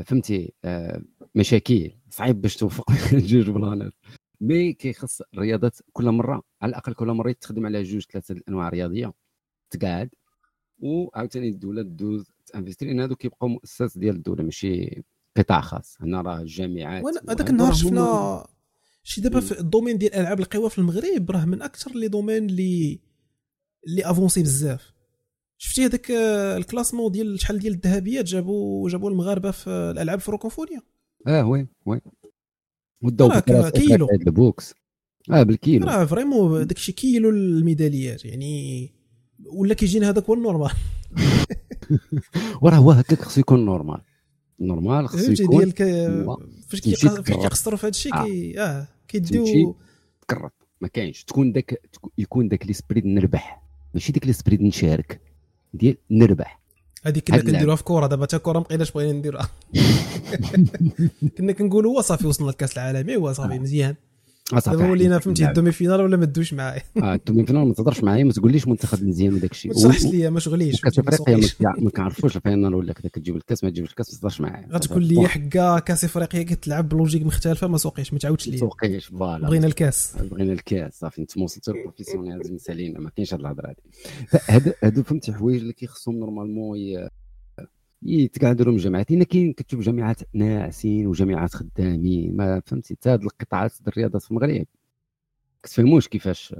[0.00, 1.02] فهمتي آه،
[1.34, 2.92] مشاكل صعيب باش توفق
[3.30, 3.92] جوج planات.
[4.40, 9.12] mais كيخص الرياضات كل مرة على الأقل كل مرة تخدم على جوج ثلاثة الانواع رياضية.
[9.70, 10.10] تقعد
[10.78, 15.02] وعاوتاني الدولة دوز تـ investi لأن هذوك كيبقاو مؤسسات ديال الدولة ماشي
[15.36, 15.96] قطاع خاص.
[16.00, 18.46] هنا راه الجامعات هذاك النهار شفنا
[19.04, 22.46] شي دابا في ال domaine ديال ألعاب القوى في المغرب راه من أكثر les domaines
[22.46, 23.00] اللي
[23.86, 24.92] اللي avancé بزاف.
[25.62, 26.10] شفتي هذاك
[26.56, 30.80] ال classement ديال شحال ديال الذهبيات جابوا جابوا المغاربة في الألعاب الفرنكوفونيا
[31.26, 32.00] آه oui oui.
[33.02, 33.40] وداو
[33.70, 34.08] كيلو.
[34.10, 34.74] ال boxe.
[35.30, 35.86] آه بالكيلو.
[35.86, 38.90] راه vraiment داكشي كيلو الميداليات يعني
[39.46, 40.70] ولا كيجينا هذاك هو ال normal.
[42.62, 44.00] وراه هو هكاك خصو يكون normal.
[44.60, 45.72] normal خصو يكون ديال
[46.68, 49.76] فاش كيقصروا في هذا الشيء كي آه كيديو
[50.22, 50.50] تكرر
[50.80, 51.24] ما كاينش.
[51.24, 51.82] تكون داك
[52.18, 53.62] يكون داك l'esprit نربح.
[53.94, 55.31] ماشي داك l'esprit نشارك.
[55.74, 56.60] ديال نربح.
[57.04, 59.48] هذيك كنا كنديروها في كره دابا حتى كره ما بقيناش بغينا نديروها.
[61.38, 63.94] كنا كنقولوا هو صافي وصلنا لكأس العالم ايوا صافي مزيان.
[64.66, 65.48] دابا ولينا حيت فهمتي.
[65.48, 69.04] ال demi-finale ولا ما دوش معايا؟ آه ال demi-finale ما تهضرش معايا ما تقوليش منتخب
[69.04, 69.70] مزيان وداك الشيء.
[69.70, 73.36] ما تشرحش ليا ما شغليش ما أفريقيا ما ما كنعرفوش ال finale ولا كذا كتجيب
[73.36, 74.68] الكاس ما تجيبش الكاس ما تهضرش معايا.
[74.72, 78.58] غتقول لي حكا كاس أفريقيا كتلعب ب logique مختلفة ما سوقيش ما تعاودش ليا.
[78.58, 79.46] سوقيش voilà.
[79.46, 80.16] بغينا الكاس.
[80.30, 81.20] بغينا الكاس صافي.
[81.20, 83.74] انت وصلتي لل professionnalisme سالينا ما كاينش هاد الهضرة
[84.48, 84.72] هادي.
[84.82, 86.78] هادو فهمتي حوايج اللي كيخصهم normalement
[88.04, 89.12] يتقعدوا جامعات.
[89.12, 94.66] هنا كاين كتشوف جامعات ناعسين وجامعات خدامين ما فهمتي؟ حتى هاد القطاعات الرياضه في المغرب.
[95.62, 96.54] كتفهموش كيفاش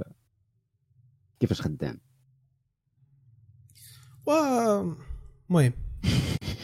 [1.39, 1.99] كيفاش خدام.
[4.27, 4.31] و
[5.49, 5.73] المهم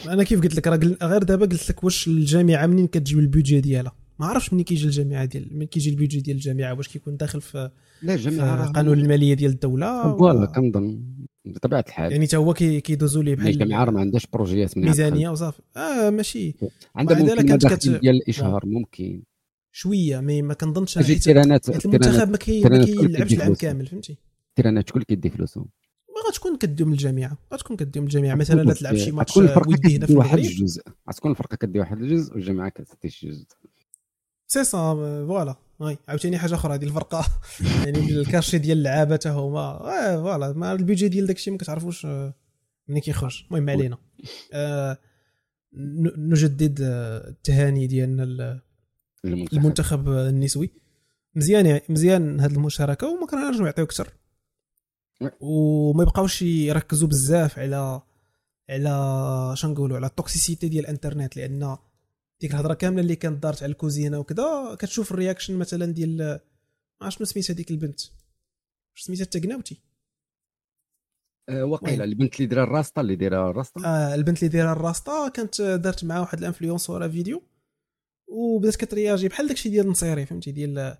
[0.08, 3.24] أنا كيف قلت لك راه قل- غير دابا قلت لك واش الجامعة منين كتجيب ال
[3.24, 6.88] budget ديالها؟ ما عرفتش منين كيجي الجامعة ديال منين كيجي ال budget ديال الجامعة واش
[6.88, 7.70] كيكون داخل في,
[8.02, 11.02] لا الجامعة القانون المالية ديال الدولة voilà ولا- كنظن.
[11.44, 12.12] بطبيعة الحال.
[12.12, 15.28] يعني حتى هو كي- كيدوزوا ليه يعني الجامعة راه بحال ما عندهاش بروجيات من ميزانية
[15.28, 15.62] وصافي.
[15.76, 16.54] آه ماشي.
[16.96, 19.22] عندها ممكن كانت كت- ديال الإشهار ممكن.
[19.72, 23.54] شوية mais ما كنظنش حيت المنتخب ما كيلعبش العام.
[23.54, 24.18] كامل فهمتي؟
[24.48, 25.66] التيرانات شكون كيدي فلوسهم
[26.08, 28.34] ما غتكون كدوم من الجامعة غتكون كدوم من الجامعة.
[28.34, 30.82] مثلا لا تلعب شي ماتش ودي هنا في واحد الجزء.
[31.10, 33.46] غتكون الفرقة كدي واحد الجزء والجامعة كتدي شي جزء.
[34.52, 34.94] c'est ça
[35.28, 37.26] voilà oui عاوتاني حاجة أخرى هذه الفرقة.
[37.84, 39.60] يعني ال cachet ديال اللعابة حتى هما.
[39.60, 42.34] آه، voilà ما ال budget ديال داكشي ما كتعرفوش آه،
[42.88, 43.44] منين كيخرج.
[43.50, 43.98] المهم علينا.
[44.52, 44.98] آه،
[46.16, 48.60] نجدد آه، التهاني ديالنا
[49.24, 50.08] المنتخب.
[50.08, 50.70] النسوي.
[51.34, 54.08] مزيان مزيان هذه المشاركة وما كنرجعوا يعطيو أكثر.
[55.40, 58.02] وما يبقاوش يركزوا بزاف على
[58.70, 61.76] على شنقولوا على ال toxicité ديال الإنترنت لأن
[62.40, 66.40] ديك الهضرة كاملة اللي كانت دارت على الكوزينة وكذا كتشوف ال reaction مثلا ديال ما
[67.02, 68.00] عرفتش شنو سميت هذيك البنت.
[68.96, 69.80] سميتها التقناوتي
[71.48, 72.04] آه، وقيله.
[72.04, 76.20] البنت اللي دايره الراسطة اللي دايره الراسطة؟ آه البنت اللي دايره الراسطة كانت دارت مع
[76.20, 77.42] واحد ال influenceur فيديو
[78.28, 80.96] وبدات كترياجي بحال داكشي ديال النصيري فهمتي؟ ديال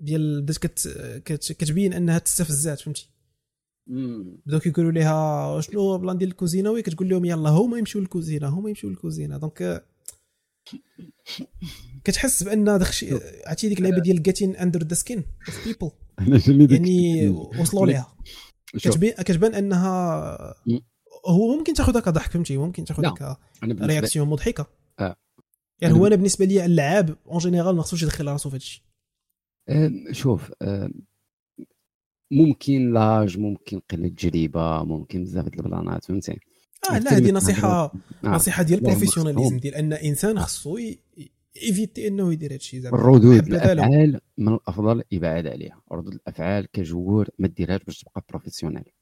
[0.00, 0.88] ديال بدات كت
[1.24, 3.10] كت كتبين أنها تستفزات فهمتي.
[4.46, 8.68] بداو كيقولوا لها شنو plan ديال الكوزينة؟ وهي كتقول لهم يلا هما يمشيو للكوزينة هما
[8.68, 9.38] يمشيو للكوزينة.
[9.38, 9.84] donc
[12.04, 13.08] كتحس بأن داكشي
[13.46, 15.90] عرفتي ديك اللعبة ديال getting under the skin of people
[16.72, 17.28] يعني.
[17.28, 18.14] وصلوا ليها
[18.72, 20.54] كتبين كتبان أنها.
[21.26, 22.84] هو ممكن تاخذها كضحك فهمتي ممكن.
[22.84, 24.66] تاخذها ك أنا بالنسبة réaction مضحكة
[24.98, 25.16] آه.
[25.80, 28.84] يعني هو أنا بالنسبة لي اللعاب en général ما خصوش يدخل راسو في هادشي
[30.12, 30.52] شوف
[32.30, 36.40] ممكن l'âge ممكن قلة تجربه ممكن بزاف د البلانات فهمتي
[36.90, 37.92] آه لا هذه نصيحه آه.
[38.24, 39.58] نصيحة ديال ال professionnalisme.
[39.58, 40.78] ديال أن إنسان خصو
[41.62, 42.96] éviter أنه يدير هادشي زعما.
[42.98, 43.46] الردود.
[43.46, 45.82] الأفعال من الأفضل يبعد عليها.
[45.92, 48.92] ردود الأفعال ك joueur ما ديرهاش باش تبقى professionnel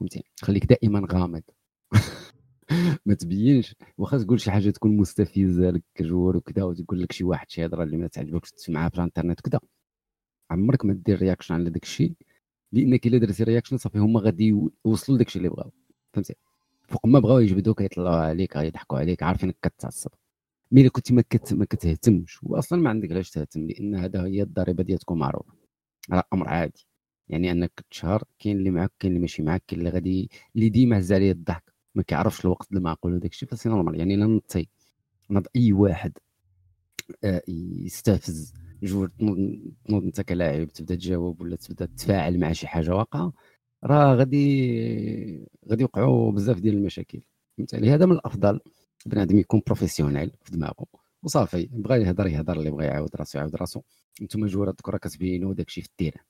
[0.00, 1.42] فهمتي؟ خليك دائما غامض.
[3.06, 3.74] ما تبينش.
[3.98, 7.66] واخا تقول شي حاجة تكون مستفزة لك ك joueur وكذا وتقول لك شي واحد شي
[7.66, 9.60] هضرة اللي ما تعجبكش تسمعها في الإنترنت كذا
[10.50, 12.12] عمرك ما دير reaction على داك الشيء
[12.72, 14.54] لأنك إلا درتي reaction صافي هما غادي
[14.86, 15.72] يوصلوا لداك الشيء اللي بغاو.
[16.12, 16.34] فهمتي؟
[16.88, 20.10] فوق ما بغاو يجبدوك يطلعوا عليك يضحكوا عليك عارفينك كتعصب
[20.70, 21.54] mais الا كنتي ما, كت...
[21.54, 25.52] ما كتهتمش واصلا ما عندك علاش تهتم لأن هذا هي الضريبه ديال تكون معروفة.
[26.12, 26.86] هذا أمر عادي.
[27.28, 30.98] يعني أنك تشهر كاين اللي معك كاين اللي ماشي معك كاين اللي غادي اللي ديما
[30.98, 31.72] هز عليه الضحك.
[31.94, 34.68] ما كيعرفش الوقت المعقول وداك الشيء ف c'est normal يعني لا نطي.
[35.30, 36.12] نض أي واحد
[37.24, 38.54] آه، يستفز.
[38.82, 39.10] جوج
[39.88, 43.32] تنوض أنت كلاعب تبدأ تجاوب ولا تبدأ تتفاعل مع شي حاجة واقعة.
[43.86, 47.20] راه غادي غادي يوقعوا بزاف ديال المشاكل.
[47.58, 48.60] فهمت لهذا من الأفضل.
[49.06, 50.86] بنادم يكون professionnel في دماغه
[51.22, 53.80] وصافي بغى يهضر يهضر اللي بغى يعاود راسو يعاود راسو.
[54.22, 56.24] أنتم جوارات راه كتبينوا داكشي في ال terrain.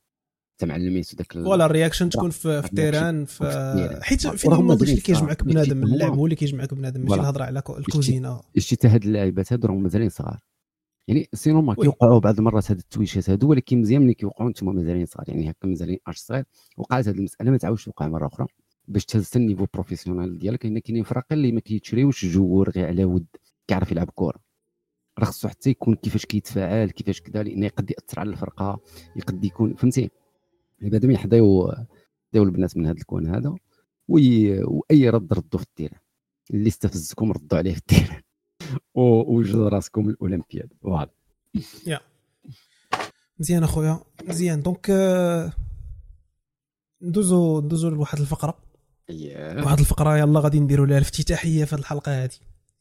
[0.59, 3.51] تمعلمين داك ال- voilà ال reaction تكون في, في ال terrain في.
[3.51, 5.45] في حيت فينا هما ما داكشي اللي كيجمعك.
[5.45, 7.15] بنادم اللعب هو اللي كيجمعك بنادم ماشي.
[7.15, 10.39] الهضرة على كو- الكوزينه شتي هاد اللاعبات هادو راهم مازالين صغار.
[11.09, 11.75] يعني sinon ما.
[11.75, 15.29] كيوقعوا بعض المرات هاد التويشات هادو ولكن مزيان ملي كيوقعوا أنتم مازالين صغار.
[15.29, 16.45] يعني هكا مازالين أش صغير
[16.77, 18.47] وقعت هاد المسألة ما تعاودش توقع مرة أخرى.
[18.89, 23.05] باش تهز ال niveau professionnel ديالك لأن كاينين فرق اللي ما كيتشريوش joueur غير على
[23.05, 23.27] ود
[23.69, 24.39] كيعرف يلعب كره
[25.19, 28.81] راه خصو حتى يكون كيفاش كيتفاعل كيفاش كذا لأن يقد يأثر على الفرقة
[29.17, 30.11] يقد يكون فهمتي؟
[30.81, 31.73] بعدا يحضيو
[32.33, 33.55] يحضيو البنات من هذا الكون هذا.
[34.09, 36.01] وأي رد ردوا في ال terrain
[36.51, 38.23] اللي استفزكم ردوا عليه في ال terrain
[38.95, 41.11] ووجدوا راسكم الاولمبياد voilà
[43.39, 44.91] مزيان اخويا مزيان donc
[47.03, 48.59] ندوزو ندوزو لواحد الفقرة.
[49.65, 52.31] واحد الفقرة يلا غادي نديروا لها الافتتاحية في الحلقة هذه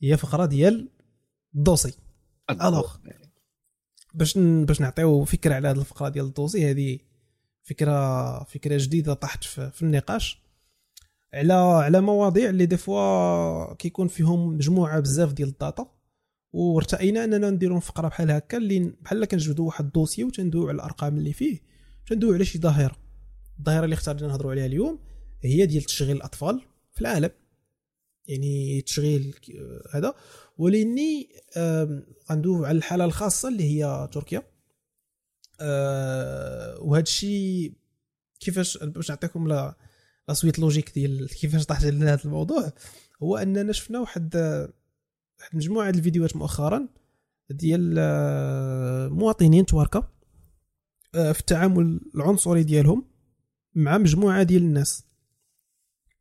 [0.02, 0.90] هي فقرة ديال
[1.56, 1.94] ال dossier.
[2.50, 2.96] alors.
[4.14, 6.72] باش ن- باش نعطيو فكرة على هذه الفقرة ديال ال dossier.
[6.72, 7.00] هذه
[7.64, 10.42] فكره فكرة جديدة طاحت في, في النقاش.
[11.36, 15.92] على على مواضيع اللي des fois كيكون فيهم مجموعة بزاف ديال ال data.
[16.54, 21.18] وارتئينا أننا نديروا فقرة بحال هكا اللي بحال كنجبدوا واحد ال dossier وتندويو على الأرقام
[21.18, 21.60] اللي فيه
[22.08, 22.96] تندويو على شي ظاهرة.
[23.60, 25.00] الظاهرة اللي اخترنا نهضروا عليها اليوم
[25.44, 26.62] هي ديال تشغيل الأطفال
[26.92, 27.30] في العالم.
[28.28, 29.36] يعني تشغيل
[29.94, 30.16] هذا.
[30.58, 31.30] ولإني
[32.32, 34.44] غندوي على الحالة الخاصة اللي هي تركيا.
[35.62, 37.74] أه وهذا الشيء
[38.40, 39.76] كيفاش باش نعطيكم
[40.28, 42.72] la suite logique ديال كيفاش طاحت لنا هذا الموضوع
[43.24, 44.36] هو أننا شفنا واحد
[45.40, 46.88] واحد مجموعة ديال الفيديوهات مؤخرا
[47.50, 50.10] ديال آه، مواطنين تواركة
[51.16, 53.06] آه، في التعامل العنصري ديالهم
[53.76, 55.04] مع مجموعة ديال الناس.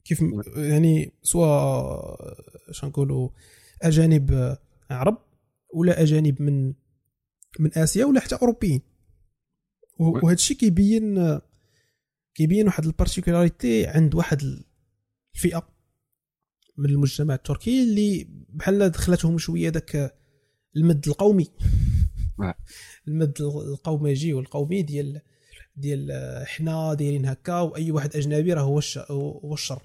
[0.04, 0.20] كيف
[0.56, 2.16] يعني سواء
[2.70, 3.28] شنو نقولوا
[3.82, 4.56] أجانب
[4.90, 5.18] عرب
[5.74, 6.74] ولا أجانب من
[7.58, 8.80] من آسيا ولا حتى أوروبيين.
[9.98, 11.40] وهذا الشيء كيبين
[12.34, 14.42] كيبين واحد البارتيكولاريتي عند واحد
[15.34, 15.68] الفئة
[16.76, 20.14] من المجتمع التركي اللي بحال دخلتهم شوية داك
[20.76, 21.46] المد القومي.
[23.08, 25.20] المد القومجي والقومي ديال
[25.76, 26.12] ديال
[26.46, 28.80] حنا دايرين هكا وأي واحد أجنبي راه هو
[29.10, 29.82] هو الشر.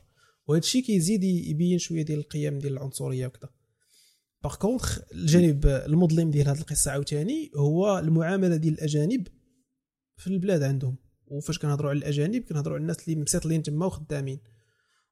[0.48, 3.50] وهذا الشيء كيزيد يبين شوية ديال القيم ديال العنصرية وكذا
[4.44, 9.28] باغ كونتخ الجانب المظلم ديال هذه القصة عاوتاني هو المعاملة ديال الأجانب
[10.18, 11.09] في البلاد عندهم.
[11.30, 14.40] وفاش كنهضروا على الاجانب كنهضروا على الناس اللي مسيطلين تما وخدامين.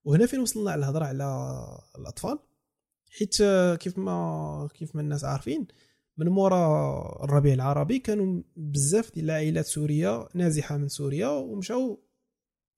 [0.03, 1.23] وهنا فين وصلنا على الهضرة على
[1.99, 2.39] الأطفال؟
[3.09, 3.35] حيت
[3.79, 5.67] كيف ما كيف ما الناس عارفين
[6.17, 12.03] من مورا الربيع العربي كانوا بزاف ديال العائلات سورية نازحة من سوريا ومشاو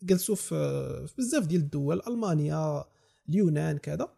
[0.03, 2.85] جلسوا في بزاف ديال الدول ألمانيا
[3.29, 4.13] اليونان كذا.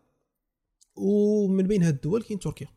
[0.96, 2.68] ومن بين هاد الدول كاين تركيا.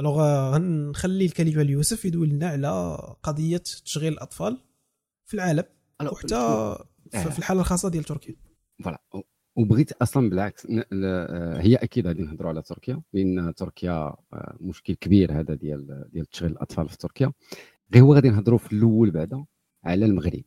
[0.00, 0.22] ألوغ
[0.54, 4.58] غنخلي الكلمة ليوسف يدوي لنا على قضية تشغيل الأطفال
[5.24, 5.64] في العالم
[6.12, 6.76] وحتى
[7.10, 8.34] في الحالة الخاصة ديال تركيا.
[8.84, 9.02] voilà.
[9.56, 10.66] وبغيت أصلا بالعكس
[11.60, 16.52] هي أكيد غادي نهضروا على تركيا لأن تركيا آه، مشكل كبير هذا ديال ديال تشغيل
[16.52, 17.32] الأطفال في تركيا.
[17.94, 19.44] غير هو غادي نهضروا في الأول بعدا
[19.84, 20.44] على المغرب.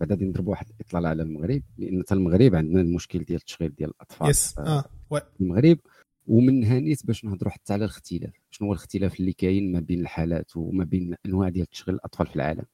[0.00, 3.90] بعد غادي نضرب واحد الإطلالة على المغرب لأن حتى المغرب عندنا المشكل ديال التشغيل ديال
[3.90, 4.30] الأطفال.
[4.30, 4.84] yes آه.
[5.10, 5.78] في المغرب
[6.26, 8.32] ومنها نيت باش نهضروا حتى على الاختلاف.
[8.50, 12.36] شنو هو الاختلاف اللي كاين ما بين الحالات وما بين أنواع ديال تشغيل الأطفال في
[12.36, 12.64] العالم؟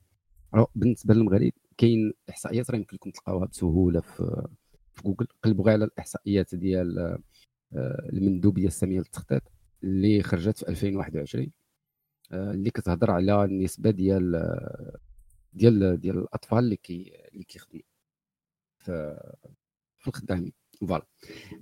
[0.75, 4.47] بالنسبة للمغرب كاين إحصائيات راه يمكن لكم تلقاوها بسهولة في
[4.93, 5.27] في جوجل.
[5.45, 6.99] قلبوا غير على الإحصائيات ديال
[7.75, 9.43] آه، المندوبية السامية للتخطيط
[9.85, 11.53] اللي خرجت في 2021
[12.33, 14.33] آه، اللي كتهضر على النسبة ديال
[15.53, 17.83] ديال ديال الأطفال اللي كي اللي كيخدموا.
[18.79, 19.21] في
[19.99, 20.60] في الخدامين.
[20.89, 21.07] voilà.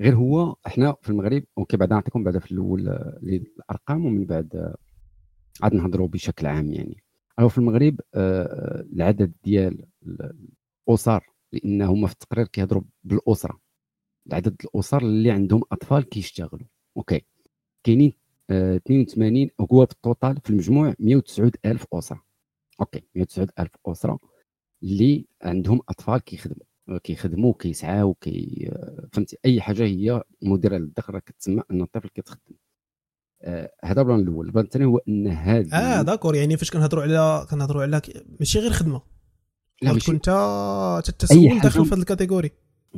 [0.00, 2.88] غير هو إحنا في المغرب OK بعد نعطيكم بعدا في الأول
[3.22, 4.74] الارقام ومن بعد
[5.62, 7.02] عاد نهضروا بشكل عام يعني.
[7.40, 9.86] أو في المغرب العدد ديال
[10.88, 13.60] الأسر لأن هما في التقرير كيهضروا بالأسرة.
[14.32, 16.66] عدد الأسر اللي عندهم أطفال كيشتغلوا.
[16.96, 17.20] OK.
[17.84, 18.12] كاينين
[18.50, 22.22] آه 82 هو في ال total في المجموع 109 ألف أسرة.
[22.80, 24.18] OK 109 ألف أسرة
[24.82, 26.66] اللي عندهم أطفال كيخدموا.
[26.97, 28.70] كيخدموا كيسعاو كي
[29.12, 32.55] فهمتي؟ أي حاجة هي مديرة للدخل راه كتسمى أن الطفل كيتخدم
[33.43, 34.47] آه هذا ال plan الأول.
[34.46, 36.34] ال plan الثاني هو أن هذا آه d'accord.
[36.34, 38.03] يعني فاش كنهضروا على كنهضروا على
[38.41, 39.03] ماشي غير خدمة.
[39.82, 40.12] لا ماشي.
[40.12, 40.24] كنت
[41.05, 42.51] تتسول داخل في هذه ال catégorie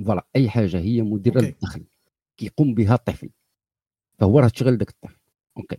[0.06, 1.84] voilà أي حاجة هي مديرة للدخل
[2.36, 3.30] كيقوم بها الطفل.
[4.18, 5.18] فهو راه تشغل داك الطفل.
[5.56, 5.76] OK.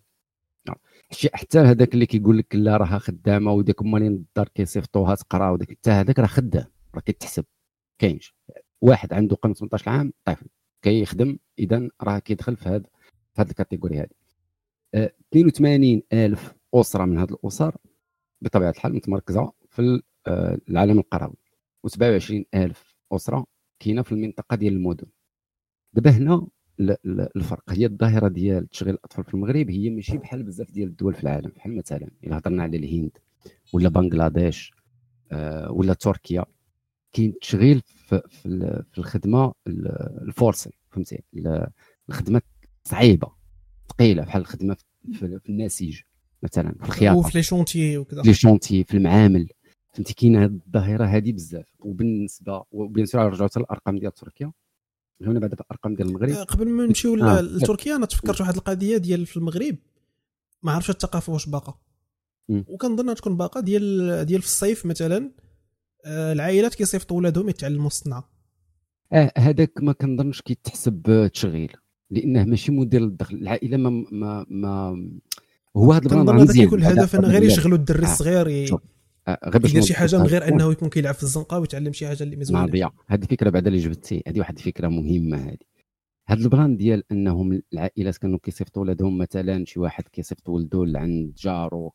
[1.34, 5.92] حتى هذاك اللي كيقول لك لا راها خدامة وديك مالين الدار كيصيفطوها تقرا وداك حتى
[5.92, 7.46] هذاك راه خدام راه كيتحسب.
[8.02, 8.36] كاينش.
[8.82, 10.46] واحد عنده قيمه 18 عام طفل
[10.82, 12.84] كيخدم اذا راه كيدخل في هذا
[13.34, 14.10] في هذه الكاتيجوري هذه
[15.34, 17.76] 82 ألف أسرة من هذه الأسر
[18.42, 21.36] بطبيعة الحال متمركزة في آه، العالم القروي.
[21.88, 23.46] و27 ألف أسرة
[23.80, 25.08] كاينة في المنطقة ديال المدن.
[25.94, 26.48] دابا هنا
[27.36, 27.64] الفرق.
[27.70, 31.52] هي الظاهرة ديال تشغيل الأطفال في المغرب هي ماشي بحال بزاف ديال الدول في العالم
[31.56, 33.18] بحال مثلا إلا هضرنا على الهند
[33.74, 34.74] ولا بنغلاديش
[35.32, 36.46] آه، ولا تركيا.
[37.14, 38.22] كاين تشغيل في,
[38.92, 41.24] في الخدمة ال forcé فهمتي؟
[42.10, 42.42] الخدمة
[42.84, 43.32] صعيبة
[43.90, 44.78] ثقيلة بحال الخدمة
[45.14, 46.02] في, في النسيج
[46.44, 47.18] مثلا في الخياطة.
[47.18, 48.22] وفي les chantiers وكذا.
[48.22, 49.50] les chantiers في المعامل.
[49.94, 51.66] فهمتي؟ كاينة هذه الظاهرة هذه بزاف.
[51.80, 54.52] وبالنسبة و bien sûr رجعوا حتى الأرقام ديال تركيا.
[55.22, 56.30] هنا بعد الارقام ديال المغرب.
[56.30, 57.42] آه، قبل ما نمشيو آه.
[57.42, 59.78] لتركيا أنا تفكرت واحد القضية ديال في المغرب.
[60.64, 61.78] ما عرفتش الثقافة واش باقا.
[62.50, 65.32] وكنظن تكون باقا ديال ديال في الصيف مثلا.
[66.06, 68.30] العائلات كيصيفطوا ولادهم يتعلموا الصنعة.
[69.14, 71.72] آه هذاك ما كنظنش كيتحسب تشغيل
[72.10, 73.36] لأنه ماشي مدير الدخل.
[73.36, 75.02] العائلة ما ما, ما
[75.78, 78.48] هو هذا ال plan هذا كيكون الهدف إنه غير يشغلوا الدري الصغير
[79.28, 82.08] آه غير باش يدير شي حاجة من غير أنه يكون كيلعب في الزنقة ويتعلم شي
[82.08, 85.71] حاجة اللي مزوينه هذه فكرة بعدا اللي جبتي هذه واحد الفكرة مهمة هذه.
[86.32, 91.34] هذا ال plan ديال أنهم العائلات كانوا كيصيفطوا ولادهم مثلا شي واحد كيصيفط ولده لعند
[91.38, 91.94] جارو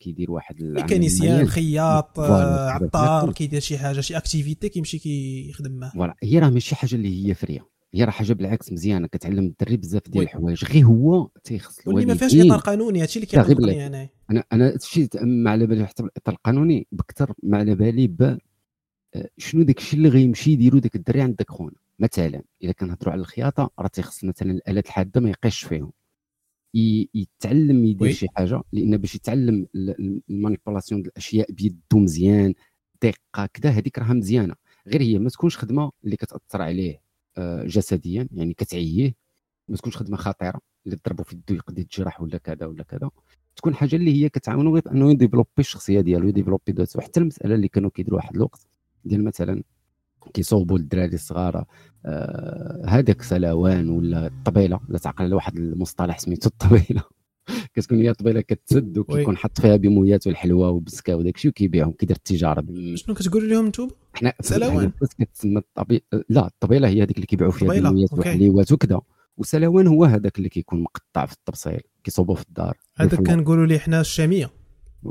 [0.00, 5.90] كيدير واحد mécanicien خياط آه، عطار كيدير شي حاجة شي activité كيمشي كيخدم معاه.
[5.90, 6.14] voilà.
[6.22, 7.66] هي راه ماشي حاجة اللي هي فرية.
[7.94, 9.06] هي راه حاجة بالعكس مزيانة.
[9.06, 10.64] كتعلم الدري بزاف ديال الحوايج.
[10.64, 14.08] غير هو تيخص واللي ما فيهاش إطار قانوني هادشي اللي كيعجبني أنا.
[14.30, 18.38] أنا أنا هادشي ما على بالي حتى بالاطار القانوني بكثر ما على بالي ب
[19.14, 21.76] آه، شنو داك الشيء اللي غيمشي يديروا داك الدري عند داك خونا.
[21.98, 25.92] مثلا إذا كنهضروا على الخياطة راه تيخص مثلا الآلات الحادة ما يقيش فيهم.
[27.14, 29.66] يتعلم يدير شي حاجة لأن باش يتعلم
[30.30, 32.54] ال manipulation الأشياء بيدو مزيان
[33.02, 34.54] دقة كذا هذيك راها مزيانة.
[34.86, 37.00] غير هي ما تكونش خدمة اللي كتأثر عليه
[37.38, 39.14] آه، جسديا يعني كتعييه.
[39.68, 43.10] ما تكونش خدمة خطيرة اللي تضربوا في يدو يقدر يتجرح ولا كذا ولا كذا.
[43.56, 47.20] تكون حاجة اللي هي كتعاونو غير انه ي développer الشخصية ديالو ي développer ذاته حتى
[47.20, 48.66] المسألة اللي كانوا كيديروا واحد الوقت
[49.04, 49.62] ديال مثلا
[50.34, 51.64] كيصوبوا الدراري الصغار
[52.06, 57.02] آه هذاك سلاوان ولا الطبيلة لا تعقل على واحد المصطلح سميتو الطبيلة.
[57.74, 62.64] كتكون هي الطبيلة كتسد وكيكون حط فيها بمويات والحلوى ومسكا وداك الشيء وكيبيعهم كيدير التجارة
[62.94, 64.92] شنو كتقولوا لهم أنتم؟ حنا سلاوان.
[65.20, 69.00] كتسمى الطبيله لا الطبيلة هي هذيك اللي كيبيعوا فيها بمويات وحليوات وكذا.
[69.36, 72.76] وسلاوان هو هذاك اللي كيكون مقطع في الطبصيل كيصوبوا في الدار.
[72.96, 74.50] هذاك كنقولوا ليه حنا الشامية.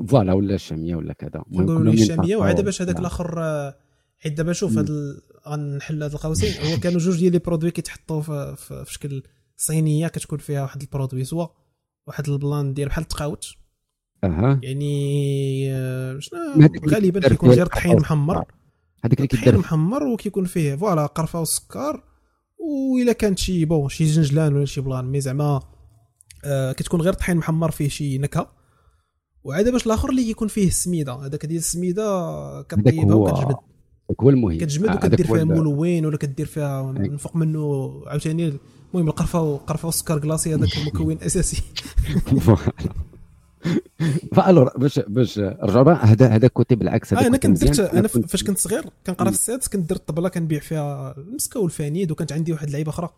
[0.08, 1.44] voilà ولا الشامية ولا كذا.
[1.52, 3.76] نقولوا ليه الشامية وعاد باش هذاك الآخر آه،
[4.20, 4.90] حيت دابا شوف هاد
[5.48, 6.72] غنحل هاد القوسين.
[6.72, 9.24] هو كانوا جوج ديال les produits كيتحطوا في, في, في شكل
[9.58, 11.48] صينية كتكون فيها واحد ال produit soit
[12.08, 13.46] واحد ال plan ديال بحال التقاوت.
[14.24, 14.60] أها.
[14.64, 16.40] يعني آه، شنو؟
[16.88, 18.46] غالبا كيكون غير طحين محمر.
[19.06, 22.04] هذاك اللي كيدير محمر وكيكون فيه voilà قرفة والسكر
[22.60, 25.62] وإلا كانت شي bon شي جنجلان ولا شي plan mais زعما
[26.46, 28.52] آه كتكون غير طحين محمر فيه شي نكهة.
[29.44, 31.14] وعاد باش الآخر اللي كيكون فيه السميدة.
[31.14, 33.56] هذاك ديال السميدة كطيبها وكتجبد.
[34.22, 34.58] هو المهم.
[34.58, 38.54] كتجمد وكدير فيها مولوين ولا كدير فيها من فوق منه عاوتاني.
[38.94, 41.64] المهم القرفة والقرفه والسكر glacé هذاك المكون الاساسي
[44.36, 48.08] voilà باش باش رجعوا بقى هذا هذا côté بالعكس هذا آه أنا كنت درت أنا
[48.08, 52.54] فاش كنت صغير كنقرا في السادس كنت درت طبلة كنبيع فيها المسكه والفانيد وكانت عندي
[52.54, 53.10] واحد اللعيبة أخرى.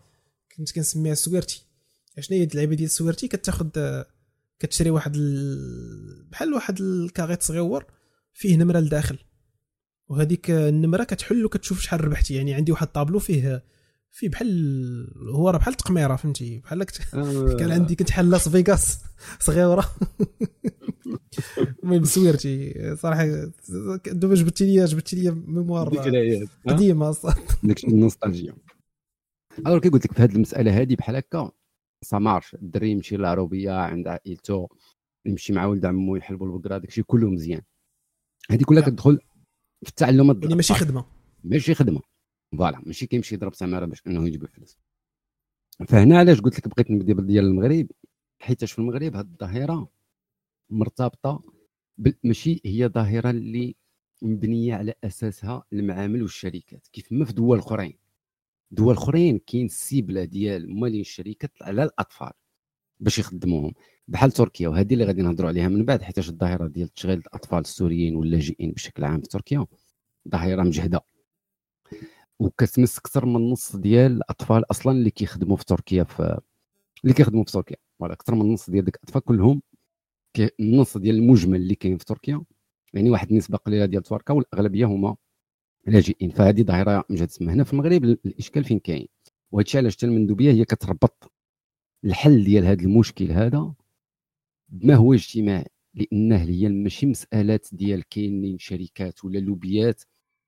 [0.56, 1.62] كنت كنسميها سويرتي.
[2.20, 3.68] شنو هي اللعيبة ديال سويرتي؟ كتاخذ
[4.58, 6.26] كتشري واحد ال...
[6.30, 7.84] بحال واحد الكاغيط صغيور
[8.32, 9.18] فيه نمرة لداخل.
[10.10, 12.34] وهذيك النمرة كتحل وكتشوف شحال ربحتي.
[12.34, 13.64] يعني عندي واحد الطابلو فيه
[14.10, 17.56] فيه بحال هو راه بحال التقميره فهمتي؟ بحال آه.
[17.56, 18.98] كان عندي كنت بحال لاس فيغاس
[19.46, 19.90] صغيرة.
[21.82, 22.74] المهم سويرتي.
[22.96, 23.26] صراحة
[24.06, 25.88] دابا جبتي لي جبتي لي mémoire
[26.68, 27.16] قديمة.
[27.62, 28.54] داك النوستالجيا.
[29.66, 31.50] alors كي قلت لك في هذه المسألة هذه بحال هكا
[32.04, 34.68] ça marche الدري يمشي للعروبيه عند عائلته
[35.26, 37.62] يمشي مع ولد عمو يحلبوا البقرة داكشي كله مزيان.
[38.50, 38.82] هذه كلها.
[38.82, 39.18] كتدخل
[39.82, 41.04] في التعلم يعني ماشي خدمة.
[41.44, 42.00] ماشي خدمة.
[42.58, 44.78] فوالا ماشي كيمشي يضرب سمارة باش إنه يجيب الفلوس.
[45.88, 47.86] فهنا علاش قلت لك بغيت نبدا ديال المغرب؟
[48.40, 49.88] حيتاش في المغرب هذه الظاهرة
[50.70, 51.42] مرتبطة
[52.24, 53.76] ماشي هي ظاهرة اللي
[54.22, 56.86] مبنية على أساسها المعامل والشركات.
[56.92, 57.98] كيف ما في دول أخرين.
[58.70, 62.32] دول أخرين كاين السيبله ديال مالين الشركات على الأطفال
[63.00, 63.72] باش يخدموهم.
[64.10, 68.16] بحال تركيا وهذه اللي غادي نهضروا عليها من بعد حيت الظاهرة ديال تشغيل الأطفال السوريين
[68.16, 69.66] واللاجئين بشكل عام في تركيا
[70.28, 71.00] ظاهرة مجهدة.
[72.38, 76.40] وكتمس أكثر من نص ديال الأطفال أصلا اللي كيخدموا في تركيا في
[77.04, 77.76] اللي كيخدموا في تركيا.
[77.98, 79.62] ولا أكثر من نص ديال ديك الأطفال كلهم
[80.60, 82.44] النص ديال المجمل اللي كاين في تركيا
[82.94, 85.16] يعني واحد النسبة قليلة ديال تركيا والأغلبية هما
[85.86, 89.08] لاجئين فهذه ظاهرة مجهد تسمى هنا في المغرب الإشكال فين كاين؟
[89.52, 91.32] وهذا الشيء علاش المندوبيه هي كتربط
[92.04, 93.74] الحل ديال هذا المشكل هذا
[94.70, 100.02] ما هو اجتماعي؟ لأنه هي ماشي مسألات ديال كاينين شركات ولا لوبيات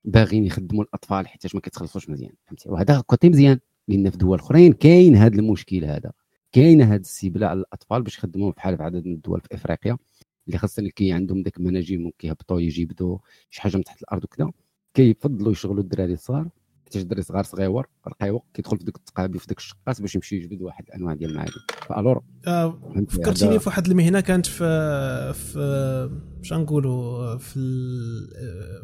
[0.04, 3.58] باغيين يخدموا الأطفال حيت ما كيتخلصوش مزيان فهمتي؟ وهذا كوتي مزيان
[3.88, 6.12] لأن في دول أخرين كاين هذا المشكل هذا.
[6.52, 9.98] كاين هذا السيبله على الأطفال باش يخدموهم بحال في عدد من الدول في إفريقيا
[10.46, 13.18] اللي خاصه اللي كي عندهم داك المناجم وكيهبطوا يجيبدوا
[13.50, 14.50] شي حاجة من تحت الأرض وكذا
[14.94, 16.48] كيفضلوا يشغلوا الدراري الصغار
[16.92, 20.62] حتى الدري صغار صغيور رقيق كيدخل في ديك التقابي في ديك الشقات باش يمشي يجبد
[20.62, 21.52] واحد الانواع ديال المعادن.
[21.88, 22.78] ف alors آه
[23.08, 27.60] فكرتيني في واحد المهنة كانت في في باش نقولوا في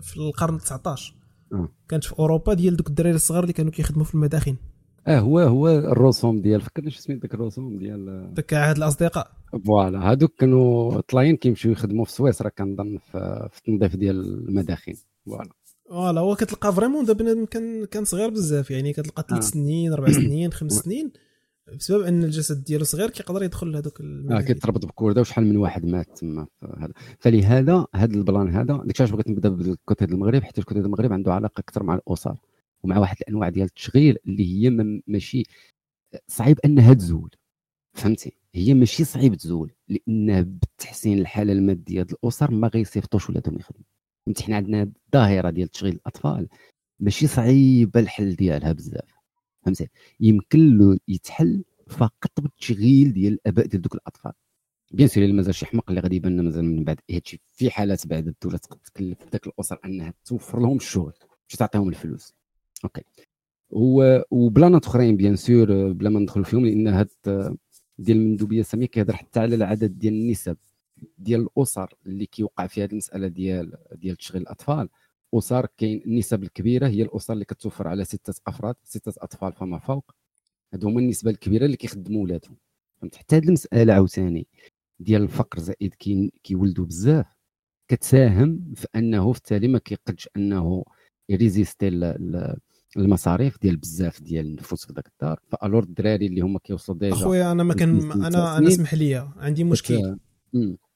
[0.03, 1.15] في القرن 19
[1.53, 1.69] آه.
[1.89, 4.57] كانت في أوروبا ديال دوك الدراري الصغار اللي كانوا كيخدموا في المداخن.
[5.07, 9.31] آه هو هو الرسوم ديال فكرني شو سميت ذاك الرسوم ديال ذاك عهد الأصدقاء.
[9.67, 14.95] voilà هادوك كانوا طلاين كيمشيو يخدموا في سويسرا كنظن في التنظيف ديال المداخن.
[15.27, 15.51] فوالا.
[15.89, 19.51] فوالا هو كتلقى vraiment دا بنادم كان كان صغير بزاف يعني كتلقى ثلاث آه.
[19.51, 21.13] سنين أربع سنين خمس سنين
[21.77, 25.87] بسبب أن الجسد ديالو صغير كيقدر يدخل لهذوك آه كيتربط ب corde وشحال من واحد
[25.87, 26.47] مات تما
[26.79, 26.93] هذا.
[27.19, 30.81] فلهذا هذا ال plan هذا داك علاش بغيت نبدأ بال côté المغرب حيت ال côté
[30.81, 32.37] المغرب عنده علاقة أكثر مع الأسر
[32.83, 34.71] ومع واحد الأنواع ديال التشغيل اللي هي
[35.07, 35.43] ماشي
[36.27, 37.31] صعيب انها تزول.
[37.93, 43.98] فهمتي؟ هي ماشي صعيب تزول لأن بتحسين الحالة المادية ديال الأسر ما غيصيفطوش ولادهم يخدموا.
[44.29, 46.49] فهمتي حنا عندنا الظاهرة ديال تشغيل الأطفال.
[47.01, 49.11] ماشي صعيبه الحل ديالها بزاف.
[49.63, 49.89] فهمتي؟
[50.21, 54.33] يمكن له يتحل فقط بالتشغيل ديال الآباء ديال دوك الأطفال.
[54.91, 57.01] bien sûr مازال شي حمق اللي غادي يبان مازال من بعد.
[57.11, 61.13] هادشي في حالات بعد الدولة تقدر تكلف ذاك الأسر أنها توفر لهم الشغل
[61.49, 62.35] ماشي تعطيهم الفلوس.
[62.85, 63.03] okay.
[63.71, 64.21] و...
[64.31, 67.09] وبلانات أخرين bien sûr بلا ما ندخل فيهم لأن هاد
[67.99, 70.57] ديال المندوبية الساميه كيهضر حتى على العدد ديال النسب.
[71.19, 74.89] ديال الأسر اللي كيوقع فيها هذه المسألة ديال ديال تشغيل الأطفال.
[75.35, 80.11] أسر كاين النسب الكبيرة هي الأسر اللي كتوفر على ستة أفراد ستة أطفال فما فوق.
[80.73, 82.57] هادو هما النسبة الكبيرة اللي كيخدموا ولادهم.
[83.01, 84.47] فهمت؟ حتى هذه المسألة عاوتاني
[85.01, 85.95] ديال الفقر زائد
[86.43, 87.27] كيولدوا بزاف.
[87.89, 90.85] كتساهم في أنه في التالي ما كيقدش أنه
[91.29, 91.89] يريزيستي
[92.97, 95.41] المصاريف ديال بزاف ديال النفوس في ذاك الدار.
[95.49, 99.29] ف alors الدراري اللي هما كيوصلوا déjà أخويا أنا ما كان أنا أنا اسمح لي
[99.37, 100.17] عندي مشكل.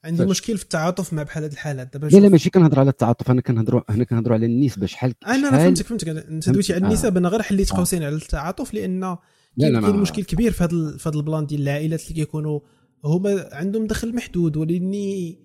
[0.05, 1.93] عندي مشكل في التعاطف مع بحال هذه الحالات.
[1.93, 3.31] دابا لا لا ماشي كنهضر على التعاطف.
[3.31, 6.09] أنا كنهضروا هنا كنهضروا على النسبة شحال أنا أنا فهمتك فهمتك.
[6.09, 7.17] أنت دويتي على النسب.
[7.17, 9.17] أنا غير حليت قوسين على التعاطف لأن
[9.61, 12.61] كاين مشكل كبير في هذا في هذا ال plan ديال العائلات اللي كيكونوا
[13.05, 15.39] هما عندهم دخل محدود ولأني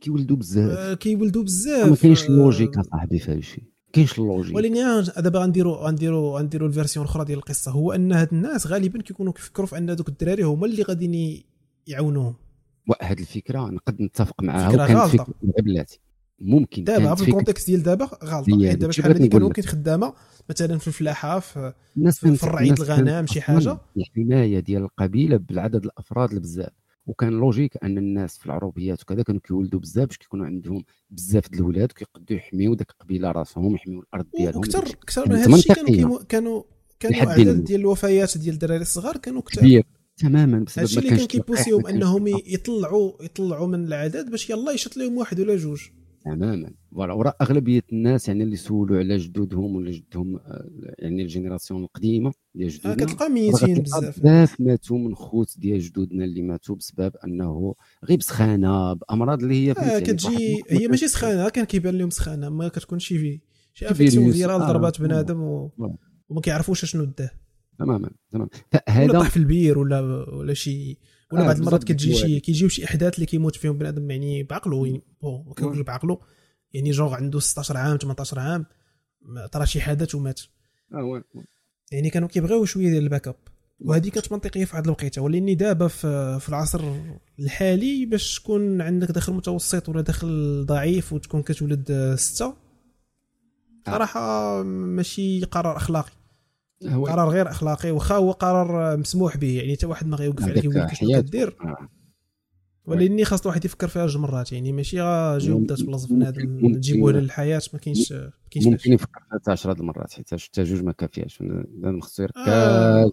[0.00, 0.78] كيولدوا بزاف.
[0.78, 1.88] آه كيولدوا بزاف.
[1.88, 4.56] ما كاينش logique أصاحبي في هادشي كاينش ال logique.
[4.56, 4.74] ولكن
[5.22, 7.70] دابا غنديروا غنديروا غنديروا ال version الأخرى ديال القصة.
[7.70, 11.42] هو أن هاد الناس غالبا كيكونوا كيفكروا في أن دوك الدراري هما اللي غاديين
[11.86, 12.34] يعاونوهم.
[12.88, 16.00] وهاد الفكرة نقد نتفق معها وكانت فكرة بلاتي.
[16.40, 20.14] ممكن دابا في ال contexte ديال دابا غلطه حيت دابا شحال هذه كانوا خدامة
[20.50, 21.72] مثلا في الفلاحة في,
[22.12, 23.78] في رعيه الغنم شي حاجة.
[23.96, 26.72] الحماية ديال القبيلة بالعدد الأفراد بزاف
[27.06, 31.54] وكان logique أن الناس في العروبيات وكذا كانوا كيولدوا بزاف باش كيكونوا عندهم بزاف د
[31.54, 34.64] الاولاد وكيقدروا يحميو داك القبيلة راسهم يحميو الأرض ديالهم.
[34.64, 36.62] أكثر أكثر من هذا الشيء كانوا كانوا
[37.00, 39.84] كانوا العدد ديال الوفيات ديال الدراري الصغار كانوا كثير
[40.18, 44.72] تماما بسبب هادشي اللي كان كي pousser هم أنهم يطلعوا يطلعوا من العدد باش يلا
[44.72, 45.80] يشط لهم واحد ولا جوج.
[46.24, 46.70] تماما.
[46.92, 52.32] وراه أغلبية الناس يعني اللي سولوا على جدودهم ولا جدهم آه، يعني ال génération القديمة
[52.54, 54.20] ديال جدودنا كتلقى ميتين بزاف.
[54.20, 59.72] بزاف ماتوا من خوت ديال جدودنا اللي ماتوا بسبب أنه غير بسخانة بأمراض اللي هي
[59.72, 63.40] آه كتجي هي ماشي سخانة كان كيبان لهم سخانة ما كتكون شي
[63.74, 65.70] شي infection virale ضربات بنادم و...
[66.28, 67.30] وما كيعرفوش شنو داه.
[67.78, 68.48] تماما تماما.
[68.98, 70.00] ولا طاح في البير ولا
[70.34, 70.98] ولا شي
[71.32, 74.86] ولا آه بعض المرات كتجي شي كيجيو شي إحداث اللي كيموت فيهم بنادم يعني بعقله
[74.86, 76.20] يعني bon ما كنقولش بعقله
[76.72, 78.66] يعني jeune عنده 16 عام 18 عام
[79.52, 80.40] طرا شي حدث ومات.
[80.94, 81.22] آه
[81.92, 83.36] يعني كانوا كيبغيو شوية ديال ال backup
[83.80, 85.22] وهذه كانت منطقية في هذه الوقيتة.
[85.22, 86.80] ولأني دابا في, في العصر
[87.38, 92.56] الحالي باش تكون عندك دخل متوسط ولا دخل ضعيف وتكون كتولد ستة آه.
[93.86, 96.12] صراحة ماشي قرار أخلاقي.
[96.86, 99.56] هو قرار غير أخلاقي واخا هو قرار مسموح به.
[99.56, 101.88] يعني حتى واحد ما غيوقف عليك يقول لك شنو كدير آه.
[102.84, 104.52] ولاني خاص الواحد يفكر فيها جوج مرات.
[104.52, 109.52] يعني ماشي غا بدا تبلص بنادم نجيبوه للحياة ما كاينش ما كاينش ممكن يفكر فيها
[109.52, 111.38] 10 المرات حيت حتى جوج ما كافياش.
[111.42, 113.12] بنادم خصو يركز آه.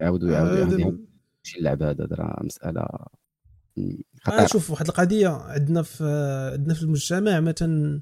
[0.00, 1.06] يعاود ويعاود يعاود
[1.44, 2.86] ماشي اللعبه هذا راه مسألة.
[4.28, 6.04] آه شوف واحد القضية عندنا في
[6.52, 8.00] عندنا في المجتمع مثلا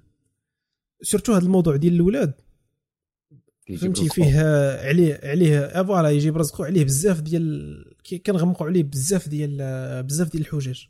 [1.02, 2.34] surtout هذا الموضوع ديال الاولاد
[3.80, 4.40] فهمتي؟ فيه
[4.88, 7.84] عليه عليه voilà يجيب رزقه عليه بزاف ديال
[8.26, 10.84] كنغمقوا عليه بزاف ديال بزاف ديال الحجج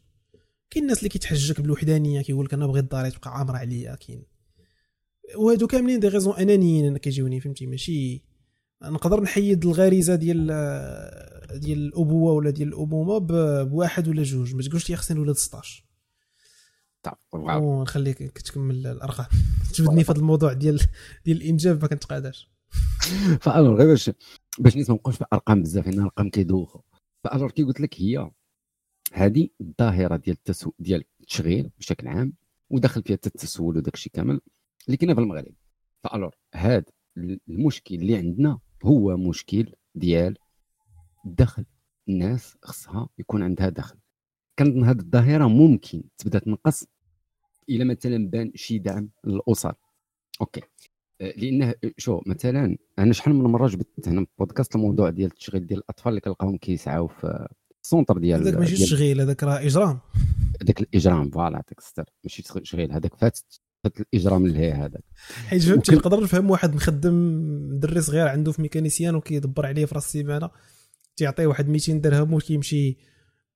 [0.72, 4.22] كاين الناس اللي كيتحجك بالوحدانية كيقول لك أنا بغيت داري تبقى عامره عليا كاين.
[5.36, 8.22] وهادو كاملين des raisons أنانيين أنا كيجيوني فهمتي؟ ماشي
[8.82, 10.46] نقدر نحيد الغريزة ديال
[11.54, 13.18] ديال الأبوة ولا ديال الأمومة
[13.64, 14.54] بواحد ولا جوج.
[14.54, 15.84] ما تقولش لي خصني ولاد 16
[17.34, 19.26] ونخليك تكمل الأرقام.
[19.74, 20.80] تجبدني في هذا الموضوع ديال
[21.24, 22.52] ديال الإنجاب ما كنتقاداش
[23.40, 24.10] ف alors غير باش
[24.58, 26.80] باش نسمع نبقاوش في الارقام بزاف لأن الارقام كيدوخوا
[27.24, 28.30] ف alors كي قلت لك هي
[29.12, 32.32] هذه الظاهرة ديال التسو ديال التشغيل بشكل عام
[32.70, 34.40] ودخل فيها التسول وداك الشيء كامل
[34.86, 35.54] اللي كاينة في المغرب.
[36.04, 36.84] ف alors هذا
[37.48, 40.38] المشكل اللي عندنا هو مشكل ديال
[41.26, 41.64] الدخل
[42.08, 43.96] الناس خصها يكون عندها دخل.
[44.58, 46.84] كنظن هذه الظاهرة ممكن تبدأ تنقص
[47.68, 49.74] إلى مثلا بان شي دعم للأسر.
[50.40, 50.60] okay.
[51.22, 55.78] لأنه شو مثلا أنا شحال من مرة جبت هنا في البودكاست الموضوع ديال التشغيل ديال
[55.78, 57.48] الأطفال اللي كنلقاهم كيسعاو في
[57.84, 59.98] ال centre ديال هذاك ماشي تشغيل هذاك راه إجرام.
[60.62, 63.38] هذاك الإجرام voilà عطيك الستر ماشي تشغيل هذاك فات
[63.84, 65.04] فات الإجرام اللي هذاك.
[65.46, 70.06] حيت فهمتي نقدر نفهم واحد مخدم دري صغير عنده في mécanicien وكيدبر عليه في رأس
[70.06, 70.50] السيمانة
[71.16, 72.98] تيعطيه واحد 200 درهم وكيمشي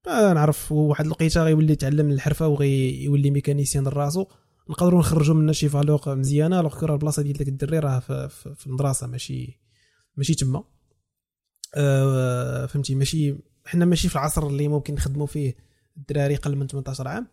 [0.06, 4.26] ما نعرف واحد الوقيته غيولي يتعلم الحرفة وغيولي mécanicien راسو
[4.70, 8.54] نقدروا نخرجوا منها شي valeur مزيانة alors راه البلاصة ديال داك الدري راه في, في,
[8.54, 9.60] في المدرسة ماشي
[10.16, 10.64] ماشي تما.
[11.74, 13.36] آه فهمتي؟ ماشي
[13.66, 15.56] حنا ماشي في العصر اللي ممكن نخدموا فيه
[15.96, 17.26] الدراري قل من 18 عام.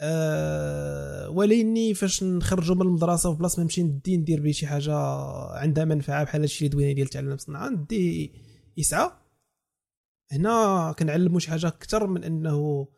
[0.00, 4.94] أه ولكني فاش نخرجوا من المدرسة في بلاصة ما نمشي ندي ندير به شي حاجة
[5.52, 8.32] عندها منفعة بحال هادشي اللي دوينا ديال تعلم الصناعه ندي
[8.76, 9.10] يسعى.
[10.32, 12.88] هنا كنعلموا شي حاجة أكثر من أنه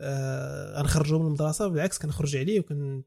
[0.00, 0.82] آه
[1.18, 3.02] من المدرسة بالعكس كنخرج عليه وكنعلموا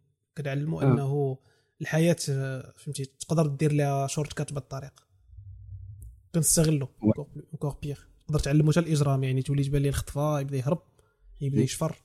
[0.81, 0.83] آه.
[0.83, 1.37] إنه
[1.81, 4.93] الحياة آه، فهمتي تقدر دير لها shortcut بالطريق.
[6.35, 10.81] كنستغلو encore pire تقدر تعلمو حتى الإجرام يعني تولي تبان ليه الخطفة يبدا يهرب
[11.41, 11.95] يبدا يشفر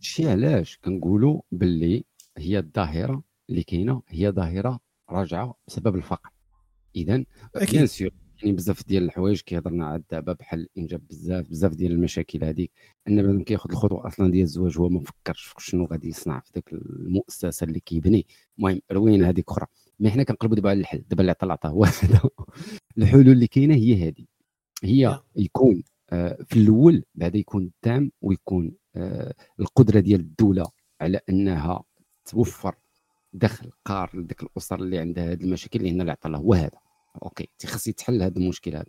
[0.00, 2.04] شي علاش كنقولوا باللي
[2.38, 4.80] هي الظاهرة اللي كاينة هي ظاهرة
[5.10, 6.30] راجعة بسبب الفقر.
[6.96, 7.24] اذا
[7.54, 8.10] bien sûr
[8.42, 12.72] كاين بزاف ديال الحوايج كيهضرنا عاد دابا بحال الإنجاب بزاف بزاف ديال المشاكل هذيك
[13.08, 16.50] أن بنادم كياخذ الخطوة أصلا ديال الزواج هو ما مفكرش في شنو غادي يصنع في
[16.54, 18.26] ذاك المؤسسة اللي كيبني.
[18.58, 19.66] المهم روينه هذيك أخرى.
[20.00, 21.04] mais حنا كنقلبوا دابا على الحل.
[21.10, 21.86] دابا اللي عطى عطاه هو
[22.98, 24.24] الحلول اللي كاينة هي هذه
[24.84, 30.66] هي يكون آه، في الأول بعدا يكون الدعم ويكون آه، القدرة ديال الدولة
[31.00, 31.82] على أنها
[32.24, 32.74] توفر
[33.32, 36.38] دخل قار لديك الأسر اللي عندها هذه المشاكل لأن اللي عطى الله.
[36.38, 36.81] هو هذا
[37.22, 38.86] أوكي تيخص يتحل هذا المشكل هذا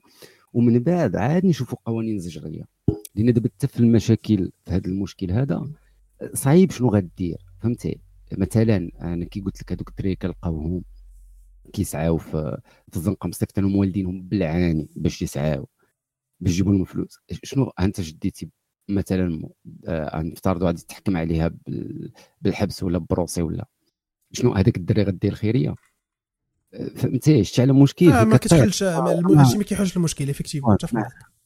[0.54, 2.64] ومن بعد عاد نشوفوا قوانين زجرية.
[3.16, 5.72] لأن دابا حتى في المشاكل في هذا المشكل هذا
[6.34, 8.00] صعيب شنو غدير فهمتي؟
[8.32, 10.84] مثلا أنا كي قلت لك هذوك الدراري كنلقاوهم
[11.74, 12.62] كيسعاو في
[12.92, 15.68] في الزنقه مصيفطينهم والدينهم بالعاني باش يسعاو
[16.40, 17.20] باش يجيبوا لهم فلوس.
[17.44, 18.50] شنو؟ أنت جديتي
[18.90, 19.50] مثلا
[19.88, 21.52] آه نفترضوا غادي تحكم عليها
[22.42, 23.68] بالحبس ولا procès ولا.
[24.32, 25.76] شنو؟ هذاك الدري غدير خيرية.
[26.96, 30.78] فهمتي؟ شتي على مشكل آه ما كتحلش هادشي ما كيحلش المشكل effectivement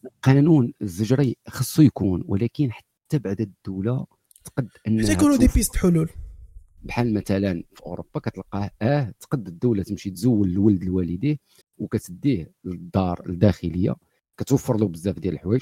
[0.06, 4.06] القانون الزجري خصو يكون ولكن حتى بعد الدولة
[4.44, 6.10] تقد أنها حتى يكونوا دي best حلول.
[6.84, 11.38] بحال مثلا في أوروبا كتلقاه آه تقد الدولة تمشي تزول الولد لوالديه
[11.78, 13.96] وكتديه للدار الداخلية
[14.38, 15.62] كتوفر له بزاف ديال الحوايج.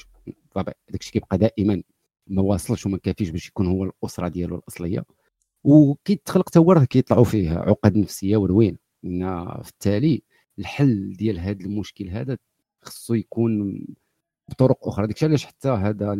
[0.54, 1.82] طبعا داكشي كيبقى دائما
[2.26, 5.04] ما واصلش وما كافيش باش يكون هو الأسرة ديالو الأصلية.
[5.64, 10.22] وكيتخلق حتى هو كيطلعوا فيه عقد نفسية وروين إن في التالي
[10.58, 12.38] الحل ديال هذا المشكل هذا
[12.82, 13.84] خصو يكون
[14.48, 15.06] بطرق أخرى.
[15.06, 16.12] داكشي علاش حتى هذا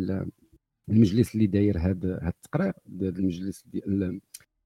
[0.89, 4.21] المجلس اللي داير هذا هذا التقرير المجلس ديال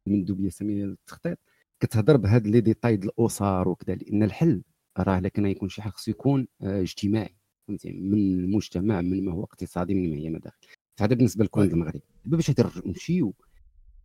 [0.07, 1.39] المندوبية السامية للتخطيط
[1.81, 4.63] كتهضر بهذا les détails ديال الأسر وكذا لأن الحل
[4.99, 7.37] راه إلا كان يكون شي حاجة خصو يكون آه، اجتماعي
[7.69, 10.67] فهمتي؟ من المجتمع من ما هو اقتصادي من ما هي مداخل.
[11.01, 12.51] هذا بالنسبة لكون المغرب دابا باش
[12.87, 13.35] نمشيو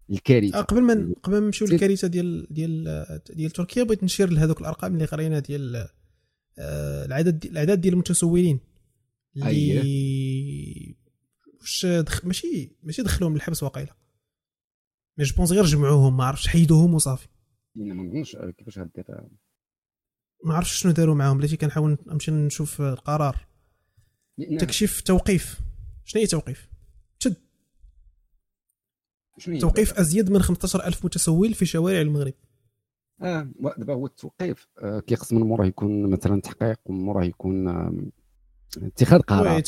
[0.10, 0.62] الكارثة.
[0.62, 5.06] قبل ما قبل ما نمشيو للكارثة ديال ديال ديال تركيا بغيت نشير لهذوك الأرقام اللي
[5.06, 5.88] قرينا ديال
[6.60, 8.60] آه، العدد الأعداد ديال المتسولين
[9.38, 10.96] اللي
[11.62, 12.26] واش دخ...
[12.26, 13.96] ماشي ماشي دخلوهم للحبس واقيلا
[15.18, 17.28] mais je pense غير جمعوهم ما عرفتش حيدوهم وصافي.
[17.76, 19.06] ما نظنش كيفاش غدير
[20.46, 23.48] ما عرفتش شنو داروا معاهم بلاتي كنحاول نمشي نشوف القرار.
[24.60, 25.60] تكشيف توقيف.
[26.06, 26.68] شنو هي توقيف؟
[29.60, 32.34] توقيف أزيد من 15000 متسول في شوارع المغرب.
[33.22, 37.68] آه دابا هو التوقيف آه كيخص من موراه يكون مثلا تحقيق ومن موراه يكون
[38.84, 39.62] اتخاذ قرار.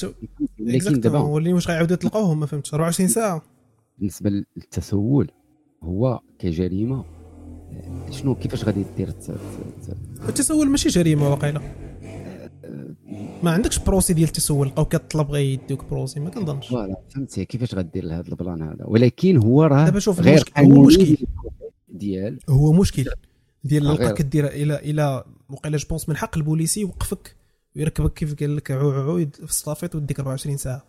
[0.60, 2.74] لكن دابا ولي واش غيعاودوا يطلقوهم ما فهمتش.
[2.74, 3.42] 24 ساعة.
[3.98, 5.32] بالنسبة للتسول
[5.84, 7.06] هو كجريمة
[7.72, 9.14] آه، شنو كيفاش غادي دير
[10.30, 11.62] التسول ماشي جريمة واقيلا.
[13.44, 16.68] ما عندكش بروسي ديال التسول؟ لقاو كطلب غيديوك procès؟ ما كنظنش.
[16.68, 20.84] voilà فهمتي كيفاش غدير هذا ال plan هذا؟ ولكن هو راه دابا شوف غير هو
[20.84, 21.18] مشكل.
[21.88, 23.10] ديال هو مشكل.
[23.64, 27.36] ديال لقاك كدير إلى إلى وقيلا je pense من حق البوليسي يوقفك
[27.76, 30.84] ويركبك كيف قال لك عو عو في السطافيط ويديك 24 ساعة.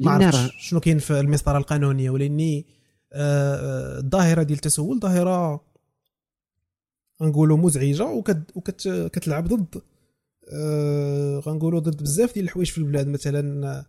[0.00, 2.10] ما عرفتش شنو كاين في المسطرة القانونية.
[2.10, 2.66] ولأني
[3.12, 5.64] آه، آه، الظاهرة ديال التسول ظاهرة
[7.20, 8.22] نقولوا مزعجة
[8.54, 9.82] وكتلعب ضد.
[11.40, 13.08] غنقولوا ضد بزاف ديال الحوايج في البلاد.
[13.08, 13.84] مثلا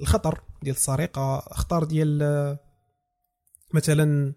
[0.00, 2.58] الخطر ديال السرقة أخطار ديال آه،
[3.74, 4.34] مثلا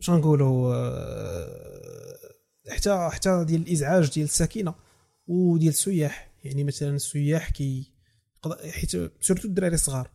[0.00, 2.18] شنو نقولوا آه
[2.70, 4.74] حتى حتى ديال الإزعاج ديال الساكنة
[5.26, 6.32] وديال السياح.
[6.44, 7.92] يعني مثلا السياح كي
[8.70, 8.90] حيت
[9.20, 10.10] surtout الدراري الصغار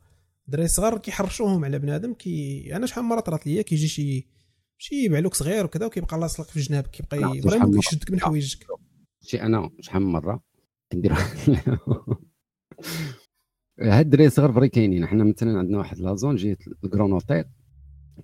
[0.46, 4.28] الدراري الصغار كيحرشوهم على بنادم كي أنا شحال من مرة طرات ليا كيجي شي
[4.78, 7.18] شي بعلوك صغير وكذا وكيبقى لاصق في جنابك كيبقى
[7.82, 8.66] كيشدك من حوايجك.
[9.28, 10.42] شي أنا شحال من مرة.
[10.92, 11.14] كندير
[13.80, 15.08] هاد الدراري الصغار فري كاينين.
[15.08, 17.46] حنا مثلا عندنا واحد لازون جيت الكرونوتير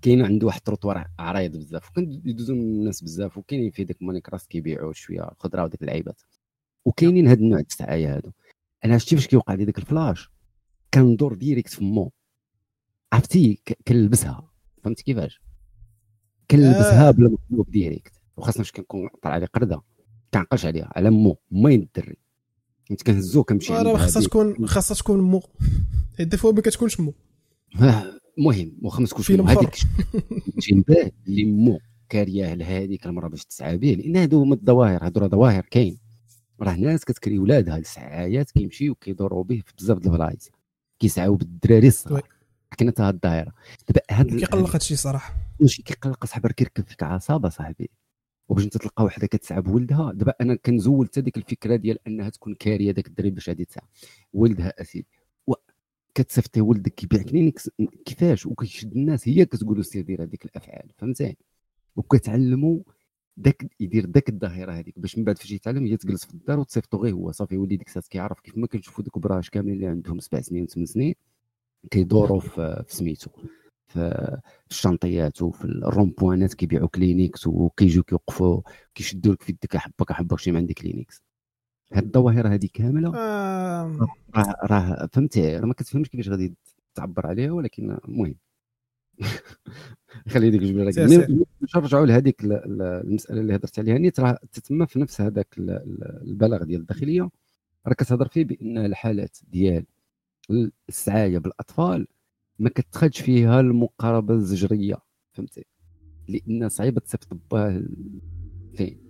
[0.01, 5.31] كاين عنده واحد التروطوار عريض بزاف يدوزو الناس بزاف وكاينين في ديك مانيكراس كيبيعوا شوية
[5.31, 6.21] الخضره وديك اللعيبات.
[6.85, 8.31] وكاينين هاد النوع السعايه هادو.
[8.85, 10.31] أنا شفتي فاش كيوقع لي ديك الفلاش
[10.93, 12.11] كندور ديريكت في مو.
[13.13, 14.51] عرفتي؟ كنلبسها.
[14.83, 15.41] فهمت كيفاش؟
[16.51, 17.11] كنلبسها آه.
[17.11, 18.13] بلا مطلوب ديريكت.
[18.37, 19.81] وخاصنا فاش كنكون طالع لي قرده.
[20.33, 22.17] كنعقلش عليها على مو مين الدري
[22.89, 25.43] كنت كنهزو كنمشي راه خاصها تكون خاصها تكون مو.
[26.17, 27.13] حيت دي فوا ما كتكونش مو.
[28.37, 29.75] المهم واخا ما تكونش فيلم هذيك
[30.69, 31.79] تنباه اللي مو.
[32.09, 35.97] كارياه لهذيك المرأة باش تسعى به لأن هادو هما الظواهر هادو راه ظواهر كاين.
[36.61, 40.49] راه ناس كتكري ولادها لسعايات كيمشيو كيدوروا به في بزاف د البلايص.
[40.99, 42.21] كيسعاو بالدراري الصغار.
[42.77, 43.51] كاينة حتى هاد الظاهره
[43.87, 45.35] دابا هاد كيقلق هادشي صراحة.
[45.59, 47.89] ماشي كيقلق صاحبي راه كيركب فيك عصابة صاحبي.
[48.49, 52.55] وباش انت تلقى وحدة كتسعى بولدها دابا أنا كنزول حتى ديك الفكرة ديال أنها تكون
[52.55, 53.87] كارية داك الدري باش غادي تسعى.
[54.33, 55.07] ولدها أسيدي.
[56.15, 57.69] كتصيفطي ولدك كيبيع كلينيكس
[58.05, 59.27] كيفاش؟ وكيشد الناس.
[59.27, 60.89] هي كتقول سير دير هذيك الأفعال.
[60.97, 61.37] فهمتي
[61.95, 62.79] وكتعلموا
[63.37, 64.99] داك يدير داك الظاهرة هذيك.
[64.99, 67.31] باش من بعد فاش يتعلم هي تجلس في الدار وتصيفطو غير هو.
[67.31, 70.63] صافي يولي ديك الساعة كيعرف كيف ما كنشوفوا دوك براش كاملين اللي عندهم سبع سنين
[70.63, 71.15] وثمان سنين
[71.91, 73.29] كيدوروا في, في سميتو.
[73.93, 74.39] في
[74.71, 78.61] الشنطيات وفي ال rond-points كيبيعوا كلينيكس وكيجيو كيوقفوا
[78.95, 81.23] كيشدوا لك في يدك احبك احبك شي ما عندي كلينيكس.
[81.93, 84.07] هاد الظواهر هذه كاملة؟ آه.
[84.35, 86.53] راه راه فهمتي راه ما كتفهمش كيفاش غادي
[86.95, 88.35] تعبر عليها ولكن المهم.
[90.31, 90.91] خلي ديك الجمله
[91.75, 93.97] نرجعوا لهذيك المسألة اللي هضرت عليها.
[93.97, 97.29] نيت راه تتم في نفس هذاك البلاغ ديال الداخلية.
[97.87, 99.85] راه كتهضر فيه بأن الحالات ديال
[100.89, 102.07] السعاية بالأطفال
[102.59, 104.95] ما كتخدش فيها المقاربة الزجرية
[105.33, 105.65] فهمتي؟
[106.27, 107.83] لأن صعيبة تصيفط باه
[108.75, 109.03] فين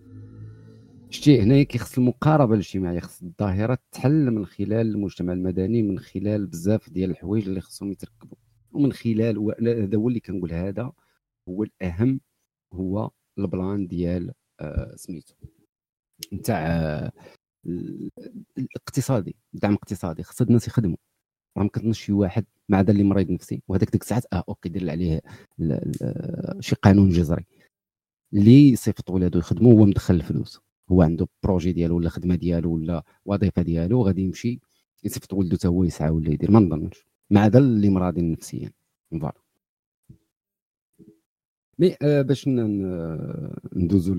[1.10, 6.90] شتي هنا كيخص المقاربة الاجتماعية خص الظاهرة تحل من خلال المجتمع المدني من خلال بزاف
[6.90, 8.38] ديال الحوايج اللي خصهم يتركبوا.
[8.72, 10.92] ومن خلال هذا هو اللي كنقول هذا
[11.50, 12.20] هو الأهم
[12.74, 15.34] هو البلان ديال آه سميتو.
[16.34, 17.12] نتاع آه
[18.58, 20.98] الاقتصادي الدعم الاقتصادي خص الناس يخدموا.
[21.58, 23.62] راه ما كتنش شي واحد ما عدا اللي مريض نفسي.
[23.68, 25.22] وهذاك ديك الساعات آه OK دير عليه
[26.60, 27.46] شي قانون زجري.
[28.34, 30.62] اللي يصيفط ولادو يخدموا هو مدخل الفلوس.
[30.92, 34.60] هو عنده projet ديالو ولا خدمة ديالو ولا وظيفة ديالو غادي يمشي
[35.04, 36.52] يصيفط ولده حتى هو يسعى ولا يدير.
[36.52, 37.06] ما نظنش.
[37.30, 38.72] ما عدا اللي مرضين نفسيا.
[39.12, 39.34] voilà.
[41.80, 42.48] mais آه باش
[43.76, 44.14] ندوزو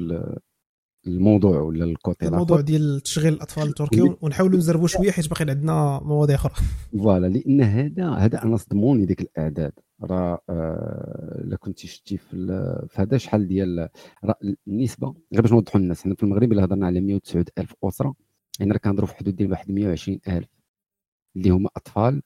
[1.07, 6.01] الموضوع ولا ال côté الموضوع ديال تشغيل الأطفال التركي ونحاولوا نزربوا شوية حيت باقي عندنا
[6.05, 6.53] مواضيع آخرى.
[6.93, 9.73] voilà لأن هذا هذا أنا صدموني ديك الأعداد.
[10.03, 13.89] راه آه، الا كنتي شتي في, هذا شحال ديال
[14.25, 14.39] راه
[14.69, 18.15] النسبة غير باش نوضحوا للناس حنا في المغرب إلا هضرنا على 109 ألف أسرة
[18.61, 20.49] يعني راه كنهضروا في حدود ديال واحد 120 ألف
[21.37, 22.23] اللي هما أطفال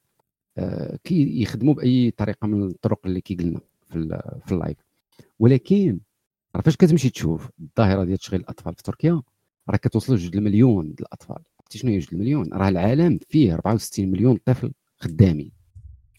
[0.58, 4.76] آه كي يخدموا بأي طريقة من الطرق اللي كي في في ال live.
[5.38, 6.00] ولكن
[6.58, 9.22] راه فاش كتمشي تشوف الظاهرة ديال تشغيل الأطفال في تركيا
[9.70, 11.38] راه كتوصل لجوج المليون الأطفال.
[11.60, 15.52] عرفتي شنو هي جوج المليون؟ راه العالم فيه 64 مليون طفل خدامين.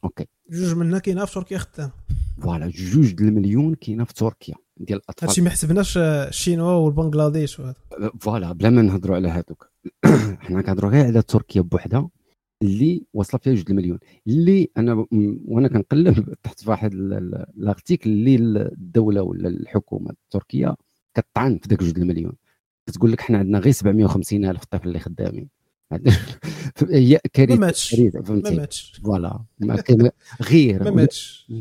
[0.03, 0.25] OK.
[0.51, 1.91] جوج منا كاينة في تركيا خدام.
[2.41, 5.29] voilà جوج المليون كاينة في تركيا ديال الأطفال.
[5.29, 7.75] هادشي ما حسبناش الشينوا والبنغلاديش وهذا
[8.19, 9.69] voilà بلا ما نهضروا على هذوك
[10.45, 12.09] حنا كنهضروا غير على تركيا بوحدها.
[12.61, 13.99] اللي واصله فيها جوج المليون.
[14.27, 15.05] اللي أنا
[15.45, 20.75] وأنا كنقلب تحت واحد ال article اللي الدولة ولا الحكومة التركية
[21.15, 22.33] كطعن في ذاك جوج المليون.
[22.87, 25.49] كتقول لك حنا عندنا غير 750 ألف طفل اللي خدامين.
[26.89, 27.95] هي كارثة ما ماتش.
[28.29, 29.01] ما ماتش.
[29.05, 29.39] voilà.
[30.41, 30.83] غير.
[30.83, 31.51] ما ماتش.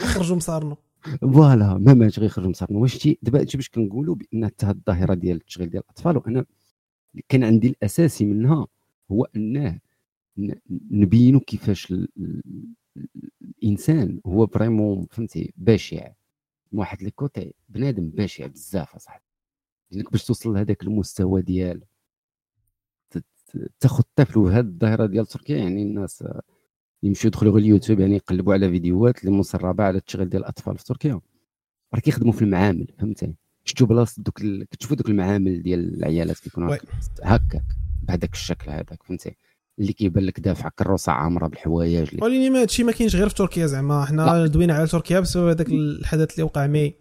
[0.00, 0.76] خرجوا مصارنو.
[1.20, 1.74] voilà.
[1.78, 2.82] ما ماتش غير خرجوا مصارنو.
[2.82, 6.44] واش تي دابا باش كنقولوا بأن حتى الظاهرة ديال التشغيل ديال الأطفال وأنا
[7.28, 8.66] كان عندي الأساسي منها
[9.10, 9.80] هو انه
[10.90, 11.94] نبينوا كيفاش
[13.62, 16.12] الإنسان هو vraiment فهمتي بشع.
[16.72, 19.24] واحد les côtés بنادم بشع بزاف أصاحبي.
[19.90, 21.82] لانك باش توصل لهذاك المستوى ديال
[23.80, 26.24] تاخذ طفل وهاد الظاهرة ديال تركيا يعني الناس
[27.02, 30.84] يمشيو يدخلوا غير اليوتيوب يعني يقلبوا على فيديوهات اللي مسربه على التشغيل ديال الأطفال في
[30.84, 31.20] تركيا.
[31.94, 34.64] راه كيخدموا في المعامل فهمتي؟ شفتوا بلاصة دوك ال...
[34.64, 36.76] كتشوفوا دوك المعامل ديال العيالات كيكونوا
[37.22, 37.64] هكاك.
[38.08, 39.36] بهذاك الشكل هذاك فهمتي؟
[39.78, 43.66] اللي كيبان لك دافع كروسة عامرة بالحوايج ولكن ما هادشي ما كاينش غير في تركيا
[43.66, 44.04] زعما.
[44.04, 46.66] حنا دوينا على تركيا بسبب هذاك الحدث اللي وقع.
[46.66, 46.94] mais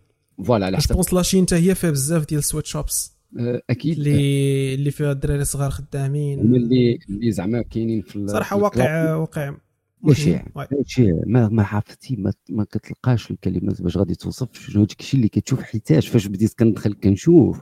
[0.46, 1.16] voilà على حسب.
[1.16, 3.16] la Chine حتى هي فيها بزاف ديال ال sweatshops.
[3.40, 3.98] أه، أكيد.
[3.98, 6.40] اللي اللي فيها الدراري صغار خدامين.
[6.40, 9.56] هما اللي اللي زعما كاينين في صراحة واقع واقع
[10.02, 10.40] ماشي
[10.72, 14.70] ماشي ما ما عرفتي ما, ما كتلقاش الكلمات باش غادي توصف.
[14.70, 17.62] شنو داك الشيء اللي كتشوف حيتاش فاش بديت كندخل كنشوف.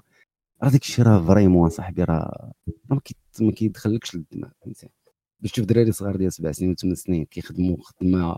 [0.63, 2.53] راه داك الشيء راه vraiment صاحبي راه
[3.41, 4.89] ما كيدخلكش للدماغ فهمتي؟
[5.39, 8.37] باش تشوف دراري صغار ديال سبع سنين وثمان سنين كيخدموا خدمة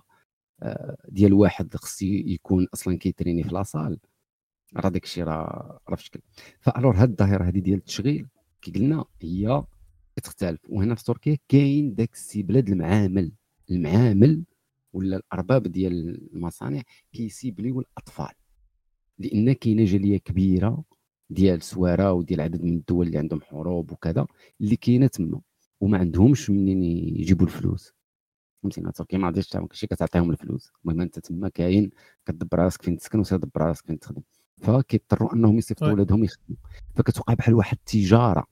[0.64, 3.99] آه، ديال واحد خص يكون أصلا كي traîner في la salle
[4.77, 6.19] راه داك الشيء راه راه في شكل
[6.59, 6.79] voilà.
[6.79, 8.27] alors هاد الظاهرة هذه ديال التشغيل
[8.61, 9.64] كي قلنا هي
[10.15, 13.31] كتختلف وهنا في تركيا كاين داك الشي بلاد المعامل
[13.72, 14.43] المعامل
[14.93, 16.81] ولا الأرباب ديال المصانع
[17.13, 18.34] كي cibler يو الأطفال
[19.19, 20.84] لأن كاينة جالية كبيرة
[21.30, 24.26] ديال السوريين وديال عدد من الدول اللي عندهم حروب وكذا
[24.61, 25.41] اللي كاينة تما
[25.81, 27.93] وما عندهمش منين يجيبوا الفلوس.
[28.64, 30.72] فهمتينا تركيا ما غاديش تعمل شي كتعطيهم الفلوس.
[30.85, 31.91] المهم أنت تما كاين
[32.26, 34.22] كتدبر راسك فين تسكن وتدبر راسك فين تخدم.
[34.57, 35.95] فكيضطروا أنهم يصيفطوا طيب.
[35.95, 36.57] ولادهم يخدموا.
[36.95, 38.47] فكتوقع بحال واحد التجارة.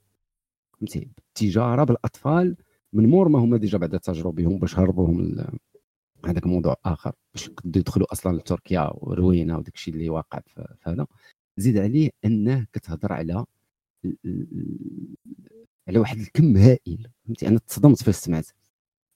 [0.80, 2.56] فهمتي؟ التجارة بالأطفال
[2.94, 5.36] من مور ما هما déjà بعد تجربهم باش هربوهم
[6.26, 7.12] هذاك موضوع آخر.
[7.34, 11.08] باش يقدروا يدخلوا أصلا لتركيا وروينا وداك الشيء اللي واقع في هذا
[11.58, 13.46] زيد عليه أنه كتهضر على
[15.88, 18.48] على واحد الكم هائل فهمتي؟ أنا تصدمت فاش سمعت.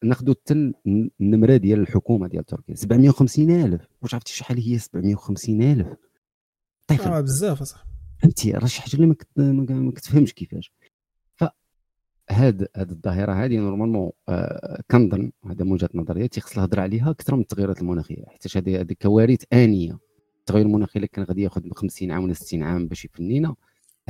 [0.04, 0.74] ناخذوا حتى
[1.22, 3.88] النمرة ديال الحكومة ديال تركيا 750 ألف.
[4.02, 5.88] واش عرفتي شحال هي 750 ألف؟
[6.88, 7.90] طيب آه بزاف أصاحبي.
[8.22, 9.16] فهمتي؟ راه شي حاجة اللي
[9.68, 10.74] ما كتفهمش كيفاش.
[12.30, 17.36] هاد هاد الظاهرة هذه normalement آه كنظن هذا من وجهة نظري تيخص الهضرة عليها أكثر
[17.36, 20.00] من التغيرات المناخية حيت هذه كوارث آنية.
[20.48, 23.56] التغير المناخي اللي كان غادي ياخذ 50 عام ولا 60 عام باش يفنينا.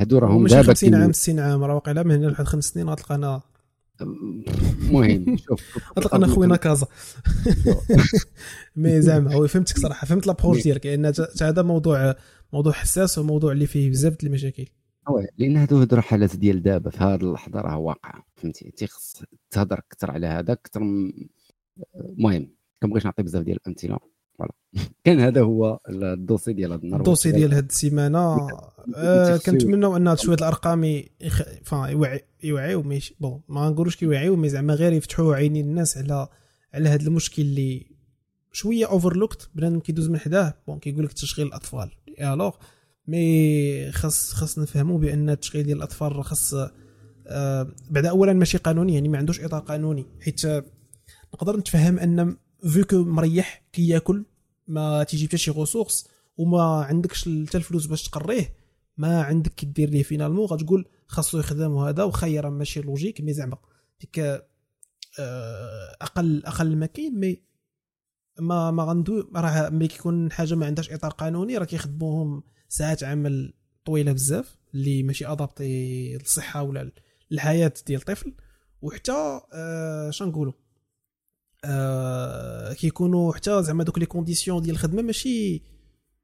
[0.00, 1.64] هادو راهم دابا 50 عام 60 عام.
[1.64, 3.40] راه واقيلا من هنا لواحد خمس سنين غتلقانا
[4.00, 6.86] المهم شوف غتلقانا خوينا كازا.
[8.76, 11.12] mais زعما هو فهمتك صراحة فهمت l'approche ديالك لأن
[11.42, 12.14] هذا موضوع
[12.52, 14.66] موضوع حساس وموضوع اللي فيه بزاف د المشاكل.
[15.38, 20.10] لأن هادو هادو حالات ديال دابا في هذه اللحظة راه واقعه فهمتي؟ تيخص تهضر أكثر
[20.10, 20.82] على هذا أكثر
[21.94, 22.50] المهم
[22.82, 23.98] كنبغيش نعطي بزاف ديال الأمثلة.
[24.38, 24.52] voilà.
[25.04, 28.48] كان هذا هو ال dossier ديال هذا النهار ال dossier ديال هذه السيمانة.
[28.96, 30.84] آه كنتمناو أن شوية الأرقام
[31.20, 31.42] يخ...
[31.72, 36.28] يوعي يوعيو ماشي bon ما نقولوش كيوعيو mais زعما غير يفتحوا عينين الناس على
[36.74, 37.86] على هذا المشكل اللي
[38.52, 40.54] شوية overlooked بنادم كيدوز من حداه.
[40.66, 41.90] bon كيقول لك تشغيل الأطفال.
[42.20, 42.54] الوغ
[43.06, 46.54] مي خاص خاص نفهموا بأن التشغيل ديال الأطفال خاص
[47.26, 50.06] آه بعد اولا ماشي قانوني يعني ما عندوش إطار قانوني.
[50.20, 50.46] حيت
[51.34, 54.24] نقدر نتفهم أن فيكو مريح كي ياكل
[54.68, 58.56] ما تيجي حتى شي غوسورس وما عندكش حتى الفلوس باش تقريه
[58.96, 63.32] ما عندك كي دير ليه فينالمون غتقول خاصو يخدم وهذا وخا راه ماشي لوجيك مي
[63.32, 63.58] زعما.
[64.00, 64.18] ديك
[65.20, 67.42] آه، أقل أقل ما كاين مي
[68.40, 73.54] ما ما غندو راه ملي كيكون حاجة ما عندهاش إطار قانوني راه كيخدموهم ساعات عمل
[73.84, 76.92] طويلة بزاف اللي ماشي adapté للصحة ولا
[77.32, 78.34] الحياة ديال الطفل.
[78.82, 80.52] وحتى آه نقولوا
[81.64, 85.62] آه كيكونوا حتى زعما دوك les conditions ديال الخدمة ماشي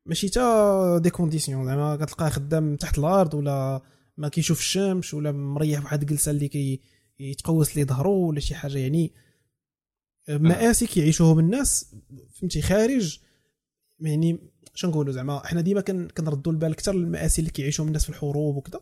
[0.06, 1.66] ماشي تا des conditions.
[1.66, 3.82] زعما كتلقاه خدام تحت الأرض ولا
[4.16, 6.80] ما كيشوف الشمس ولا مريح واحد الجلسة اللي كي
[7.18, 8.78] يتقوس ليه ظهرو ولا شي حاجة.
[8.78, 9.12] يعني
[10.28, 11.94] مآسي كيعيشوهم الناس
[12.34, 13.18] فهمتي خارج.
[14.00, 14.38] يعني
[14.74, 18.80] شنو نقولوا زعما حنا ديما كنردوا البال أكثر للمآسي اللي كيعيشوهم الناس في الحروب وكذا.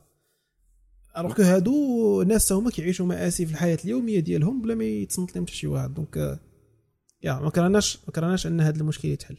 [1.16, 5.47] alors que هادو ناس هما كيعيشوا مآسي في الحياة اليومية ديالهم بلا ما يتصنت لهم
[5.47, 5.94] حتى شي واحد.
[5.94, 6.40] donc
[7.22, 9.36] يا ما كرهناش ما كرهناش أن هذا المشكل يتحل.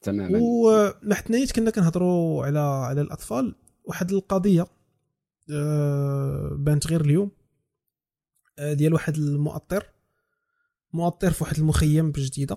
[0.00, 0.38] تماما.
[0.42, 3.54] وما حتى كنا كنهضروا على على الأطفال
[3.84, 4.66] واحد القضية
[5.50, 7.30] أه بانت غير اليوم
[8.58, 9.86] أه ديال واحد المؤطر
[10.92, 12.56] مؤطر في واحد المخيم بجديدة.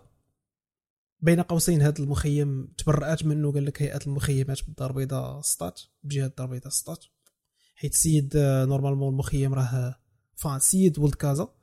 [1.19, 6.45] بين قوسين هذا المخيم تبرأت منه قال لك هيئة المخيمات بالدار البيضاء سطات بجهة الدار
[6.45, 7.05] البيضاء سطات.
[7.77, 9.95] حيت السيد آه، normalement المخيم راه
[10.35, 11.53] فان السيد ولد كازا.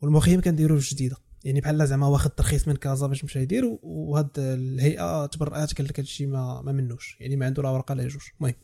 [0.00, 1.16] والمخيم كنديروه في جديدة.
[1.44, 6.00] يعني بحال زعما واخد ترخيص من كازا باش مشى يدير وهاد الهيئة تبرأت قال لك
[6.00, 7.16] هادشي ما, ما منوش.
[7.20, 8.54] يعني ما عنده لا ورقة لا جوج المهم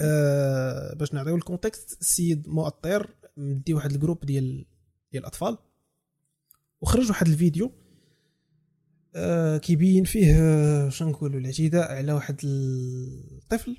[0.00, 4.66] أه باش نعطيو ال contexte السيد مؤطر مدي واحد ال groupe ديال
[5.12, 5.58] ديال الأطفال
[6.80, 7.72] وخرج واحد الفيديو
[9.14, 13.76] آه كيبين فيه آه شنو نقولوا الاعتداء على واحد الطفل.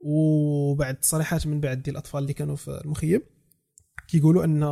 [0.00, 3.22] وبعد تصريحات من بعد ديال الأطفال اللي كانوا في المخيم
[4.08, 4.62] كيقولوا أن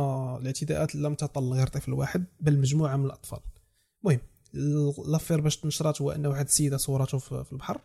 [0.41, 3.39] الاعتداءات لم تطل غير طفل واحد بل مجموعة من الأطفال.
[4.03, 4.19] المهم
[5.07, 7.81] l'affaire باش تنشرات هو أن واحد السيدة صورته في البحر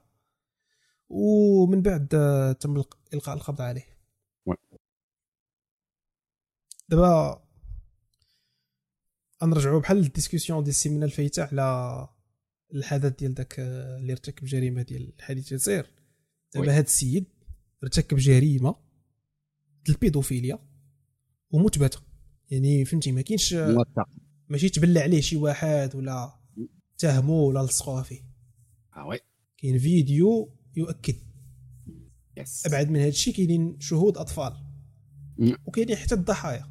[1.08, 2.82] ومن بعد آه، تم
[3.14, 3.92] إلقاء القبض عليه.
[6.88, 7.42] دابا
[9.42, 12.08] غنرجعوا بحال ال discussion ديال السيمانه الفايتة على
[12.74, 15.86] الحدث ديال داك اللي ارتكب جريمة ديال الحديث الجزائر
[16.54, 17.24] دابا هذا السيد
[17.82, 18.76] ارتكب جريمه
[19.84, 20.58] ديال البيدوفيليا
[21.50, 21.98] ومثبتة.
[22.50, 23.54] يعني فهمتي ما كاينش
[24.48, 26.40] ماشي تبلع عليه شي واحد ولا
[26.94, 28.20] اتهموه ولا لصقوه فيه
[28.96, 29.18] آه oui.
[29.58, 31.16] كاين فيديو يؤكد.
[32.36, 34.52] yes أبعد من هذا الشيء كاينين شهود أطفال.
[35.66, 36.66] وكاينين حتى الضحايا.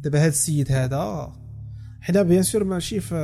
[0.00, 1.32] دابا هذا السيد هذا
[2.00, 3.14] حنا bien sûr ماشي في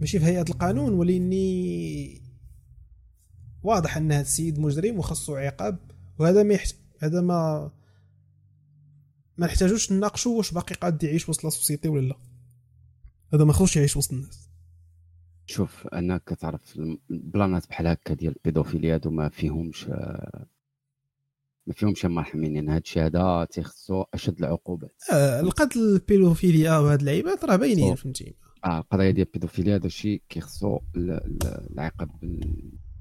[0.00, 2.27] ماشي في هيئة القانون ولايني
[3.68, 5.78] واضح أن هذا السيد مجرم وخصو عقاب
[6.18, 6.76] وهذا ما يحت...
[6.98, 7.70] هذا ما
[9.38, 12.16] ما نحتاجوش نناقشوا واش باقي قاد يعيش وسط la société ولا لا.
[13.34, 14.48] هذا ما خصوش يعيش وسط الناس.
[15.46, 16.76] شوف انك كتعرف
[17.10, 19.88] ال plan ات بحال هكا ديال البيدوفيليا هادو ما فيهمش
[21.66, 22.56] ما فيهمش مرحمين.
[22.56, 25.02] يعني هاد الشيء هذا تيخصو أشد العقوبات.
[25.12, 28.34] آه القتل البيدوفيليا وهاد اللعيبات راه باينين فهمتي
[28.64, 32.10] آه القضية ديال البيدوفيليا هذا الشيء كيخصو العقاب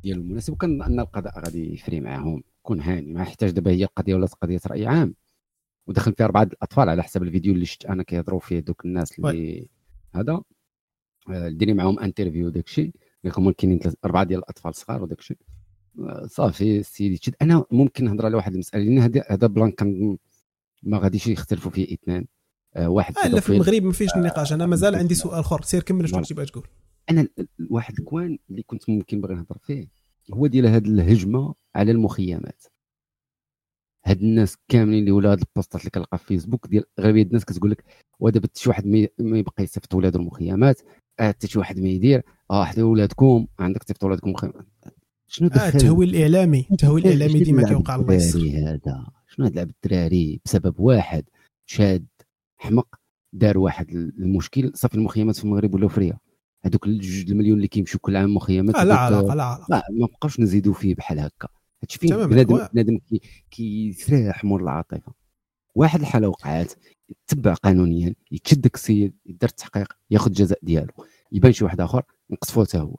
[0.07, 2.43] ديال المناسب وكان أن القضاء غادي يفري معاهم.
[2.61, 5.15] كون هاني ما يحتاج دابا هي القضية ولات قضية رأي عام.
[5.87, 9.67] ودخل فيها أربعة الأطفال على حسب الفيديو اللي شفت أنا كيهضروا فيه دوك الناس اللي
[10.15, 10.41] هذا.
[11.29, 12.91] آه، ديري معاهم interview داك الشيء.
[13.37, 15.37] هما كاينين أربعة ديال الأطفال صغار وداك الشيء.
[15.99, 17.17] آه، صافي سيدي.
[17.17, 20.17] تشد أنا ممكن نهضر على واحد المسألة لأن هذا هذا plan كان
[20.83, 22.25] ما غاديش يختلفوا فيه اثنان.
[22.75, 25.61] آه واحد آه لا في المغرب ما فيش النقاش أنا مازال عندي سؤال آخر.
[25.61, 26.67] سير كمل شنو كنتي باغي تقول.
[27.09, 27.27] أنا
[27.69, 29.87] واحد ال coin اللي كنت ممكن باغي نهضر فيه
[30.33, 32.63] هو ديال هذه الهجمة على المخيمات.
[34.05, 37.23] هاد الناس كاملين اللي ولا هاد ال post ات اللي كنلقى في فيسبوك ديال اغلبيه
[37.23, 37.83] الناس كتقول لك
[38.19, 38.87] ودابا شي واحد
[39.19, 40.81] ما يبقى يصيفط ولادو المخيمات
[41.19, 44.65] آه، حتى شي واحد ما يدير آه حدا ولادكم عندك تصيفط ولادكم المخيمات
[45.27, 50.41] شنو دخل آه التهويل الإعلامي التهويل الإعلامي ديما كيوقع الله هذا؟ شنو هاد لعب الدراري؟
[50.45, 51.23] بسبب واحد
[51.65, 52.05] شاد
[52.57, 52.95] حمق
[53.33, 56.19] دار واحد المشكل صافي المخيمات في المغرب ولاو فريه
[56.65, 60.39] هذوك الجوج المليون اللي كيمشيو كل عام مخيمات آه لا علاقه لا علاقه ما بقاوش
[60.39, 61.47] نزيدوا فيه بحال هكا.
[61.83, 62.99] هادشي فين بنادم بنادم
[63.51, 65.13] كيسرح مور العاطفة.
[65.75, 66.73] واحد الحالة وقعات
[67.09, 70.93] يتبع قانونيا يتشدك السيد يدير التحقيق ياخذ الجزاء ديالو.
[71.31, 72.95] يبان شي واحد آخر نقصفوه حتى هو.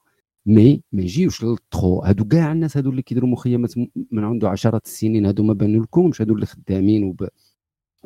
[0.47, 3.75] mais ما يجيوش للطخو هادو كاع الناس هادو اللي كيديروا مخيمات
[4.11, 7.29] من عنده عشرات السنين هادو ما بانوا لكمش هادو اللي خدامين وب...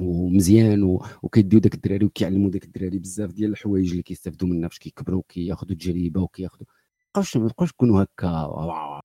[0.02, 1.04] ومزيان و...
[1.22, 5.72] وكيديو داك الدراري وكيعلموا داك الدراري بزاف ديال الحوايج اللي كيستافدوا منها فاش كيكبروا وكياخذوا
[5.72, 6.66] التجربه وكياخذوا
[7.14, 9.02] بقاوش ما بقاوش يكونوا هكا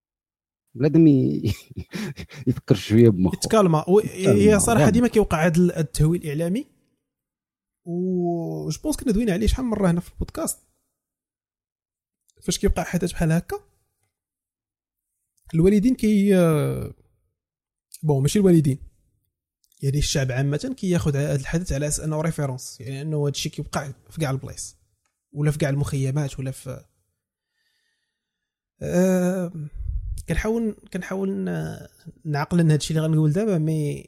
[0.78, 1.08] بنادم
[2.48, 3.36] يفكر شوية بمخه.
[3.36, 3.86] يتكالما.
[4.16, 6.66] هي صراحة ديما كيوقع هذا التهويل الإعلامي.
[7.86, 10.60] و je pense كنا دوينا عليه شحال من مرة هنا في البودكاست.
[12.42, 13.60] فاش كيوقع حدث بحال هكا.
[15.54, 16.32] الوالدين كي
[18.04, 18.87] bon ماشي الوالدين.
[19.82, 23.92] يعني الشعب عامة كياخذ هذا الحدث على أساس أنه référence يعني أنه هذا الشيء كيوقع
[24.10, 24.78] في كاع البلايص.
[25.32, 26.84] ولا في كاع المخيمات ولا في
[28.82, 29.52] أه
[30.30, 31.50] كنحاول كنحاول
[32.26, 34.06] نعقل ان هادشي اللي غنقول دابا mais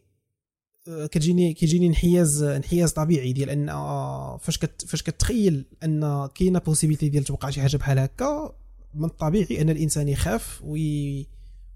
[0.88, 6.60] آه، كتجيني كيجيني انحياز انحياز طبيعي ديال أن آه، فاش كت فاش كتخيل أن كاينة
[6.60, 8.56] possibilité ديال توقع شي حاجة بحال هكا
[8.94, 11.28] من الطبيعي أن الإنسان يخاف وي...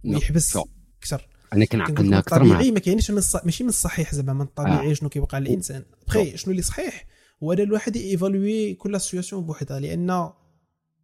[0.06, 0.57] ويحبس
[0.99, 1.28] أكثر.
[1.53, 3.35] انا كنعقلنا أكثر طبيعي ما كاينش من الص...
[3.35, 4.93] ماشي من الصحيح زعما من الطبيعي آه.
[4.93, 7.07] شنو كيوقع للانسان بخي شنو اللي صحيح؟
[7.43, 10.30] هو الواحد évaluer كل situation بوحدها لأن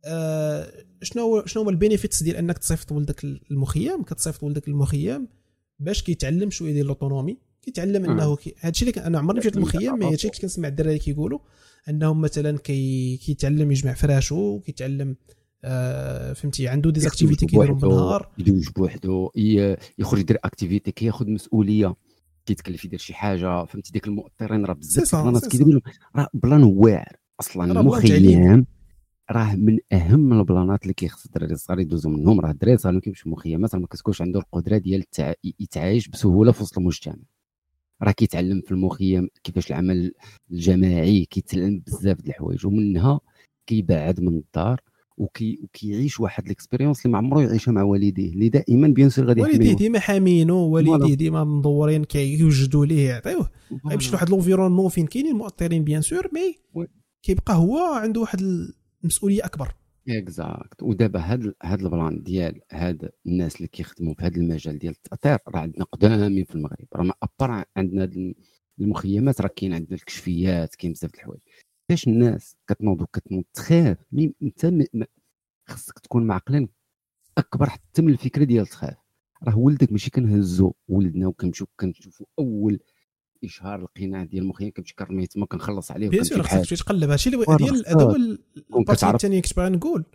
[0.05, 0.71] آه
[1.01, 5.27] شنو شنو هو ال benefits ديال أنك تصيفط ولدك المخيم؟ كتصيفط ولدك المخيم
[5.79, 7.37] باش كيتعلم شوية ديال ال autonomie.
[7.61, 8.11] كيتعلم آه.
[8.11, 8.55] أنه كي...
[8.59, 11.39] هادشي اللي أنا عمرني مشيت المخيم mais هادشي اللي كنسمع الدراري كيقولوا
[11.89, 13.17] أنهم مثلا كي...
[13.17, 15.15] كيتعلم يجمع فراشو كيتعلم
[15.63, 18.29] آه فهمتي؟ عنده des activités كيديرهم بالنهار.
[18.37, 19.31] يدوز بوحدو
[19.97, 21.95] يخرج يدير activité كياخذ مسؤولية
[22.45, 25.81] كيتكلف يدير شي حاجة فهمتي؟ ديك المؤطرين راه بزاف الناس كيديروا
[26.15, 27.15] راه plan واعر.
[27.39, 28.65] أصلا المخيم
[29.31, 32.39] راه من أهم ال plan ات اللي كيخص الدراري الصغار يدوزوا منهم.
[32.39, 35.03] راه الدراري الصغار كيمشيو مخيمات ما كتكونش عنده القدرة ديال
[35.59, 37.15] يتعايش بسهولة في وسط المجتمع.
[38.03, 40.13] راه كيتعلم في المخيم كيفاش العمل
[40.51, 43.19] الجماعي كيتعلم بزاف د الحوايج ومنها
[43.67, 44.81] كيبعد من الدار.
[45.19, 49.25] وكي وكيعيش واحد ال expérience اللي ما عمره يعيشها مع والديه اللي دائما bien sûr
[49.25, 53.49] غادي والديه ديما حامينه والديه ديما مدورين كيوجدوا ليه يعطيوه
[53.87, 56.55] غيمشي لواحد l'environnement فين كاينين المؤطرين bien sûr mais
[57.23, 58.39] كيبقى هو عنده واحد
[59.03, 59.73] مسؤوليه أكبر.
[60.09, 64.93] exact ودابا هاد هاد ال plan ديال هاد الناس اللي كيخدموا في هاد المجال ديال
[64.93, 66.87] التأطير راه عندنا قدامين في المغرب.
[66.95, 68.09] راه ما ابار عندنا
[68.81, 71.41] المخيمات راه كاين عندنا الكشفيات كاين بزاف د الحوايج.
[71.89, 73.97] كيفاش الناس كتنوض وكتنوض تخاف.
[74.43, 74.87] انت
[75.67, 76.67] خصك تكون معقل
[77.37, 78.97] أكبر حتى من الفكرة ديال تخاف
[79.43, 82.79] راه ولدك ماشي كنهزو ولدنا وكنمشيو كنشوفوا أول
[83.43, 87.09] إشهار لقيناه ديال المخيم كنمشي كنرميه تما كنخلص عليه bien sûr خصك تقلب.
[87.09, 88.15] هادشي اللي ديال هذا هو
[88.79, 90.05] ال partie الثانية كنت باغي نقول.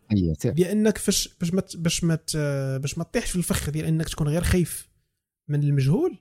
[0.44, 2.18] بأنك فاش باش ما باش ما
[2.78, 4.88] باش ما تطيحش في الفخ ديال أنك تكون غير خايف
[5.48, 6.16] من المجهول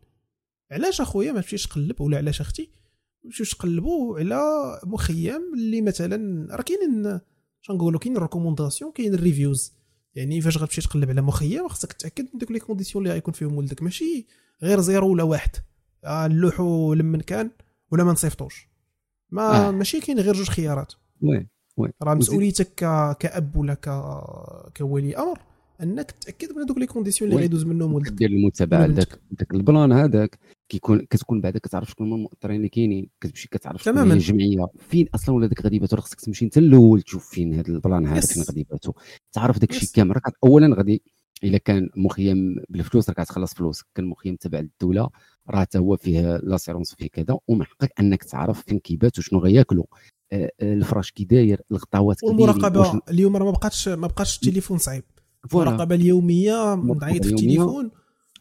[0.71, 2.82] علاش أخويا ما تمشيش تقلب؟ ولا علاش أختي؟
[3.25, 4.41] نمشيو تقلبوا على
[4.83, 7.19] مخيم اللي مثلا راه كاينين
[7.69, 9.73] نقولوا كاين الـ recommandations كاين الـ reviews
[10.15, 13.57] يعني فاش غتمشي تقلب على مخيم خصك تاكد من دوك les conditions اللي غيكون فيهم
[13.57, 13.83] ولدك.
[13.83, 14.27] ماشي
[14.63, 15.49] غير zéro ولا واحد.
[16.03, 17.51] آه نلوحو لمن كان
[17.91, 18.67] ولا ما نصيفطوش.
[19.29, 19.71] ما آه.
[19.71, 20.93] ماشي كاين غير جوج خيارات.
[21.21, 21.47] oui
[21.77, 21.89] oui.
[22.01, 22.75] راه مسؤوليتك
[23.19, 23.89] كأب ولا ك...
[24.77, 25.39] كولي أمر
[25.83, 28.11] أنك تاكد من دوك les conditions اللي غيدوز منهم ولدك.
[28.11, 30.39] دير المتابعة لذاك داك ال plan هذاك.
[30.69, 33.09] كيكون كتكون بعدا كتعرف شكون هما المؤطرين اللي كاينين.
[33.21, 34.13] كتمشي كتعرف شكون تماماً.
[34.13, 34.67] هي الجمعية.
[34.79, 38.07] فين أصلا ولادك غادي يباتوا راه خصك تمشي أنت الأول تشوف فين هذا ال plan
[38.07, 38.19] هذا.
[38.21, 38.93] فين غادي يباتوا
[39.31, 39.89] تعرف داك الشيء.
[39.93, 40.15] كامل.
[40.15, 41.01] راك اولا غادي
[41.43, 43.85] إلا كان مخيم بالفلوس راك غتخلص فلوسك.
[43.95, 45.09] كان مخيم تبع الدولة
[45.49, 49.85] راه حتى هو فيه l'assurance فيه كذا ومن حقك أنك تعرف فين كيبات وشنو غياكلوا
[50.31, 53.01] آه، آه، الفراش كي داير الغطاوات والمراقبة.
[53.09, 55.03] اليوم راه ما بقاتش ما بقاتش التليفون صعيب.
[55.53, 57.29] المراقبة اليومية نعيط في.
[57.31, 57.91] التليفون.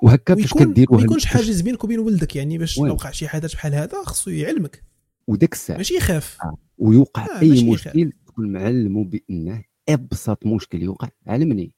[0.03, 3.55] وهكا فاش ويكون كديروا ما يكونش حاجز بينك وبين ولدك يعني باش وقع شي حدث
[3.55, 4.85] بحال هذا خصو يعلمك.
[5.27, 5.77] وداك الساعة.
[5.77, 6.39] ماشي يخاف.
[6.79, 11.09] ويوقع آه، أي مشكل تكون معلمو بأنه أبسط مشكل يوقع.
[11.27, 11.75] علمني.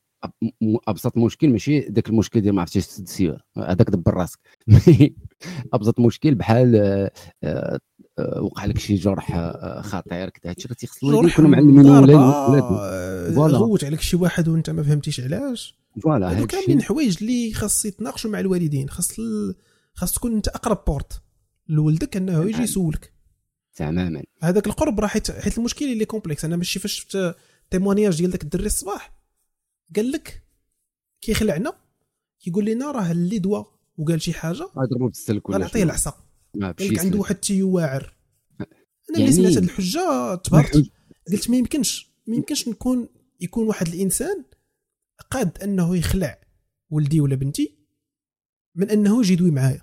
[0.89, 3.41] أبسط مشكل ماشي ذاك المشكل ديال ما عرفتيش تسد السيارة.
[3.57, 4.41] هذاك دبر راسك
[5.75, 7.11] أبسط مشكل بحال آه،
[7.43, 7.79] آه، آه،
[8.19, 12.21] وقع لك شي جرح آه، خطير كذا هادشي راه تيخص الوالدين جرح يكونوا معلمين ولادهم.
[12.21, 13.59] آه، فوالا.
[13.59, 18.31] غوت عليك شي واحد وانت ما فهمتيش علاش فوالا هادو كاملين حوايج اللي خاص يتناقشوا
[18.31, 19.55] مع الوالدين خاص ال...
[19.95, 21.23] خاص تكون انت أقرب بورت
[21.69, 22.63] لولدك أنه يجي.
[22.63, 23.13] يسولك
[23.77, 27.37] تماما هذاك القرب راه حيت حيت المشكل اللي كومبلكس أنا ماشي فاش شفت
[27.71, 29.17] تيمونياج ديال داك الدري الصباح
[29.97, 30.43] قال لك
[31.21, 31.73] كيخلعنا
[32.41, 33.65] كيقول لنا راه اللي دوا
[33.99, 35.83] وقال شي حاجة غيضربوا بالسلك ولا غنعطيه.
[35.83, 36.15] العصا
[36.55, 37.19] ما قال بشي لك عنده.
[37.19, 38.17] واحد التيو واعر.
[38.61, 38.69] أنا
[39.19, 40.91] يعني- ملي سمعت هذه الحجة تبهرت
[41.33, 43.09] قلت ما يمكنش ما يمكنش نكون
[43.41, 44.45] يكون واحد الإنسان
[45.31, 46.41] قاد أنه يخلع
[46.91, 47.79] ولدي ولا بنتي
[48.75, 49.83] من أنه يجي يدوي معايا.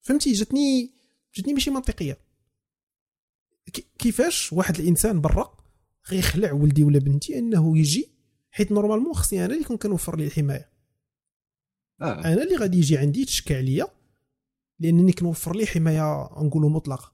[0.00, 0.90] فهمتي؟ جاتني
[1.34, 2.18] جاتني ماشي منطقية.
[3.72, 5.58] كي- كيفاش واحد الإنسان برا
[6.10, 8.08] غيخلع ولدي ولا بنتي أنه يجي؟
[8.50, 10.70] حيت نورمالمون خصني أنا اللي كون كنوفر ليه الحماية.
[12.00, 12.24] آه.
[12.24, 13.86] أنا اللي غادي يجي عندي يتشكى عليا
[14.80, 17.12] لأنني كنوفر ليه حماية نقولوا مطلقه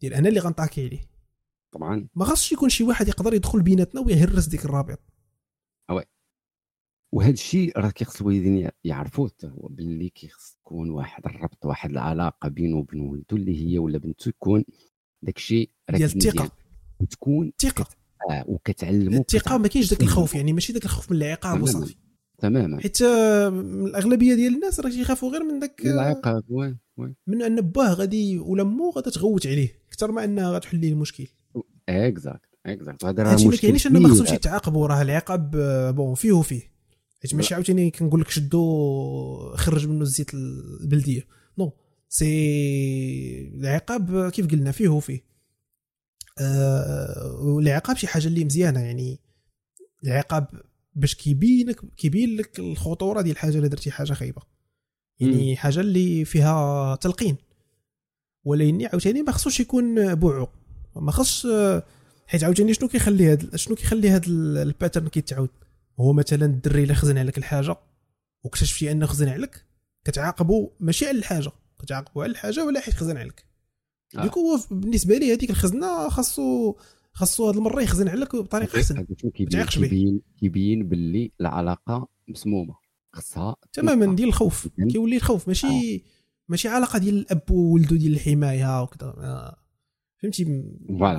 [0.00, 1.00] ديال أنا اللي غنطاكي عليه.
[1.74, 2.08] طبعا.
[2.14, 5.00] ما خاصش يكون شي واحد يقدر يدخل بيناتنا ويهرس ديك الرابط.
[7.12, 11.90] وهذا الشيء راه كيخص الوالدين يع- يعرفوه حتى هو باللي كيخص تكون واحد الربط واحد
[11.90, 14.64] العلاقة بينه وبين ولده اللي هي ولا بنته يكون
[15.22, 16.50] داك الشيء ديال الثقة.
[17.00, 17.86] وتكون الثقة.
[18.30, 21.62] آه وكتعلمو الثقة ما كاينش داك الخوف يعني ماشي داك الخوف من العقاب.
[21.62, 21.96] وصافي.
[22.38, 22.80] تماما.
[22.80, 27.42] حيت آه، الأغلبية ديال الناس راه تيخافوا غير من داك آه، العقاب وين وين من
[27.42, 31.26] أن باه غادي ولا مو غادا تغوت عليه أكثر ما أنها غتحل ليه المشكل.
[31.88, 34.08] اكزاكت اكزاكت هذا راه هادشي ما مشكل كاينش أنه ما.
[34.08, 36.62] خصوش يتعاقبوا راه العقاب آه، بون فيه وفيه.
[37.22, 41.22] حيت ماشي عاوتاني كنقول لك شدو خرج منه الزيت البلدية.
[41.58, 41.72] نو
[42.08, 45.24] سي العقاب آه، كيف قلنا فيه وفيه.
[46.40, 49.20] آه والعقاب شي حاجة اللي مزيانة يعني
[50.04, 50.48] العقاب
[50.96, 54.42] باش كيبين كيبين لك الخطورة ديال الحاجة اللي درتي حاجة خايبة.
[55.20, 57.36] يعني حاجة اللي فيها تلقين.
[58.44, 60.48] ولكن عاوتاني ما خصوش يكون بوعو.
[60.96, 61.48] ما خصش
[62.26, 65.50] حيت عاوتاني شنو كيخلي هاد شنو كيخلي هاد ال- ال pattern كيتعاود؟
[66.00, 67.76] هو مثلا الدري اللي خزن عليك الحاجة
[68.44, 69.64] واكتشفتي أنه خزن عليك
[70.04, 71.50] كتعاقبه ماشي على الحاجة.
[71.82, 73.44] كتعاقبه على الحاجة ولا حيت خزن عليك.
[74.16, 74.20] آه.
[74.20, 76.74] هو بالنسبة لي هذيك الخزنة خاصو
[77.16, 79.06] خاصو هاد المرة يخزن عليك بطريقة أحسن.
[79.50, 79.88] تعيقش به.
[79.88, 82.74] كيبين كيبين باللي العلاقة مسمومة.
[83.12, 84.14] خصها تماما.
[84.14, 84.68] ديال الخوف.
[84.90, 85.48] كيولي الخوف.
[85.48, 86.04] ماشي
[86.48, 89.08] ماشي علاقة ديال الأب وولده ديال الحماية وكذا.
[89.08, 89.56] آه.
[90.18, 90.64] فهمتي؟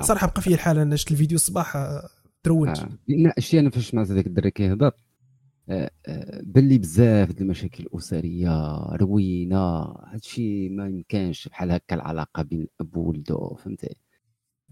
[0.00, 2.08] صراحة بقى فيا الحال أنا شفت الفيديو الصباح آه،
[2.42, 2.78] trente.
[2.78, 2.88] آه.
[3.08, 4.92] لأن الشيء أنا فاش سمعت هذاك الدري كيهضر
[5.68, 12.60] آه، آه، باللي بزاف د المشاكل الأسرية روينة هادشي ما يمكنش بحال هكا العلاقة بين
[12.80, 13.96] الأب وولده فهمتي؟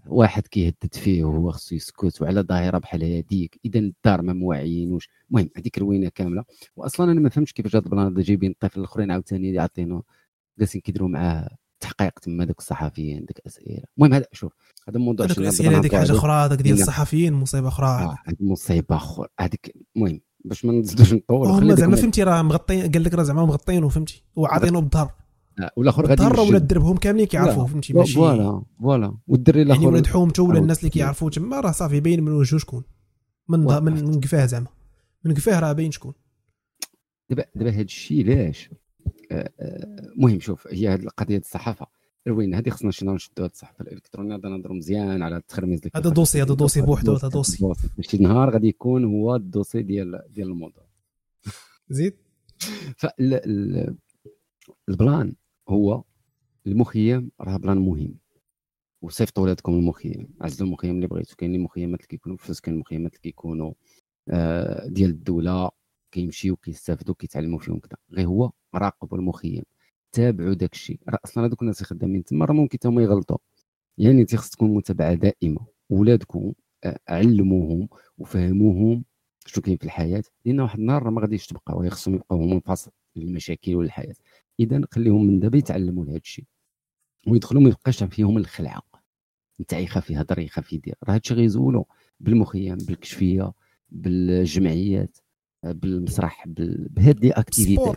[0.09, 5.49] واحد كيهدد فيه وهو خصو يسكت وعلى ظاهرة بحال هذيك إذا الدار ما موعيينوش المهم
[5.57, 6.43] هذيك روينة كاملة.
[6.75, 10.03] واصلا أنا ما فهمتش كيفاش هاد البلان هذا جايبين الطفل الأخرين عاوتاني يعطينو
[10.59, 14.53] جالسين كيديروا معاه تحقيق تما دوك الصحفيين ديك اسئله المهم هذا شوف
[14.89, 16.11] هذا الموضوع هذوك الأسئلة هذيك حاجة.
[16.11, 16.79] أخرى هذاك ديال.
[16.81, 18.17] الصحفيين مصيبة أخرى.
[18.25, 21.95] هذه مصيبة اخر هذيك المهم باش ما نزيدوش خلي هما زعما.
[21.95, 25.26] فهمتي راه مغطين قال لك راه زعما مغطينه فهمتي؟ وعاطينه بالظهر آه،
[25.75, 26.57] والاخر غادي ولا يمشي.
[26.57, 27.65] الدرب هم كاملين كيعرفوه.
[27.65, 28.13] فهمتي؟ ماشي.
[28.13, 29.17] فوالا فوالا.
[29.27, 30.59] والدري يعني الآخر ولاد حومته ولا.
[30.59, 32.83] الناس اللي كيعرفوه تما راه صافي باين من وجهه شكون.
[33.49, 33.59] من.
[33.59, 34.67] من من قفاه زعما.
[35.25, 36.13] من قفاه راه باين شكون.
[37.29, 38.69] دابا دابا هذا الشيء علاش؟
[39.31, 41.87] آه، آه، المهم شوف هي هذه القضية الصحافة.
[42.27, 46.41] وين هذه خصنا شنو نشدوا هذه الصحافة الإلكترونية غادي نهضروا مزيان على التخرميز هذا دوسي
[46.41, 47.73] هذا دوسي بوحدو هذا دوسي.
[48.01, 50.83] شي نهار غادي يكون هو الدوسي ديال ديال الموضوع.
[51.89, 52.13] زيد؟
[52.97, 53.75] فال plan
[55.69, 56.03] هو
[56.67, 58.17] المخيم راه plan مهم.
[59.01, 60.27] وصيفطوا ولادكم المخيم.
[60.41, 61.35] عزلوا المخيم اللي بغيتو.
[61.35, 63.73] كاينين مخيمات اللي كيكونوا بفلوس كاين مخيمات اللي كيكونوا
[64.29, 65.69] آه، ديال الدولة.
[66.11, 69.63] كيمشيو كيستافدوا كيتعلموا فيهم كذا غير هو راقبوا المخيم.
[70.11, 73.37] تابعوا داك الشيء راه أصلا هذوك الناس اللي خدامين تما راه ممكن حتى هما يغلطوا.
[73.97, 75.67] يعني تيخص تكون متابعة دائمة.
[75.89, 76.53] ولادكم
[76.83, 79.05] آه، علموهم وفهموهم
[79.45, 80.23] شنو كاين في الحياة.
[80.45, 84.15] لأن واحد النهار ما غاديش تبقى وهي خصهم يبقاو هما منفصل للمشاكل والحياة.
[84.59, 86.45] إذا خليهم من دابا يتعلموا لهذا الشيء
[87.27, 88.81] ويدخلوا ما يبقاش فيهم الخلعة.
[89.59, 90.95] انت يخاف يهضر يخاف يدير.
[91.03, 91.83] راه هادشي غيزولوا
[92.19, 93.53] بالمخيم بالكشفية
[93.89, 95.17] بالجمعيات
[95.63, 97.93] بالمسرح بهاد les activités.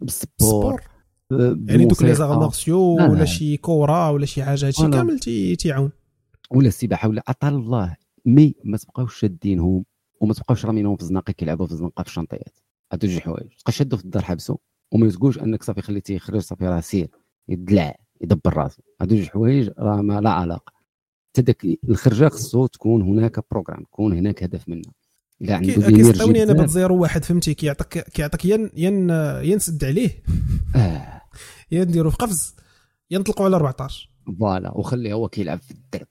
[0.00, 0.80] بال sport
[1.30, 2.80] يعني دوك les arts martiaux.
[2.80, 5.18] ولا شي كورة ولا شي حاجة هادشي كامل
[5.56, 5.92] تيعاون.
[6.50, 7.96] ولا السباحة ولا عطال الله.
[8.24, 9.84] مي ما تبقاوش شادينهم
[10.20, 12.58] وما تبقاوش رامينهم في الزناقه كيلعبوا في الزنقه في الشنطيات.
[12.92, 13.48] هادو جوج حوايج.
[13.58, 14.56] تبقى شادو في الدار حبسو
[14.92, 17.08] وما تقولش أنك صافي خليتيه يخرج صافي راه سير
[17.48, 20.72] يدلع يدبر راسو هادو جوج حوايج راه ما لا علاقة.
[21.30, 24.90] حتى داك الخرجة خصو تكون هناك بروغرام يكون هناك هدف منه
[25.42, 29.10] إلا عنده كيستاوني أنا بات زيرو واحد فهمتي؟ كيعطيك كيعطيك ين ين
[29.42, 30.22] ينسد عليه.
[30.76, 31.22] آه.
[31.72, 32.54] يا نديرو في قفز
[33.10, 36.06] ينطلقوا على 14 فوالا وخليه هو كيلعب في الدرب.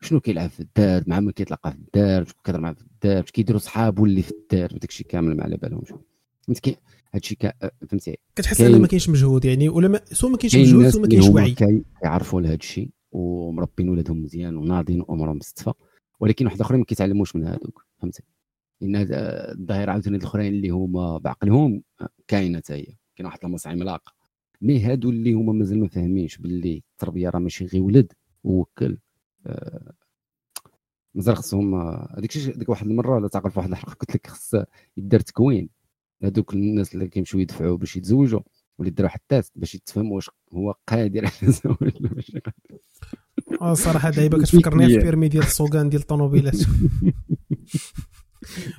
[0.00, 3.60] شنو كيلعب في الدار مع من كيتلاقى في الدار شكون كيهضر معاه في الدار كيديروا
[3.60, 5.88] صحابو اللي في الدار وداك الشيء كامل ما على بالهمش.
[6.46, 6.76] فهمتي
[7.14, 7.36] هادشي
[7.88, 11.08] فهمتي؟ كتحس ان ما كاينش مجهود يعني ولا ما سو ما كاينش مجهود سو ما
[11.08, 11.54] كاينش وعي.
[12.00, 15.72] كيعرفوا لهذا الشيء ومربين ولادهم مزيان وناضين وامورهم مستفى
[16.20, 18.22] ولكن واحد آخرين ما كيتعلموش من هذوك فهمتي؟
[18.82, 21.82] ان الظاهرة عاوتاني الأخرين اللي هما بعقلهم
[22.28, 22.86] كاينة حتى هي.
[23.16, 24.14] كاين واحد المصعي عملاق
[24.60, 28.12] mais هادو اللي هما مازال ما فاهمينش باللي التربية راه ماشي غير ولد
[28.44, 28.98] ووكل
[29.46, 29.92] آه،
[31.14, 31.74] مازال خصهم
[32.16, 34.54] هذيك ديك واحد المرة ولا تعقل في واحد الحلقة قلت لك خص
[34.96, 35.68] يدار تكوين.
[36.22, 38.40] هذوك الناس اللي كيمشيو يدفعوا باش يتزوجوا
[38.78, 43.72] ولا يديروا واحد ال test باش يتفهم واش هو قادر على الزواج ولا ماشي قادر.
[43.72, 46.56] الصراحه دايما كتفكرني في permis ديال السوغان ديال الطوموبيلات.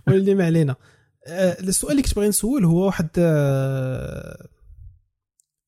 [0.07, 0.75] واللي ما علينا.
[1.27, 4.47] آه، السؤال اللي كنت باغي نسول هو واحد آه،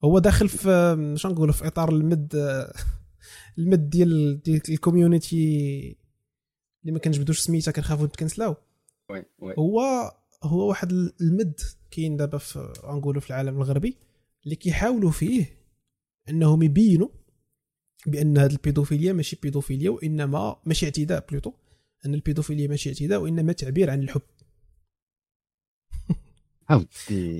[0.03, 2.35] هو داخل في شنو نقولوا في إطار المد
[3.57, 5.97] المد ديال ديال ال community
[6.81, 8.55] اللي ما كنجبدوش سميتها كنخافوا نتكنسلاو
[9.59, 10.11] هو
[10.43, 10.91] هو واحد
[11.21, 11.59] المد
[11.91, 13.97] كاين دابا في نقولوا في العالم الغربي
[14.43, 15.57] اللي كيحاولوا فيه
[16.29, 17.09] إنهم يبينوا
[18.07, 21.53] بأن هذه ال pédophilie ماشي pédophilie وإنما ماشي اعتداء plutôt
[22.05, 24.21] أن ال pédophilie ماشي اعتداء وإنما تعبير عن الحب.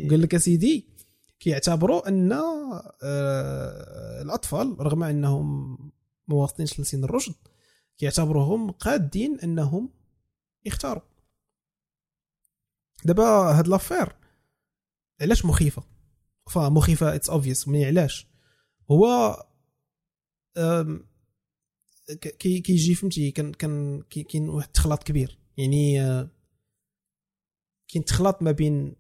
[0.09, 0.85] قال لك أسيدي
[1.39, 5.77] كيعتبروا أن آه، الأطفال رغم أنهم
[6.27, 7.35] ما واصلينش لسن الرشد
[7.97, 9.89] كيعتبروهم قادين أنهم
[10.65, 11.10] يختاروا.
[13.05, 13.23] دابا
[13.59, 14.15] هاد l'affaire.
[15.21, 15.83] علاش مخيفة؟
[16.51, 18.27] فمخيفه it's obvious mais علاش؟
[18.91, 19.35] هو
[22.39, 25.39] كي كيجي فهمتي كان كان كاين واحد التخلاط كبير.
[25.57, 26.29] يعني آه،
[27.87, 28.95] كاين تخلاط ما بين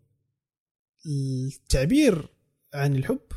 [1.05, 2.27] التعبير
[2.73, 3.27] عن الحب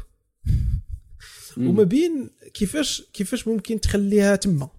[1.57, 4.71] وما بين كيفاش كيفاش ممكن تخليها تما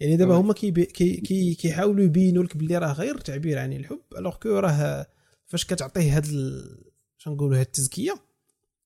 [0.00, 0.70] يعني دابا هما كي
[1.20, 5.06] كي كيحاولوا يبينوا لك باللي راه غير تعبير عن الحب alors que راه
[5.46, 6.76] فاش كتعطيه هاد ال...
[7.26, 8.14] نقولوا هاد التزكية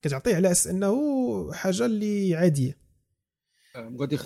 [0.03, 2.79] كتعطيه على أساس أنه حاجة اللي عادية.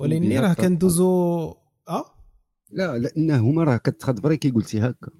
[0.00, 1.54] ولكن راه كندوزو
[1.88, 2.04] آه؟
[2.70, 5.10] لا لأن هما راه كتخدبري كي قلتي هكا.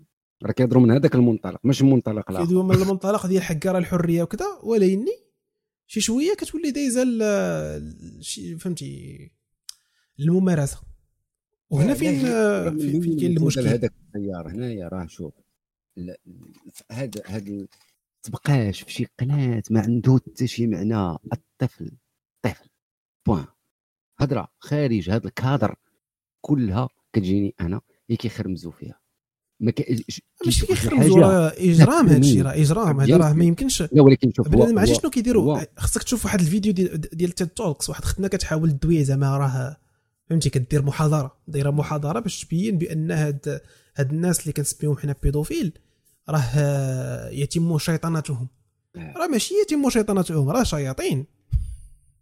[0.43, 4.47] راه كيهضروا من هذاك المنطلق ماشي المنطلق لا كيدويو من المنطلق ديال حكاره الحرية وكذا
[4.63, 5.07] ولكن
[5.87, 7.05] شي شوية كتولي دايزة
[8.59, 9.31] فهمتي
[10.21, 10.94] الممارسة.
[11.71, 12.21] وهنا فين
[13.01, 15.35] فين كاين المشكل هذاك التيار هنايا راه شوف
[16.91, 17.67] هذا هذا
[18.23, 21.19] تبقاش في شي قناة ما عنده حتى شي معنى.
[21.33, 21.91] الطفل
[22.43, 22.69] طفل
[23.27, 23.47] point
[24.19, 25.75] هضرة خارج هذا الكادر
[26.41, 29.01] كلها كتجيني أنا اللي كيخرمزوا فيها.
[29.61, 29.73] ما
[30.45, 33.01] ماشي كيخرمزوا إجرام هذا الشيء راه إجرام.
[33.01, 36.73] هذا راه ما يمكنش لا ولكن شوف ما عرفتش شنو كيديروا خصك تشوف واحد الفيديو
[36.73, 39.84] ديال ديال TED Talks واحد اختنا كتحاول تدوي زعما راه
[40.31, 41.37] فهمتي كدير محاضرة.
[41.49, 43.61] دايرة محاضرة باش تبين بأن هاد
[43.97, 45.73] هاد الناس اللي كنسميهم حنا pédophiles
[46.29, 48.49] راه يتم شيطنتهم.
[48.97, 49.15] آه.
[49.17, 51.27] راه ماشي يتم شيطنتهم راه شياطين.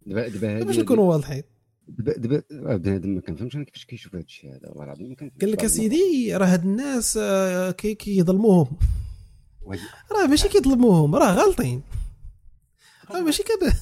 [0.05, 1.43] دابا دابا باش نكونوا واضحين.
[1.87, 5.41] دابا دابا بنادم ما كنفهمش أنا كيفاش كيشوف هذا الشيء هذا؟ والله العظيم ما كنفهمش.
[5.41, 8.77] قال لك أسيدي راه هاد الناس آه، كيظلموهم.
[10.11, 11.81] راه ماشي كيظلموهم راه غالطين.
[13.11, 13.73] راه ماشي كذا.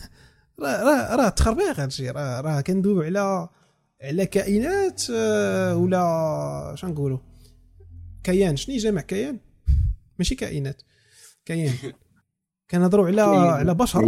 [0.59, 2.09] راه راه راه تخربيق هادشي.
[2.09, 3.49] راه راه كندويو على
[4.01, 7.17] على كائنات آه، ولا شنو نقولوا؟
[8.23, 8.55] كيان.
[8.55, 9.39] شنو جمع كيان؟
[10.19, 10.81] ماشي كائنات.
[11.45, 11.73] كيان.
[12.71, 14.03] كنهضروا على على بشر.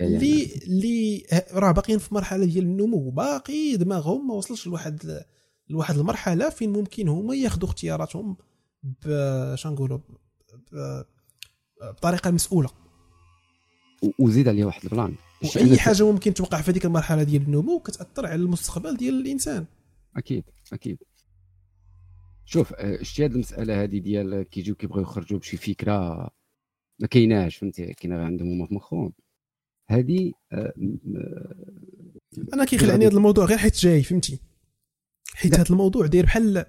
[0.00, 5.24] اللي اللي راه باقيين في مرحلة ديال النمو باقي دماغهم ما وصلش لواحد
[5.68, 8.36] لواحد المرحلة فين ممكن هما ياخذوا اختياراتهم
[8.82, 9.98] باش نقولوا؟
[11.82, 12.68] بطريقة مسؤولة.
[14.18, 15.14] وزيد عليه واحد البلان.
[15.56, 19.66] اي حاجة ممكن توقع في هذيك المرحلة ديال النمو كتاثر على المستقبل ديال الإنسان.
[20.16, 20.98] أكيد أكيد.
[22.44, 26.28] شوف آه، شتي هذه المسألة هذه ديال كيجيو كيبغيو يخرجوا بشي فكرة
[26.98, 29.12] ما كايناش فهمتي؟ كاينة عندهم هما في مخهم.
[29.88, 30.32] هذه
[32.54, 34.40] أنا كيخلعني هذا الموضوع غير حيت جاي فهمتي؟
[35.34, 36.64] حيت هذا الموضوع داير بحال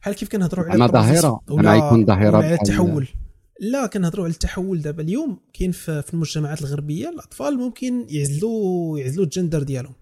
[0.00, 3.08] بحال كيف كنهضروا على ظاهرة أنا يكون ظاهرة على التحول.
[3.62, 9.62] لا كنهضروا على التحول دابا اليوم كاين في المجتمعات الغربية الأطفال ممكن يعزلوا يعزلوا الجندر
[9.62, 9.94] ديالهم.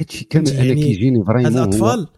[0.00, 2.08] هادشي كامل يعني أنا كيجيني vraiment هاد الأطفال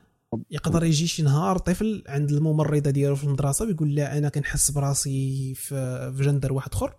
[0.51, 5.55] يقدر يجي شي نهار طفل عند الممرضة ديالو في المدرسة ويقول لها أنا كنحس براسي
[5.55, 6.97] في جندر واحد أخر.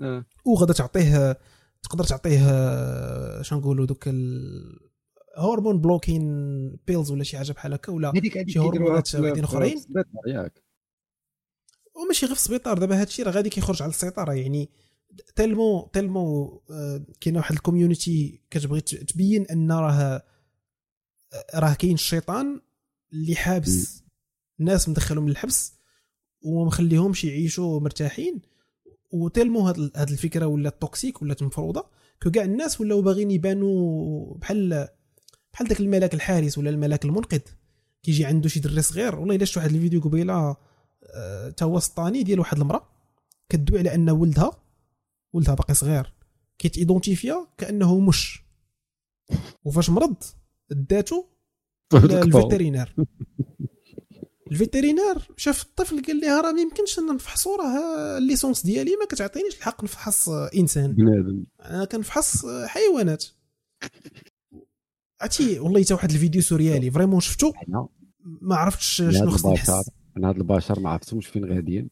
[0.00, 0.24] أه.
[0.44, 1.38] وغادا تعطيه
[1.82, 2.42] تقدر تعطيه
[3.42, 4.08] شنو نقولوا دوك
[5.38, 6.22] hormone blocking
[6.86, 8.12] pills ولا شي حاجة بحال هكا ولا
[8.46, 9.76] شي هرمونات واحدين أخرين.
[11.98, 12.78] وماشي غير في السبيطار.
[12.78, 14.32] دابا هادشي راه غادي كيخرج على السيطرة.
[14.32, 14.70] يعني
[15.36, 20.22] تلمو تلمو آه، كاينة واحد الكوميونيتي كتبغي تبين أن راه
[21.54, 22.60] راه كاين الشيطان
[23.12, 24.02] اللي حابس
[24.60, 25.72] الناس مدخلهم للحبس
[26.42, 28.40] وما مخليهمش يعيشوا مرتاحين.
[29.10, 31.90] وتلمو هاد الفكرة ولا توكسيك ولا مفروضة.
[32.22, 34.88] كو كاع الناس ولاو باغيين يبانوا بحال
[35.52, 37.40] بحال داك الملاك الحارس ولا الملاك المنقذ.
[38.02, 40.56] كيجي عنده شي دري صغير والله إلا شفت واحد الفيديو قبيلة آه،
[41.56, 42.88] تا هو سطاني ديال واحد المرأة
[43.48, 44.50] كدوي على أن ولدها
[45.32, 46.12] ولدها باقي صغير
[46.58, 48.42] كيتيدونتيفيا كأنه مش.
[49.64, 50.16] وفاش مرض
[50.70, 51.24] داتو
[51.94, 52.94] الفيترينير.
[54.52, 59.56] الفيترينير شاف الطفل قال لها راه ما يمكنش ان نفحصو راه الليسونس ديالي ما كتعطينيش
[59.56, 60.92] الحق نفحص إنسان.
[60.92, 61.44] بنادم.
[61.60, 63.24] أنا كنفحص حيوانات.
[65.20, 67.52] عرفتي والله حتى واحد الفيديو سوريالي فريمون شفتو؟
[68.22, 69.90] ما عرفتش شنو خصني نحس.
[70.18, 71.90] أنا هاد البشر ما عرفتهمش فين غاديين.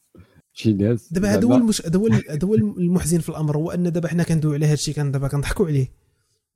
[0.53, 1.87] شي ناس دابا هذا هو المش...
[1.87, 1.99] هذا
[2.45, 5.67] هو المحزن في الأمر هو أن دابا حنا كندوي على هذا الشيء كان دابا كنضحكوا
[5.67, 5.93] عليه.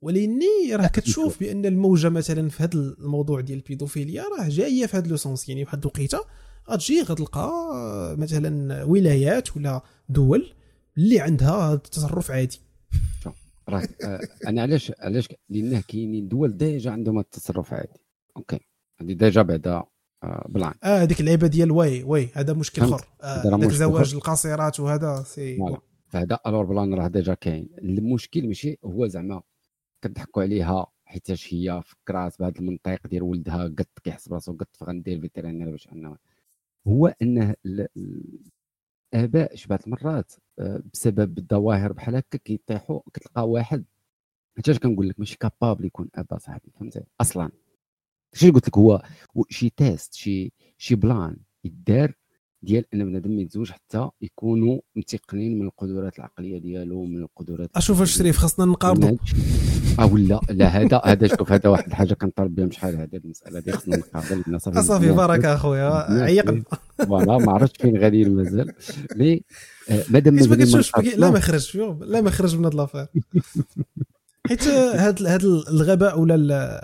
[0.01, 4.97] ولكني راه كتشوف بأن الموجة مثلا في هذا الموضوع ديال ال pédophilie راه جاية في
[4.97, 6.19] هذا le sens يعني بواحد الوقيته
[6.69, 7.51] غتجي غتلقى
[8.17, 10.53] مثلا ولايات ولا دول
[10.97, 12.59] اللي عندها التصرف عادي.
[13.69, 17.99] راه آه، أنا علاش علاش لأنه كاينين دول déjà عندهم التصرف عادي.
[18.37, 18.59] أوكي.
[19.01, 19.83] هذه ديجا بعدا
[20.49, 23.05] بلان آه هذيك اللعيبة ديال واي واي هذا مشكل آخر.
[23.21, 25.57] آه زواج القاصرات وهذا سي
[26.07, 27.69] فهذا الور بلان راه ديجا كاين.
[27.77, 29.41] المشكل ماشي هو زعما
[30.01, 35.71] كضحكوا عليها حيتاش هي فكرات بهذا المنطق ديال ولدها قد كيحس براسو قد فغندير فيترينير
[35.71, 36.17] باش انه
[36.87, 37.55] هو انه
[39.13, 43.85] الاباء بعض المرات آه، بسبب الظواهر بحال هكا كيطيحوا كتلقى واحد
[44.55, 47.51] حيتاش كنقول لك ماشي capable يكون أبا صاحبي فهمتي؟ أصلا.
[48.33, 49.01] شنو قلت لك هو
[49.49, 52.13] شي test شي شي plan يدار
[52.63, 58.37] ديال أن بنادم يتزوج حتى يكونوا متقنين من القدرات العقلية ديالو من القدرات أشوف الشريف
[58.37, 59.17] خاصنا نقارضوا
[59.99, 63.71] آه ولا لا هذا هذا شوف هذا واحد الحاجة كنطالب بها شحال هذه المسألة هذه
[63.71, 66.23] خاصنا نقارضوا لأن صافي صافي بارك أخويا.
[66.23, 66.63] عيقنا.
[66.97, 68.73] voilà ما عرفتش فين غادي مازال
[69.15, 69.43] mais
[69.89, 70.39] آه، مادام ما
[71.15, 73.07] لا ما خرج لا ما خرج من هذا لافير.
[74.47, 76.79] حيت هذا هذا الغباء ولا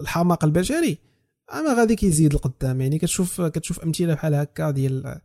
[0.00, 0.98] الحماقه البشري
[1.52, 2.80] أما غادي كيزيد القدام.
[2.80, 5.20] يعني كتشوف كتشوف أمثلة بحال هكا ديال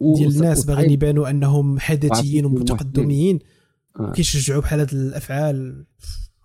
[0.00, 3.38] ديال الناس باغيين يبانوا أنهم حدثيين ومتقدمين
[4.00, 4.12] آه.
[4.12, 5.86] كيشجعوا بحال هاد الأفعال.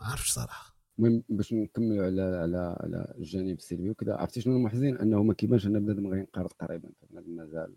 [0.01, 0.77] ما عرفتش صراحة.
[0.99, 5.65] المهم باش نكملوا على على على الجانب السلبي وكذا عرفتي شنو المحزن؟ أنه ما كيبانش
[5.65, 6.89] أن بنادم غينقرض قريبا.
[7.11, 7.75] مازال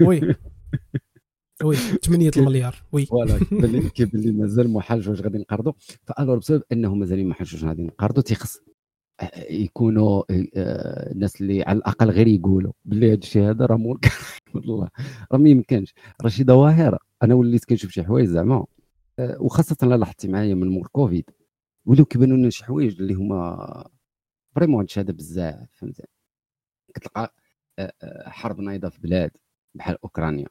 [0.00, 0.20] oui.
[1.64, 3.06] oui 8 المليار oui.
[3.06, 3.38] voilà
[3.94, 5.72] كيبان لي مازال محال واش غادي نقرضوا
[6.06, 8.60] ف alors بسبب انه مازال ما حاجوش غادي نقرضوا تيخص
[9.50, 10.22] يكونوا
[10.56, 14.10] آه، الناس اللي على الأقل غير يقولوا باللي هذا الشيء هذا راه ممكن
[14.54, 14.88] والله
[15.32, 15.94] راه ما يمكنش.
[16.22, 16.98] راه شي ظواهر.
[17.22, 18.66] أنا وليت كنشوف شي حوايج زعما
[19.18, 21.30] آه، وخاصة لا لاحظتي معايا من مور كوفيد.
[21.86, 23.84] ولاو كيبانوا لنا شي حوايج اللي هما
[24.56, 26.02] vraiment هادشي هذا بزاف فهمتي؟
[26.94, 27.34] كتلقى
[27.78, 27.92] آه،
[28.28, 29.30] حرب نايضة في بلاد
[29.74, 30.48] بحال أوكرانيا.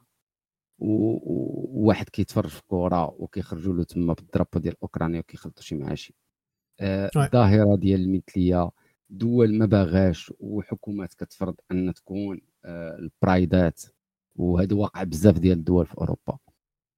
[0.79, 6.15] وواحد كيتفرج في كره وكيخرجوا له تما بالدرابو ديال اوكرانيا وكيخلطوا شي مع شي
[6.81, 8.71] الظاهره ديال المثلية
[9.09, 13.81] دول ما باغاش وحكومات كتفرض أن تكون آه، البرايدات.
[14.35, 16.37] وهذا واقع بزاف ديال الدول في أوروبا.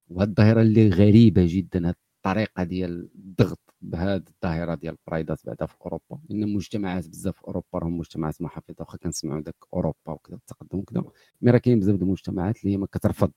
[0.08, 5.74] وهذه الظاهرة اللي غريبة جدا هذه الطريقة ديال الضغط بهذه الظاهرة ديال البرايدات بعدا في
[5.80, 6.18] أوروبا.
[6.28, 11.04] لأن مجتمعات بزاف في أوروبا راهم مجتمعات محافظة واخا كنسمعوا داك أوروبا وكذا التقدم وكذا.
[11.42, 13.32] مي راه كاين بزاف ديال المجتمعات اللي هي ما كترفض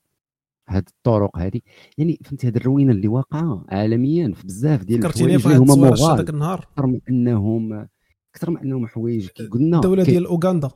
[0.68, 1.60] هذه الطرق هذه
[1.98, 6.30] يعني فهمتي هذه الروينة اللي واقعة عالميا في بزاف ديال الحوايج اللي هما مغال هذاك
[6.30, 7.88] النهار؟ أكثر من انهم
[8.34, 9.28] أكثر من أنهم حوايج.
[9.28, 10.10] كي قلنا الدولة كي...
[10.10, 10.68] ديال أوغندا.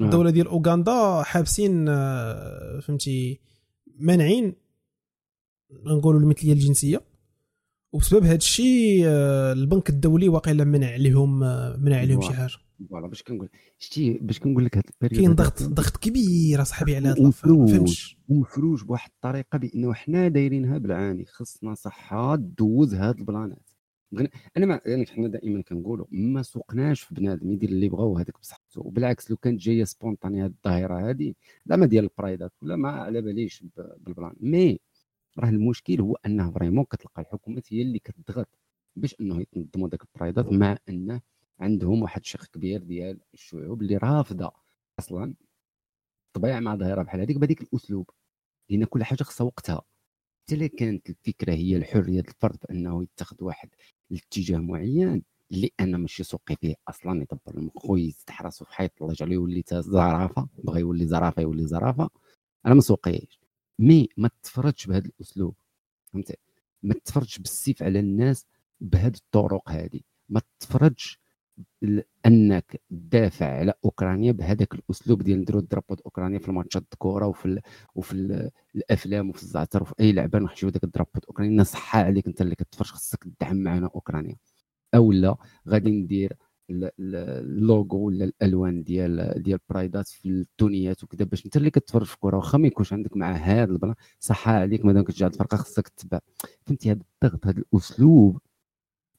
[0.00, 0.04] آه.
[0.04, 3.40] الدولة ديال أوغندا حابسين آه، فهمتي
[3.98, 4.54] مانعين
[5.86, 7.00] نقولوا المثلية الجنسية.
[7.92, 12.52] وبسبب هذا الشيء آه، البنك الدولي واقيلا منع عليهم آه، منع عليهم شي حاجة.
[12.90, 13.06] voilà.
[13.06, 13.48] باش كنقول
[13.78, 18.18] شتي باش كنقول لك هذا ال période كاين ضغط ضغط كبير أصاحبي على هذا فهمتش.
[18.28, 21.24] ومفروج بواحد الطريقة بأنه حنا دايرينها بالعاني.
[21.24, 23.70] خصنا صحة دوز هاد البلانات.
[24.56, 28.80] أنا ما يعني حنا دائما كنقولوا ما سوقناش في بنادم يدير اللي بغا وهذاك بصحته.
[28.80, 31.34] وبالعكس لو كانت جاية spontanée هذه الظاهرة هذه
[31.66, 34.32] لا ما ديال البرايدات ولا ما على باليش بال plan.
[34.40, 34.78] mais
[35.38, 38.48] راه المشكل هو أنه vraiment كتلقى الحكومات هي اللي كتضغط
[38.96, 41.20] باش أنه ينظموا ذاك البرايدات مع انه
[41.60, 44.52] عندهم واحد الشق كبير ديال الشعوب اللي رافضة
[44.98, 45.34] أصلا
[46.32, 48.10] طبيعة مع ظاهرة بحال هذيك بهذيك الأسلوب
[48.70, 49.82] لأن كل حاجة خصها وقتها.
[50.46, 53.68] حتى كانت الفكرة هي الحرية الفرد انه يتخذ واحد
[54.10, 55.22] الاتجاه معين
[55.52, 60.48] اللي أنا ماشي سوقي فيه أصلا يدبر المخ ويستحرس في حيط الله يجعله يولي زرافة
[60.64, 62.10] بغى يولي زرافة يولي زرافة.
[62.66, 63.40] أنا ما سوقيش.
[63.78, 65.54] مي ما تفرجش بهذا الأسلوب
[66.12, 66.38] فهمت
[66.82, 68.46] ما تفرجش بالسيف على الناس
[68.80, 71.20] بهذه الطرق هذه ما تفرجش
[72.26, 77.60] أنك تدافع على أوكرانيا بهذاك الأسلوب ديال نديرو درابات اوكرانيا في الماتشات الكره وفي
[77.94, 82.40] وفي ال الأفلام وفي الزعتر وفي أي لعبة نحشيو داك الدرابات اوكرانيا صحة عليك أنت
[82.42, 84.36] اللي كتفرج خصك تدعم معنا أوكرانيا.
[84.94, 85.36] أو لا
[85.68, 86.32] غادي ندير
[86.70, 92.36] اللوغو ولا الألوان ديال ديال برايدات في التونيات وكذا باش أنت اللي كتفرج في الكره
[92.36, 96.20] واخا ما يكونش عندك مع هذا ال plan صحة عليك مادام كتشجع الفرقة خصك تتبع.
[96.66, 98.40] فهمتي؟ هذا الضغط هذا الأسلوب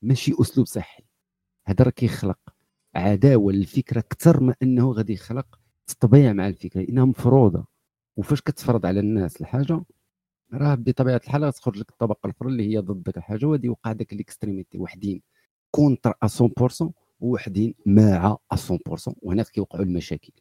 [0.01, 1.03] ماشي أسلوب صحي.
[1.67, 2.39] هذا راه كيخلق
[2.95, 7.65] عداوة للفكرة أكثر ما أنه غادي يخلق تطبيع مع الفكرة انها مفروضة.
[8.17, 9.83] وفاش كتفرض على الناس الحاجة
[10.53, 14.13] راه بطبيعة الحال غتخرج لك الطبقة الأخرى اللي هي ضد ديك الحاجة وغادي يوقع داك
[14.13, 15.21] ال extrémité وحدين.
[15.71, 20.33] contre 100% ووحدين مع 100% وهنا كيوقعوا المشاكل.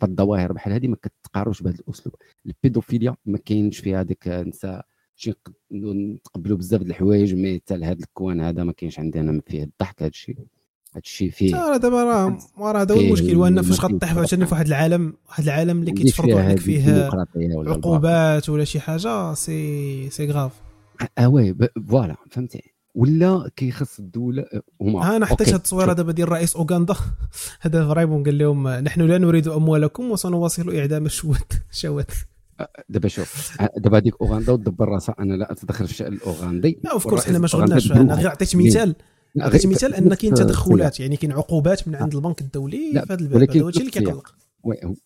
[0.00, 2.14] فالظواهر بحال هذه ما كتقارنش بهذا الأسلوب.
[2.46, 4.86] البيدوفيليا ما كاينش فيها ديك نساء
[5.18, 5.34] شي
[5.72, 10.02] نتقبلوا بزاف د الحوايج mais حتى لهذا ال coin هذا ما كاينش عندنا فيه الضحك
[10.02, 13.84] هذا الشيء هذا الشيء فيه راه دابا راه راه هذا هو المشكل هو ان فاش
[13.84, 17.10] غطيح عاوتاني في واحد العالم واحد العالم اللي كيتفرضوا عليك فيه
[17.66, 20.60] عقوبات ولا شي حاجة c'est c'est grave
[21.18, 21.56] آه oui
[21.88, 22.77] voilà فهمتي.
[22.98, 24.44] ولا كيخص الدولة
[24.80, 26.94] هما أنا حطيت هذه التصويره دابا ديال رئيس أوغندا.
[27.60, 31.52] هذا vraiment قال لهم نحن لا نريد أموالكم وسنواصل إعدام الشوات
[31.82, 32.10] شوات
[32.88, 36.80] دابا شوف دابا هذيك أوغندا ودبر راسها أنا لا أتدخل في الشأن الأوغندي.
[36.84, 38.94] لا of course إحنا ما شغلناش أنا غير عطيت مثال.
[39.40, 43.50] عطيت مثال أن كاين تدخلات يعني كاين عقوبات من عند البنك الدولي في هذا الباب
[43.50, 44.34] هذا هو الشيء اللي كيقلق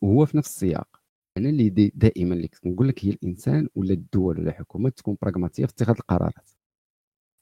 [0.04, 0.88] هو في نفس السياق.
[1.36, 5.72] أنا اللي دائما اللي كنقول لك هي الإنسان ولا الدول ولا الحكومات تكون براغماتيه في
[5.72, 6.61] اتخاذ القرارات.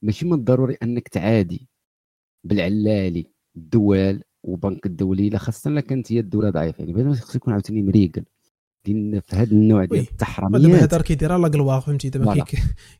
[0.03, 1.69] ماشي من الضروري أنك تعادي
[2.45, 6.85] بالعلالي الدول وبنك الدولي لا خاصة إلا كانت هي الدولة ضعيفة.
[6.85, 8.25] يعني بعد خصو يكون عاوتاني مريقل.
[8.87, 10.63] لأن في هذا النوع ديال التحرميات.
[10.63, 12.45] دابا هذا كيديرها لا قلوا فهمتي؟ دابا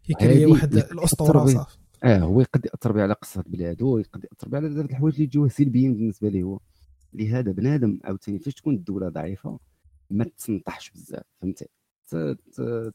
[0.03, 1.79] كيكري واحد الأسطورة صافي.
[2.05, 5.95] آه هو يقد يأثر على قصة بلاده ويقد يأثر على بزاف الحوايج اللي يجيوه سلبيين
[5.95, 6.61] بالنسبة ليه هو.
[7.13, 9.59] لهذا بنادم عاوتاني فاش تكون الدولة ضعيفة
[10.11, 11.67] ما تسنطحش بزاف فهمتي؟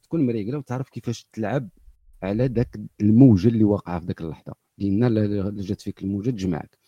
[0.03, 1.69] تكون مريقلة وتعرف كيفاش تلعب
[2.25, 4.53] على ذاك الموجه اللي واقعه في ذاك اللحظة.
[4.77, 6.79] لأن جات فيك الموجه تجمعك.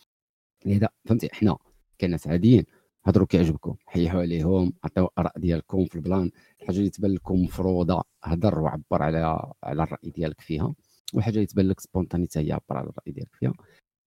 [0.65, 1.57] لهذا فهمتي؟ إحنا
[2.01, 2.63] كناس عاديين
[3.05, 3.75] هضروا كيعجبكم.
[3.85, 6.31] حيحوا عليهم عطيو الاراء ديالكم في ال plan.
[6.61, 10.73] الحاجة اللي تبان لكم مفروضة هضر وعبر على على الرأي ديالك فيها.
[11.13, 13.53] والحاجة اللي تبان لك spontanée هي عبر على الرأي ديالك فيها.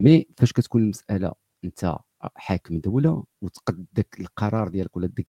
[0.02, 1.32] mais فاش كتكون المسألة
[1.64, 1.96] أنت
[2.36, 5.28] حاكم دولة وتقد داك القرار ديالك ولا ديك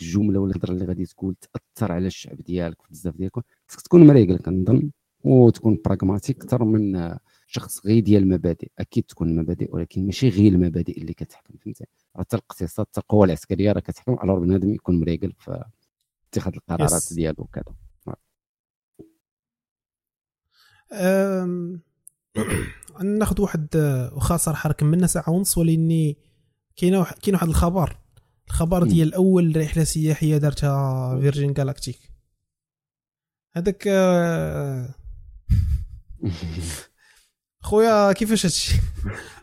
[0.00, 4.38] الجملة ولا الهضرة اللي غادي تقول تأثر على الشعب ديالك بزاف ديالكم خصك تكون مريقل
[4.38, 4.90] كنظن
[5.24, 7.16] وتكون براغماتيك أكثر من
[7.46, 8.68] شخص غير ديال المبادئ.
[8.78, 11.84] أكيد تكون المبادئ ولكن ماشي غير المبادئ اللي كتحكم فهمتي؟
[12.16, 15.64] حتى الاقتصاد حتى القوى العسكرية راه كتحكم على بنادم يكون مريقل في
[16.28, 17.74] اتخاذ القرارات ديالو وكذا.
[23.02, 23.68] ناخذ واحد
[24.12, 26.16] واخا صراحة كملنا ساعة ونص ولأني
[26.76, 27.98] كاين كاين واحد الخبر.
[28.46, 31.98] الخبر ديال أول رحلة سياحية دارتها Virgin Galactic
[33.56, 33.88] هذاك
[37.62, 38.74] خويا كيفاش هادشي؟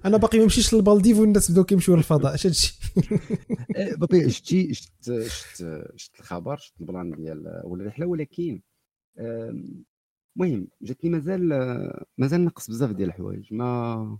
[0.05, 2.79] أنا باقي ما مشيتش للبالديف والناس بداو كيمشيو للفضاء اش هادشي؟
[3.75, 4.91] إيه، باقي شتي شت
[5.27, 5.65] شت
[5.95, 8.61] شت الخبر شت ال plan ديال ولا الرحله ولكن
[9.19, 11.49] المهم جاتني مازال
[12.17, 14.19] مازال نقص بزاف ديال الحوايج ما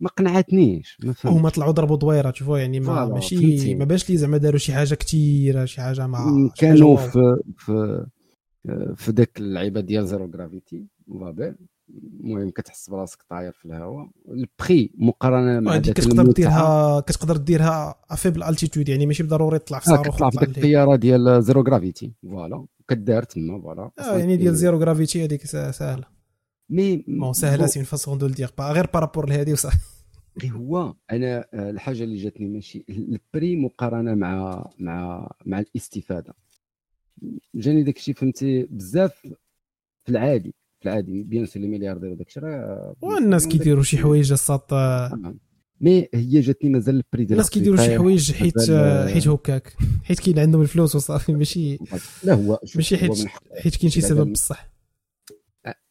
[0.00, 4.36] ما قنعتنيش ما هما طلعوا ضربوا دويرة تشوفوا يعني ما ماشي ما باش لي زعما
[4.36, 8.06] داروا شي حاجة كثيره شي حاجة مع كانوا في في
[8.96, 10.86] في ذاك اللعيبة ديال zéro gravité
[11.20, 11.54] فابيل
[12.20, 14.10] المهم كتحس براسك طاير في الهواء.
[14.28, 19.78] البخي مقارنة مع ديك كتقدر ديرها كتقدر ديرها à faible altitude يعني ماشي بالضروري تطلع
[19.78, 22.66] في صاروخ تطلع في ديك الطيارة ديال zéro gravité voilà.
[22.88, 23.90] كدار تما voilà.
[23.98, 26.04] آه يعني ديال zéro gravité هذيك ساهلة.
[26.70, 29.76] mais bon ساهله c'est une façon de dire با غير par rapport لهادي وصافي
[30.42, 36.34] غير هو أنا آه، الحاجة اللي جاتني ماشي ال prix مقارنة مع مع مع الاستفادة.
[37.54, 39.14] جاني داك الشيء فهمتي؟ بزاف
[40.04, 44.32] في العادي في العادي bien sûr لي ملياردير وداك الشيء راه والناس كيديروا شي حوايج
[44.32, 45.34] الساط آه.
[45.80, 49.76] mais هي جاتني مازال ال prix ديال الناس كيديروا شي حوايج حيت مازال- حيت هكاك.
[50.04, 51.78] حيت كاين عندهم الفلوس وصافي ماشي
[52.24, 53.12] لا هو ماشي حيت
[53.62, 54.72] حيت كاين شي سبب بصح.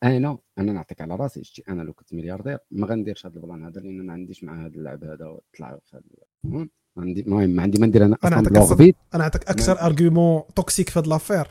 [0.04, 3.64] أنا أنا نعطيك على راسي شتي أنا لو كنت ملياردير ما غنديرش هذا ال plan
[3.66, 7.80] هذا لأن ما عنديش مع هذا اللعب هذا وطلع في هذا عندي المهم ما عندي
[7.80, 11.46] ما ندير أنا أصلاً- حيت أنا نعطيك أكثر argument toxique في هاد l'affaire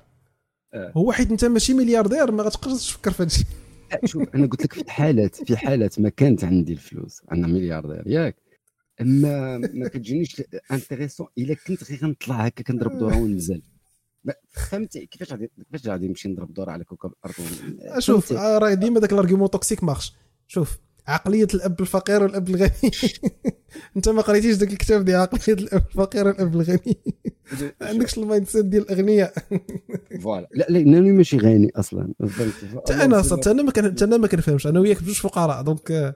[0.74, 0.92] آه.
[0.96, 3.44] هو حيت أنت ماشي ملياردير ما غتقدرش تفكر في هادشي
[4.04, 8.36] شوف أنا قلت لك في حالات في حالات ما كانت عندي الفلوس أنا ملياردير ياك.
[9.00, 10.42] أما ما كتجينيش
[10.72, 13.62] intéressant إلا كنت غير غنطلع هكا كنضرب دورة وننزل.
[14.70, 17.34] فهمتي؟ كيفاش غادي كيفاش غادي نمشي نضرب دورة على كوكب الأرض؟
[18.00, 20.12] شوف؟ آه، راه ديما داك ال argument toxique ماخش.
[20.46, 22.92] شوف عقلية الأب الفقير والأب الغني.
[23.96, 26.96] أنت ما قريتيش داك الكتاب ديال عقلية الأب الفقير والأب الغني.
[27.80, 29.34] ما عندكش ال mindset ديال الأغنياء.
[30.22, 30.48] voilà.
[30.54, 32.14] لا لانني ماشي غني أصلا؟
[32.76, 34.66] حتى أنا أصلا حتى أنا ما حتى أنا ما كنفهمش.
[34.66, 36.14] أنا وياك بجوج فقراء donc.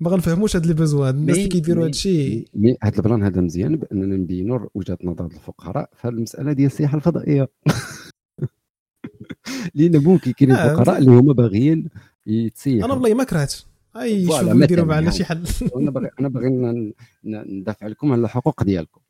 [0.00, 3.40] ما غنفهموش هاد les besoins الناس اللي كيديروا هاد الشيء mais هذا ال plan هذا
[3.40, 7.48] مزيان بأننا نبينوا وجهة نظر الفقراء في هذه المسألة ديال السياحة الفضائية.
[9.74, 11.88] لأن ممكن كاينين آه، فقراء اللي هما باغيين
[12.26, 12.84] يتسيحوا.
[12.84, 13.54] أنا والله ما كرهت.
[13.96, 15.12] أي مثلاً معنا يعني.
[15.12, 15.44] شي حل
[15.76, 16.92] أنا باغي أنا باغي
[17.24, 19.00] ندافع لكم على الحقوق ديالكم.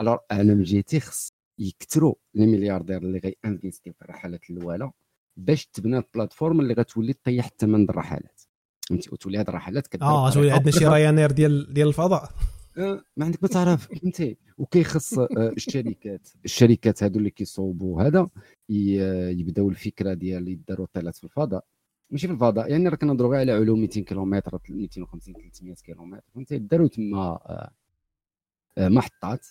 [0.00, 4.90] alors أنا من جهتي خص يكثروا لي ملياردير اللي غي investi في الرحلات الاولى
[5.36, 8.40] باش تبنى ال plateforme اللي غتولي تطيح الثمن ديال الرحلات.
[8.88, 12.30] فهمتي؟ وتولي هذه الرحلات كدير آه تولي عندنا شي رايانير ديال ديال الفضاء.
[12.78, 13.88] آه، ما عندك ما تعرف.
[13.88, 16.28] فهمتي؟ وكيخص آه، الشركات.
[16.44, 18.28] الشركات هادو اللي كيصوبوا هذا
[18.68, 21.64] يبداو الفكرة ديال يداروا طيلات في الفضاء.
[22.10, 26.58] ماشي في الفضاء يعني راه كنهضروا غير على علوم 200 كيلومتر 250 300 كيلومتر فهمتي؟
[26.58, 27.70] داروا تما آه،
[28.78, 29.46] آه، محطات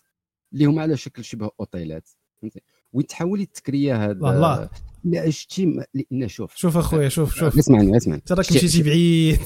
[0.53, 2.09] اللي هما على شكل شبه أوتيلات
[2.41, 2.61] فهمتي؟
[2.93, 4.69] وتحول التكريه هذا والله.
[5.03, 6.55] لا شتي لأن شوف.
[6.55, 7.57] شوف أخويا شوف شوف.
[7.57, 8.21] اسمعني اسمعني.
[8.21, 9.39] انت راك مشيتي بعيد.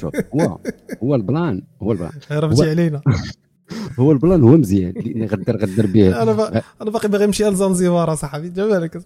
[0.00, 0.14] شوف.
[0.34, 0.58] هو
[1.02, 2.12] هو ال plan هو ال plan.
[2.30, 3.02] هربتي علينا.
[3.98, 6.62] هو ال plan هو مزيان لأن غدر غدر به أنا با...
[6.82, 9.02] أنا باقي باغي نمشي لزنزبار اصاحبي جمالك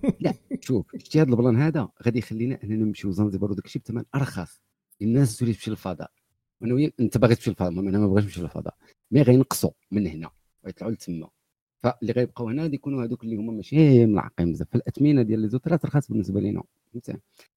[0.60, 4.60] شوف شتي هذا ال plan هذا غادي يخلينا أننا نمشيو زنزبار وداك الشيء بثمن أرخص.
[5.02, 6.10] الناس تولي تمشي للفضاء.
[6.60, 8.74] وأنا وياك أنت باغي تمشي للفضاء أنا ما بغيتش نمشي للفضاء.
[9.10, 10.30] mais غينقصوا من هنا
[10.66, 11.28] غيطلعوا لتما.
[11.86, 14.68] فاللي غيبقاو هنا غادي يكونوا هذوك اللي هما ماشي ملعقين بزاف.
[14.70, 16.62] فالاثمنه ديال لي زوترات رخاص بالنسبة لنا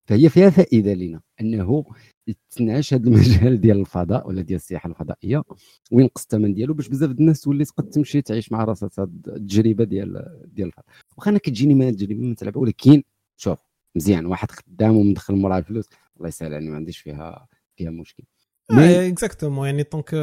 [0.06, 1.85] فهي فيها فائدة لنا أنه
[2.27, 5.43] يتنعش هذا المجال ديال الفضاء ولا ديال السياحة الفضائية
[5.91, 10.68] وينقص الثمن ديالو باش بزاف الناس تولي تقد تمشي تعيش مع راسها التجربة ديال ديال
[10.68, 10.85] الفضاء.
[11.18, 13.03] واخا أنا كتجيني ما التجربة ما تلعب ولكن
[13.38, 13.57] شوف
[13.95, 18.23] مزيان واحد خدام ومدخل موراه الفلوس الله يسهل عليه ما عنديش فيها فيها مشكل.
[18.71, 20.13] exactement يعني donc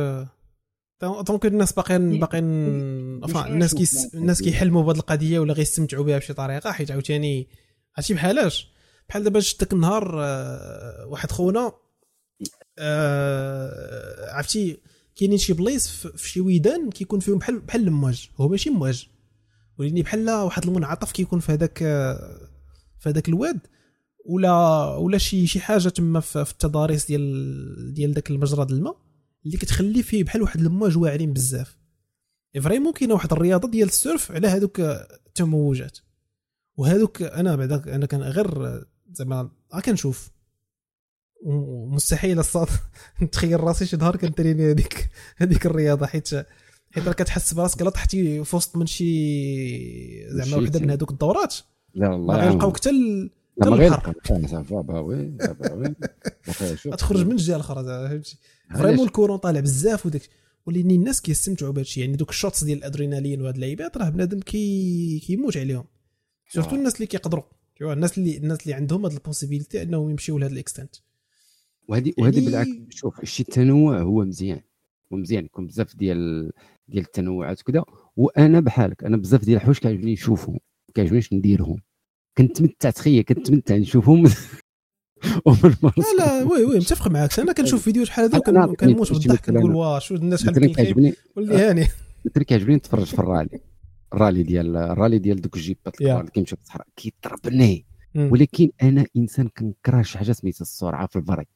[1.01, 3.71] donc الناس باقيين باقيين الناس.
[3.77, 4.43] شوف الناس.
[4.43, 7.49] كيحلموا بهذه القضية ولا غيستمتعوا بها بشي طريقة حيت عاوتاني
[7.97, 8.69] هادشي بحالاش
[9.09, 11.73] بحال دابا شفت داك النهار آه، واحد خونا
[12.79, 14.79] آه، عرفتي
[15.17, 19.09] كاينين شي بلايص في شي ويدان كيكون فيهم بحال بحال المواج هو ماشي مواج
[19.79, 22.49] ولكن بحال واحد المنعطف كيكون في هذاك آه،
[23.01, 23.59] في هذاك الواد
[24.27, 29.06] ولا ولا شي شي حاجة تما في التضاريس ديال ديال داك المجرى ديال الماء
[29.47, 31.79] اللي كتخلي فيه بحال واحد المواج واعرين بزاف.
[32.63, 35.99] vraiment كاينة واحد الرياضة ديال ال surf على هذوك التموجات
[36.77, 40.31] وهذوك أنا بعدا أنا كان غير زعما ها كنشوف.
[41.45, 42.69] ومستحيل الصاد
[43.23, 46.35] نتخيل راسي شي نهار كنتريني هذيك هذيك الرياضة حيت
[46.91, 51.55] حيت راه كتحس براسك لا طحتي في وسط من شي زعما وحدة من هذوك الدورات.
[51.95, 52.91] لا الله ما يعاون غيلقاوك حتى
[53.57, 53.93] لا ما غير.
[53.95, 55.35] آه، صافي bah oui.
[56.93, 58.39] غتخرج من الجهة الأخرى فهمتي؟
[58.75, 60.23] vraiment ال courant طالع بزاف وداك
[60.67, 62.05] ولكن الناس كيستمتعوا بهذا الشيء.
[62.05, 65.85] يعني دوك ال shots ديال الأدرينالين وهاد اللعيبات راه بنادم كي كيموت عليهم.
[66.49, 66.79] surtout آه.
[66.79, 67.43] الناس اللي كيقدروا.
[67.77, 70.97] تيوا الناس اللي الناس اللي عندهم هاد ال possibilité أنهم يمشيو لهاد ال extent.
[71.89, 74.61] وهذه وهذه يعني- بالعكس شوف الشيء التنوع هو مزيان.
[75.13, 75.45] هو مزيان.
[75.45, 76.53] يكون بزاف ديال
[76.89, 77.85] ديال التنوعات وكذا
[78.17, 81.77] وأنا بحالك أنا بزاف ديال الحوايج كيعجبني نشوفهم ما كيعجبنيش نديرهم.
[82.39, 84.25] كنتمتع تخيل كنتمتع نشوفهم.
[85.47, 87.39] ومن لا لا oui oui متفق معاك.
[87.39, 89.75] أنا كنشوف أنا كن- عطيني كنموت بالضحك كنقول.
[89.75, 91.89] واه شو الناس شحال كيعجبني واللي هاني
[92.25, 93.61] مثلا كيعجبني نتفرج في الرالي.
[94.13, 95.87] الرالي ديال الرالي ديال دوك الجيبات.
[95.87, 97.87] الكبار اللي كيمشيو في الصحراء كيضربني.
[98.17, 101.47] ولكن أنا إنسان كنكره شي حاجة سميتها السرعة في البري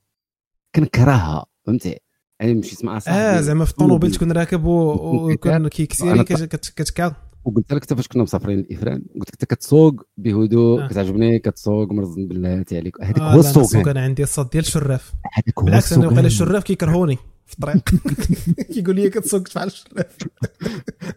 [0.75, 1.99] كنكرهها فهمتي؟
[2.41, 6.25] أنا مشيت مع صاحبي آه زعما في الطوموبيل تكون راكب و- تكون ويكون أنا كيكسيري
[6.25, 7.15] كتكا
[7.45, 10.89] وقلت لك حتى فاش كنا مسافرين الافران قلت لك انت كتسوق بهدوء آه.
[10.89, 15.59] كتعجبني كتسوق مرزن بلاتي عليك هذاك آه هو السوق أنا عندي السوق ديال الشراف هذاك
[15.59, 17.19] هو بالعكس أنا وقال الشراف كيكرهوني
[17.51, 17.89] في الطريق.
[18.75, 20.17] كيقول لي كتسوق بحال الشراف.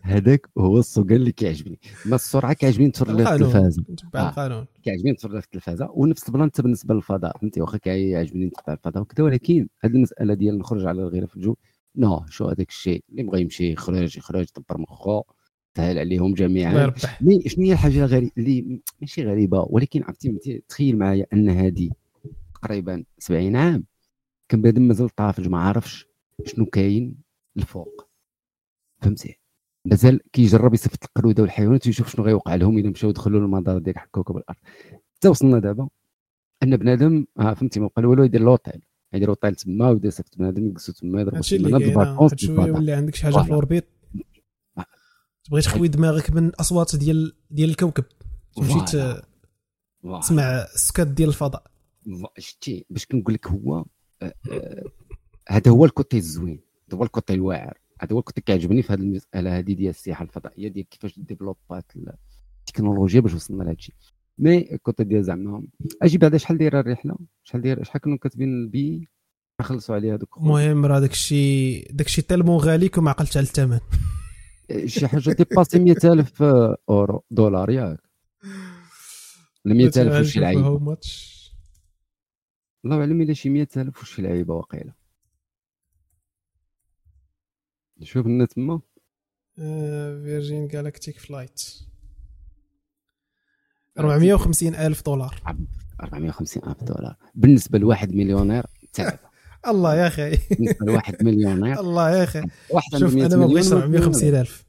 [0.02, 1.80] هذاك هو السوق اللي كيعجبني.
[2.06, 3.84] ما السرعة كيعجبني نتفرج في التلفازه.
[4.16, 4.66] القانون.
[4.84, 7.38] كيعجبني نتفرج في التلفازه ونفس ال plan حتى بالنسبة للفضاء.
[7.38, 9.26] فهمتي؟ واخا كيعجبني نتبع الفضاء وكذا.
[9.26, 11.56] ولكن هذه المسألة ديال نخرج على الغيره في الجو
[11.96, 15.24] نو شو هذاك الشيء اللي بغى يمشي يخرج يخرج يدبر مخه.
[15.78, 16.94] سهل عليهم جميعا.
[17.48, 21.90] شنو هي الحاجة غريبه اللي ماشي غريبة ولكن عرفتي تخيل معايا أن هذه
[22.62, 23.84] تقريبا 70 عام
[24.50, 26.08] كان بنادم مازال طافج ما عارفش
[26.46, 27.16] شنو كاين
[27.58, 28.08] الفوق.
[29.02, 29.40] فهمتي؟
[29.86, 34.38] مازال كيجرب يصيفط القروده والحيوانات ويشوف شنو غيوقع لهم اذا مشاو دخلوا للمدار ديال كوكب
[34.38, 34.58] الأرض.
[35.16, 35.90] حتى وصلنا دابا
[36.64, 38.82] أن بنادم آه فهمتي ما بقى والو يدير لوطيل
[39.14, 42.03] يدير لوطيل تما ويدير صيفط بنادم يجلسوا تما يضربوا هادشي تما اللي ناض كاين ال
[42.03, 42.76] vacances هاد شوية بالفضاء.
[42.76, 43.48] يولي عندك شي حاجة في.
[43.48, 43.86] ال orbite.
[45.44, 48.04] تبغي تخوي دماغك من الاصوات ديال ديال الكوكب.
[48.56, 49.22] تمشي.
[50.22, 51.64] تسمع السكات ديال الفضاء.
[52.38, 53.86] شتي باش كنقول لك هو
[54.22, 54.84] آه، آه،
[55.50, 56.60] هذا هو ال côté الزوين.
[56.88, 57.78] هذا هو ال côté الواعر.
[58.02, 61.92] هذا هو ال côté كيعجبني في هذه المساله هذه ديال السياحة الفضائية ديال كيفاش ديفلوبات
[62.60, 63.96] التكنولوجيا باش وصلنا لهذا الشيء
[64.38, 65.64] mais ال côté ديال زعما
[66.02, 69.10] أجي بعدا شحال دايره الرحلة؟ شحال داير شحال كانوا كاتبين البي؟
[69.62, 73.44] خلصوا عليها دوك المهم راه داك الشيء داك الشيء tellement غالي كون ما عقلتش على
[73.44, 73.80] الثمن.
[74.86, 76.44] شي حاجة dépassé 100000
[76.90, 78.00] اورو دولار ياك.
[79.66, 80.98] ولا 100000 وشي لعيبة.
[82.86, 84.94] الله اعلم الا شي 100000 وشي لعيبة واقيلا.
[88.02, 88.82] شوف لنا تما.
[89.56, 91.62] Virgin Galactic flight
[94.00, 95.42] 450 ألف دولار.
[96.02, 97.16] 450 ألف دولار.
[97.36, 99.20] بالنسبة لواحد مليونير تعب.
[99.68, 100.38] الله يا أخي.
[100.82, 102.42] لواحد مليونير الله يا أخي.
[102.70, 104.66] واحد شوف عنده 100 أنا ما بغيتش مليون 450 ألف.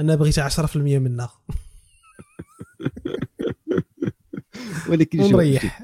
[0.00, 1.30] أنا بغيت 10% منها
[4.88, 5.82] ولكن ونريح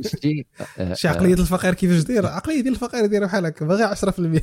[0.00, 0.46] شتي
[0.78, 4.42] آه، شي آه، عقليه الفقير كيفاش داير؟ عقلية ديال الفقير دايره بحال هكا باغي 10%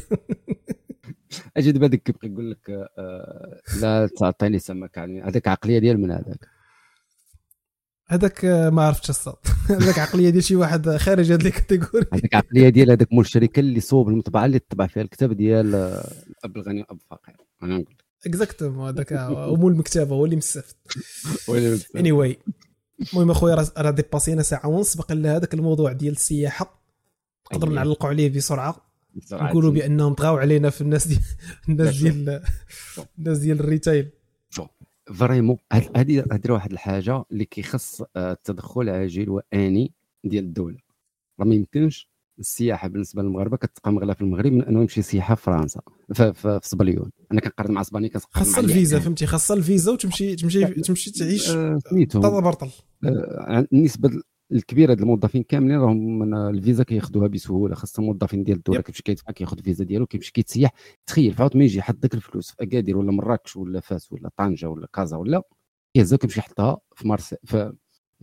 [1.57, 6.11] أجي دابا داك كيبقى يقول لك آه، لا تعطيني سمك علمي هذاك عقلية ديال من
[6.11, 6.52] هذاك.
[8.07, 9.47] هذاك ما عرفتش الصوت.
[9.69, 13.59] هذاك عقلية ديال شي واحد خارج هاد ال catégorie هذيك عقلية ديال هذاك مول الشركة
[13.59, 17.35] اللي صوب المطبعة اللي طبع فيها الكتاب ديال الاب الغني والأب الفقير.
[17.63, 17.95] أنا نقول.
[18.25, 19.13] exactement هذاك
[19.59, 20.35] مول المكتبه هو اللي
[21.49, 21.95] لك.
[21.95, 22.39] اني واي
[23.13, 26.83] المهم أخويا راه dépass ينا ساعة ونص بقى لنا هذاك الموضوع ديال السياحة.
[27.53, 27.73] نقدر أيه.
[27.73, 28.75] نعلقوا عليه بسرعة.
[29.15, 29.49] بسرعة.
[29.49, 31.21] نقولوا بأنهم طغاو علينا في الناس ديال
[31.69, 31.97] الناس.
[31.97, 32.43] ديال
[33.19, 34.09] الناس ديال ال retail
[35.13, 39.93] vraiment هادي راه واحد الحاجة اللي كيخص آه، التدخل عاجل وآني
[40.23, 40.77] ديال الدولة.
[41.39, 42.09] راه ما يمكنش
[42.39, 45.81] السياحة بالنسبة للمغاربه كتبقى مغلا في المغرب من أنه يمشي سياحة في فرنسا
[46.13, 47.11] في, في, في صبانيا.
[47.31, 48.99] أنا كنقارن مع صبانيا كنقارن خاصها مع الفيزا.
[48.99, 52.69] فهمتي؟ خاصها الفيزا وتمشي تمشي تمشي تعيش آه، سميتو طازه برطل.
[53.05, 54.09] آه، النسبة
[54.51, 58.81] الكبيره ديال الموظفين كاملين راهم من الفيزا كياخذوها بسهولة خاصة الموظفين ديال الدولة.
[58.81, 60.71] كيمشي كيدفع كياخذ الفيزا ديالو كيمشي كيتسيح
[61.05, 64.69] تخيل فعاود ما يجي يحط ديك الفلوس في أكادير ولا مراكش ولا فاس ولا طنجة
[64.69, 65.41] ولا كازا ولا
[65.93, 67.73] كيهزها كيمشي يحطها في ماربيا في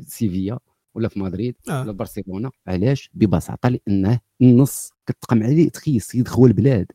[0.00, 0.58] سيفيا
[0.94, 1.82] ولا في مدريد آه.
[1.82, 6.86] ولا برشلونة علاش ببساطة لأنه النص كتقام عليه تخيل السيد خوا البلاد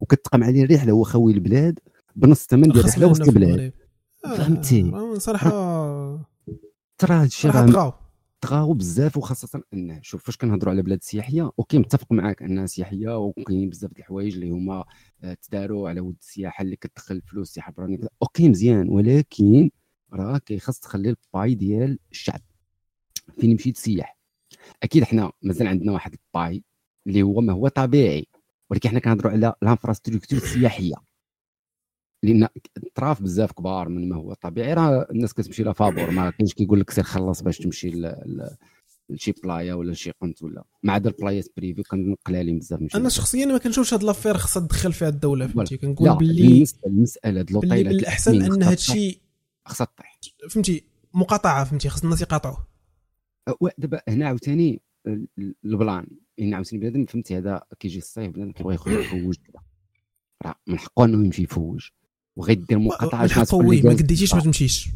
[0.00, 1.78] وكتقام عليه الرحله هو خوي البلاد
[2.16, 3.72] بنص الثمن ديال خاص الرحله وسط البلاد.
[4.24, 5.50] آه، فهمتي؟ آه، صراحة
[6.98, 8.09] ترى صراحة راه
[8.40, 13.18] طغاو بزاف وخاصة انه شوف فاش كنهضروا على بلاد سياحية OK متفق معاك أنها سياحية
[13.18, 14.84] وكاينين بزاف د الحوايج اللي هما
[15.24, 18.08] آه، تداروا على ود السياحة اللي كتدخل فلوس السياحة كذا.
[18.22, 19.70] OK مزيان ولكن
[20.12, 22.40] راه كيخص تخلي الباي ديال الشعب.
[23.40, 24.16] فين مشيت تسيح
[24.82, 26.64] أكيد حنا مازال عندنا واحد الباي
[27.06, 28.26] اللي هو ما هو طبيعي
[28.70, 30.94] ولكن حنا كنهضروا على ال infrastructure السياحية.
[32.22, 32.48] لأن
[32.94, 36.80] طراف بزاف كبار من ما هو طبيعي راه الناس كتمشي لها فابور ما كاينش كيقول
[36.80, 37.90] لك سير خلص باش تمشي
[39.10, 40.64] لشي بلايا ولا لشي قنت ولا.
[40.82, 45.08] ما عدا البلايات privées كنقلالين بزاف أنا شخصيا ما كنشوفش هاد l'affaire خاصها تدخل فيها
[45.08, 49.20] الدولة فهمتي؟ كنقول باللي بالنسبة للمساله د باللي لوطيلات من الاحسن إن هاد الشيء
[49.66, 50.18] خاصها تطيح.
[50.50, 50.84] فهمتي؟
[51.14, 52.66] مقاطعة فهمتي؟ خاص الناس يقاطعوه.
[53.48, 56.06] أه، دابا هنا عاوتاني ال- ال- ال plan.
[56.40, 59.36] ان عاوتاني بنادم فهمتي؟ هذا كيجي الصيف بنادم كيبغي يخرج يفوج
[60.46, 61.88] راه من حقه إنه يمشي يفوج.
[62.36, 64.42] وغيدير مقاطعة الحق شنو oui ما قديتيش ما آه.
[64.44, 64.88] تمشيش.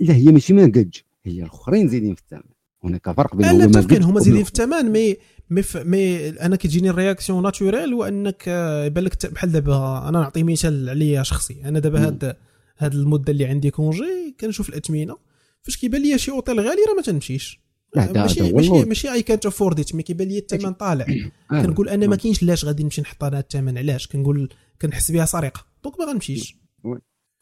[0.00, 2.50] لا هي ماشي ما قدش هي الأخرين زايدين في الثمن.
[2.84, 5.16] هناك فرق بين لا متفقين هما زايدين في الثمن مي
[5.50, 10.42] مي مي أنا كتجيني ال réaction naturelle وأنك آه، يبان لك بحال دابا أنا نعطي
[10.42, 11.56] مثال عليا شخصي.
[11.64, 12.06] أنا دابا.
[12.06, 12.36] هاد
[12.78, 15.16] هاد المدة اللي عندي congé كنشوف الاثمنه
[15.62, 17.60] فاش كيبان لي شي أوتيل غالي راه ما تنمشيش
[17.96, 18.70] دا- ماشي ماشي.
[18.70, 21.06] ماشي اي كانت افورد مي كيبان لي الثمن طالع.
[21.52, 21.62] آه.
[21.62, 22.18] كنقول أنا ما آه.
[22.18, 24.48] كاينش لاش غادي نمشي نحط أنا الثمن؟ علاش؟ كنقول
[24.82, 25.66] كنحس بها سرقة.
[25.86, 26.56] donc ما غنمشيش.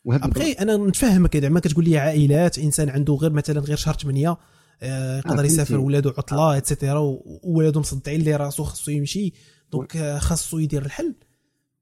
[0.06, 4.36] ابخي أنا نتفهمك زعما كتقول لي عائلات إنسان عنده غير مثلا غير شهر 8
[4.82, 5.46] آه، يقدر فهمتي.
[5.46, 9.32] يسافر ولادو عطلة et cetera وولادو مصدعين ليه راسو خاصو يمشي
[9.72, 11.14] donc آه، خاصو يدير الحل.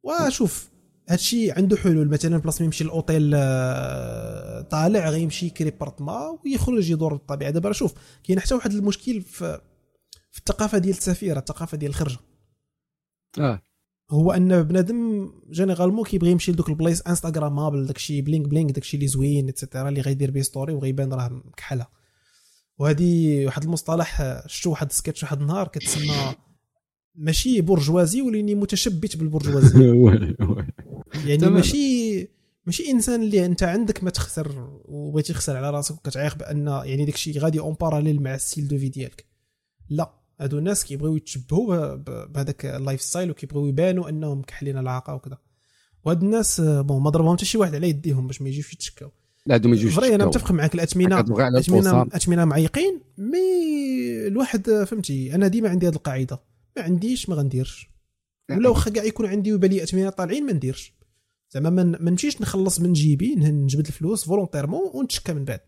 [0.02, 0.70] وشوف
[1.08, 7.14] هادشي عنده حلول مثلا بلاص ما يمشي الاوتيل آه، طالع غيمشي يكري بارتما ويخرج يدور
[7.14, 7.50] بالطبيعة.
[7.50, 7.94] دابا راه شوف
[8.24, 9.60] كاين حتى واحد المشكل في
[10.30, 12.18] في الثقافة ديال التسافيره الثقافة ديال الخرجة.
[13.38, 13.62] آه.
[14.12, 19.48] هو أن بنادم généralement كيبغي يمشي لدوك البلايص instagrammable داكشي bling bling داكشي اللي زوين
[19.48, 21.86] et cetera اللي غيدير بيه story وغيبان راه مكحلة
[22.78, 26.34] وهذه واحد المصطلح شفتو واحد سكتش واحد النهار كتسمى
[27.14, 30.36] ماشي برجوازي ولاني متشبت بالبرجوازيه oui.
[31.26, 31.46] يعني.
[31.46, 32.28] ماشي
[32.66, 37.38] ماشي إنسان اللي أنت عندك ما تخسر وبغيتي تخسر على راسك وكتعيق بأن يعني داكشي
[37.38, 39.26] غادي en parallèle مع ال style de vie ديالك
[39.90, 41.94] لا هادو الناس كيبغيو يتشبهوا
[42.26, 45.38] بهذاك ال lifestyle وكيبغيو يبانوا أنهم كحلين العاقة وكذا.
[46.04, 49.10] وهاد الناس bon ما ضربهم حتى شي واحد على يديهم باش ما يجيوش يتشكاو.
[49.46, 50.26] لا هادو mais vrai أنا.
[50.26, 50.74] متفق معاك.
[50.74, 53.38] الاثمنه الاثمنه الاثمنه معيقين mais
[54.26, 56.42] الواحد فهمتي أنا ديما عندي هذه القاعدة.
[56.76, 57.90] ما عنديش ما غنديرش.
[58.50, 60.94] ولا واخا كاع يكون عندي وبالي اثمنه طالعين ما نديرش.
[61.50, 65.60] زعما ما نمشيش نخلص من جيبي نجبد الفلوس volontairement ونتشكى من بعد.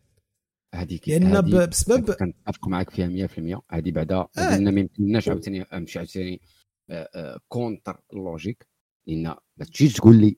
[0.74, 4.28] هذيك لأن بسبب كنتفق معك فيها 100% هذه بعدا آه.
[4.36, 6.40] لأن ما يمكنناش عاوتاني امشي عاوتاني
[6.90, 8.66] آه، آه، contre ال logique
[9.06, 9.22] لأن
[9.56, 10.36] ما تجيش تقول لي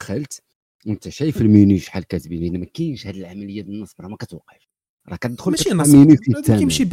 [0.00, 0.42] دخلت
[0.86, 4.70] وانت شايف المينيو شحال كاتبين؟ لأن ما كاينش هذه العملية ديال النصب راه ما كتوقعش.
[5.08, 6.92] راه كتدخل ماشي نصب بنادم كيمشي ب...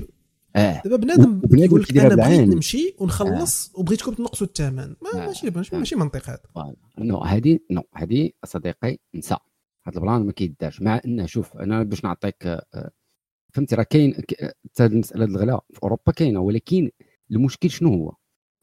[0.56, 0.82] آه.
[0.86, 2.50] دابا بنادم يقول لك أنا بغيت.
[2.50, 5.28] نمشي ونخلص وبغيتكم تنقصوا الثمن ما آه.
[5.28, 6.00] ماشي ماشي, آه.
[6.00, 6.74] منطق هذا.
[7.00, 9.38] non هذه non هذه صديقي نسى
[9.88, 10.82] هذا ال plan ما كيدارش.
[10.82, 12.92] مع انه شوف أنا باش نعطيك آه،
[13.54, 16.90] فهمتي؟ راه كاين آه، حتى المسألة ديال الغلاء في أوروبا كاينة ولكن
[17.32, 18.14] المشكل شنو هو؟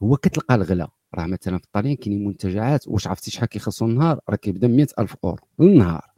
[0.02, 0.90] هو كتلقى الغلاء.
[1.14, 5.38] راه مثلا في الطاليان كاينين منتجعات واش عرفتي شحال كيخلصوا النهار؟ راه كيبدا 100000 اورو
[5.60, 6.12] النهار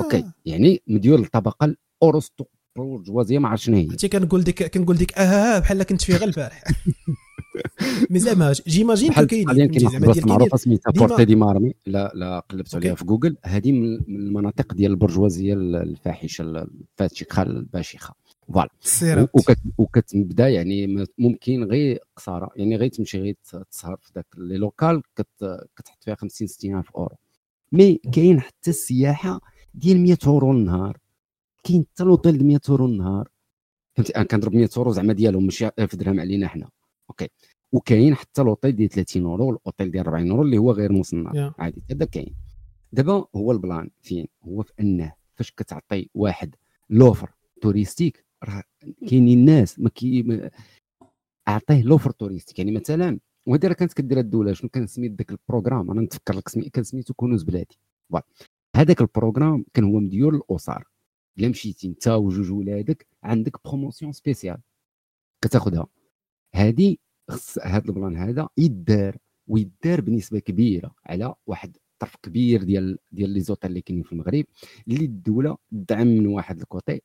[0.00, 0.02] آه.
[0.04, 2.44] OK يعني مديول الطبقة الأرستو
[2.76, 3.86] برجوازية ما عرفت شنو هي.
[3.86, 6.62] عرفتي كنقول ديك كنقول ديك آه آه، بحال كنت فيها غير البارح.
[8.10, 11.74] mais زعما j'imagine كاينين البلاصه ديال معروفه سميتها فورتي دي مارمي.
[11.86, 12.94] لا لا قلبت عليها.
[12.94, 13.36] في جوجل.
[13.44, 18.14] هذه من من المناطق ديال البرجوازية الفاحشة الفاتشة الباشخه
[18.52, 19.28] voilà.
[19.78, 23.36] وكتبدا يعني ممكن غير قصاره يعني غير تمشي غير
[23.70, 25.26] تسهر في ذاك le local كت
[25.76, 27.16] كتحط فيها 50 60 ألف أورو.
[27.72, 29.40] mais كاين حتى السياحة
[29.74, 30.98] ديال 100 أورو النهار.
[31.64, 33.28] كاين حتى لوطيل د 100 أورو النهار.
[33.96, 36.68] فهمتي؟ أنا كنضرب 100 أورو زعما ديالهم ماشي 1000 درهم علينا حنا.
[37.10, 37.28] Okay.
[37.72, 41.50] وكاين حتى l'hôtel ديال 30 euros و l'hôtel ديال 40 أورو اللي هو غير النهار
[41.50, 41.54] Yeah.
[41.58, 42.34] عادي هذا كاين.
[42.92, 46.54] دابا هو ال plan فين؟ هو في أنه فاش كتعطي واحد
[46.90, 47.30] l'offre
[47.62, 48.62] touristique راه
[49.08, 50.50] كاينين الناس ما كي ما-
[51.48, 52.58] أعطيه l'offre touristique.
[52.58, 56.34] يعني مثلا وهذه راه كانت كدير الدولة شنو كان سميت ذاك ال programme؟ أنا نتفكر
[56.34, 57.78] لك سمي كان سميتو كنوز بلادي.
[58.76, 60.84] هذاك ال programme كان هو مديور للاسر
[61.38, 64.58] إلا مشيتي انت وجوج ولادك عندك promotion spéciale
[65.44, 65.86] كتاخذها
[66.54, 66.96] هذه
[67.30, 69.16] خص هذا ال plan هذا يدار
[69.48, 74.44] ويدار بنسبة كبيرة على واحد طرف كبير ديال ديال les hôtels اللي كاينين في المغرب
[74.88, 77.02] اللي الدولة تدعم من واحد ال côté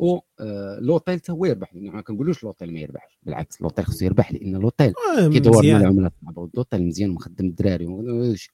[0.00, 3.18] و آه، لوطيل حتى هو يربح ما كنقولوش لوطيل ما يربحش.
[3.22, 7.46] بالعكس لوطيل خصو يربح لأن لوطيل آه، كيدور مع مزيان العملاء صعبه واللوطيل مزيان مخدم
[7.46, 7.86] الدراري.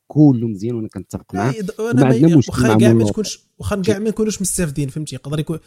[0.06, 1.54] كله مزيان وأنا كنتفق معاه.
[1.80, 5.14] أنا عندنا ما- مشكل واخا مع كاع ما تكونش واخا كاع ما نكونوش مستافدين فهمتي؟
[5.14, 5.58] يقدر يكون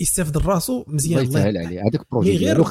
[0.00, 1.18] يستافد راسو مزيان.
[1.20, 1.80] الله يسهل عليه.
[1.82, 2.64] هذاك ال projet غير-.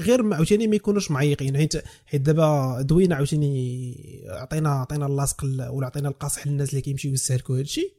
[0.00, 1.56] غير ما عاوتاني ما يكونوش معيقين.
[1.56, 1.72] حيت
[2.06, 3.94] حيت دابا دوينا عاوتاني
[4.28, 7.94] عطينا عطينا الرطب ولا عطينا القاصح للناس اللي كيمشيو يستهلكوا هادشي.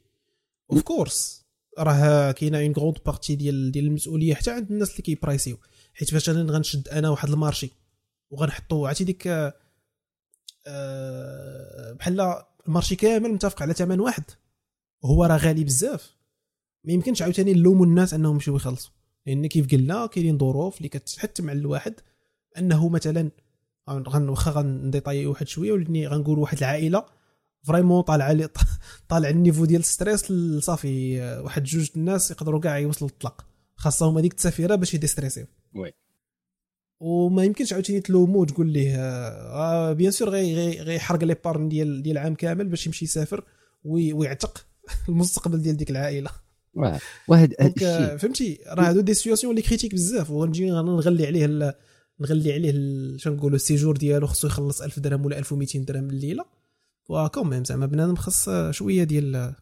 [0.72, 1.43] Of course
[1.80, 5.58] راه كاينة une grande partie ديال ديال المسؤوليه حتى عند الناس اللي كيبرايسيو.
[5.94, 7.72] حيت فاش أنا غنشد أنا واحد marché
[8.30, 9.28] وغنحطو عرفتي ديك
[10.68, 14.24] آه، بحال ال marché كامل متفق على ثمن واحد.
[15.02, 16.16] وهو راه غالي بزاف.
[16.84, 18.92] ما يمكنش عاوتاني نلوموا الناس انهم يمشيو يخلصوا
[19.26, 21.94] لأن كيف قلنا كاينين ظروف اللي كتحتم على الواحد
[22.58, 23.32] انه مثلا
[23.88, 27.06] واخا غنديطاي واحد شوية ولاني غنقول واحد العائلة
[27.64, 28.50] فريمون طالع علي
[29.10, 30.34] طالع النيفو ديال الستريس
[30.64, 33.46] صافي واحد جوج الناس يقدروا كاع يوصلوا للطلاق.
[33.76, 35.46] خاصهم هذيك التسافيرة باش يديستريسيو.
[35.76, 35.94] وي.
[37.00, 42.04] وما يمكنش عاوتاني تلومو وتقول ليه آه بيان سور غي غي غيحرق لي بارن ديال
[42.04, 43.44] ديال العام كامل باش يمشي يسافر
[43.84, 44.66] وي- ويعتق
[45.10, 46.30] المستقبل ديال ديك العائلة.
[46.76, 48.18] وهذا هذا donc آه، الشيء.
[48.18, 50.32] فهمتي؟ راه هادو des situations اللي critiques بزاف.
[50.32, 51.74] ونجي نغلي عليه ال-
[52.22, 56.10] نغلي عليه ال- شنو نقولوا ال séjour ديالو خصو يخلص 1000 درهم ولا 1200 درهم
[56.10, 56.46] الليلة.
[57.10, 59.54] و quand même زعما بنادم خص شوية ديال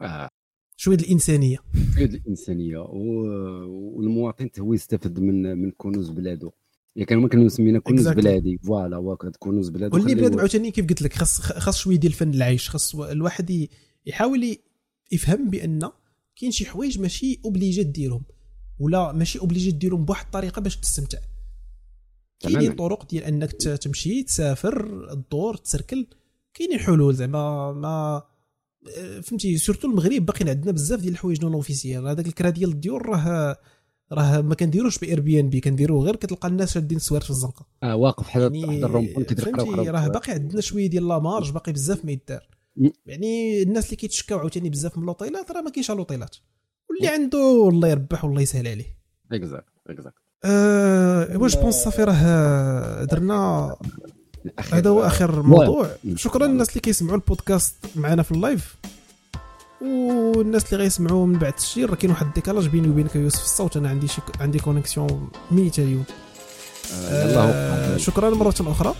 [0.00, 0.28] آه.
[0.76, 1.58] شوية الإنسانية.
[1.98, 2.78] قيد الإنسانية.
[2.78, 6.50] و- والمواطن هو يستافد من من كنوز بلادو
[6.96, 8.12] يعني كانوا كانوا سمينا كنوز Exactly.
[8.16, 8.58] بلادي.
[8.58, 9.96] Voilà هو كنوز بلادو.
[9.96, 12.70] واللي هو- عاوتاني كيف قلت لك خاص خاص شوية ديال الفن العيش.
[12.70, 13.68] خاص الواحد
[14.06, 14.56] يحاول
[15.12, 15.90] يفهم بأن
[16.36, 18.24] كاين شي حوايج ماشي obligé ديرهم.
[18.78, 21.18] ولا ماشي obligé ديرهم بواحد الطريقة باش تستمتع.
[22.40, 26.06] كاينين طرق ديال أنك تمشي تسافر الدور تسركل.
[26.54, 28.22] كاينين حلول زعما ما
[29.22, 33.56] فهمتي surtout المغرب باقيين عندنا بزاف ديال الحوايج non officiel هذاك الكرا ديال الديور راه
[34.12, 37.66] راه ما كنديروش ب Airbnb كنديروه غير كتلقى الناس شادين السوارت في الزنقة.
[37.82, 39.56] آه واقف حدا يعني ال rond-point كيدير
[39.90, 42.48] راه باقي عندنا شوية ديال la marge باقي بزاف ما يدار.
[43.06, 46.36] يعني الناس اللي كيتشكاو عاوتاني بزاف من اللوطيلات راه ما كاينش اللوطيلات
[46.90, 48.98] واللي عنده الله يربح والله يسهل عليه.
[49.32, 53.76] Exact exact أه واش بونس صافي راه درنا
[54.72, 55.90] هذا هو آخر موضوع.
[56.16, 58.76] شكرا للناس اللي كيسمعوا البودكاست معنا في ال live.
[59.80, 63.76] والناس اللي غيسمعوا من بعد التسجيل راه كاين واحد ال décalage بيني وبينك يوسف الصوت.
[63.76, 66.04] أنا عندي شي عندي connexion ميتة اليوم.
[66.92, 68.94] آه, آه شكرا مرة أخرى.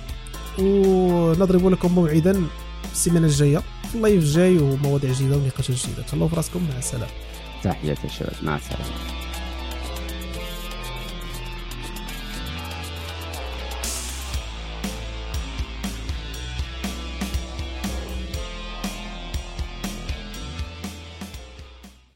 [0.58, 2.44] ونضرب لكم موعدا
[2.92, 3.62] السيمانة الجاية.
[3.88, 6.02] في اللايف الجاي ومواضيع جديدة ونقاشات جديدة.
[6.02, 6.68] تهلاو في راسكم.
[6.72, 7.12] مع السلامة.
[7.64, 9.23] تحياتي الشباب مع السلامة.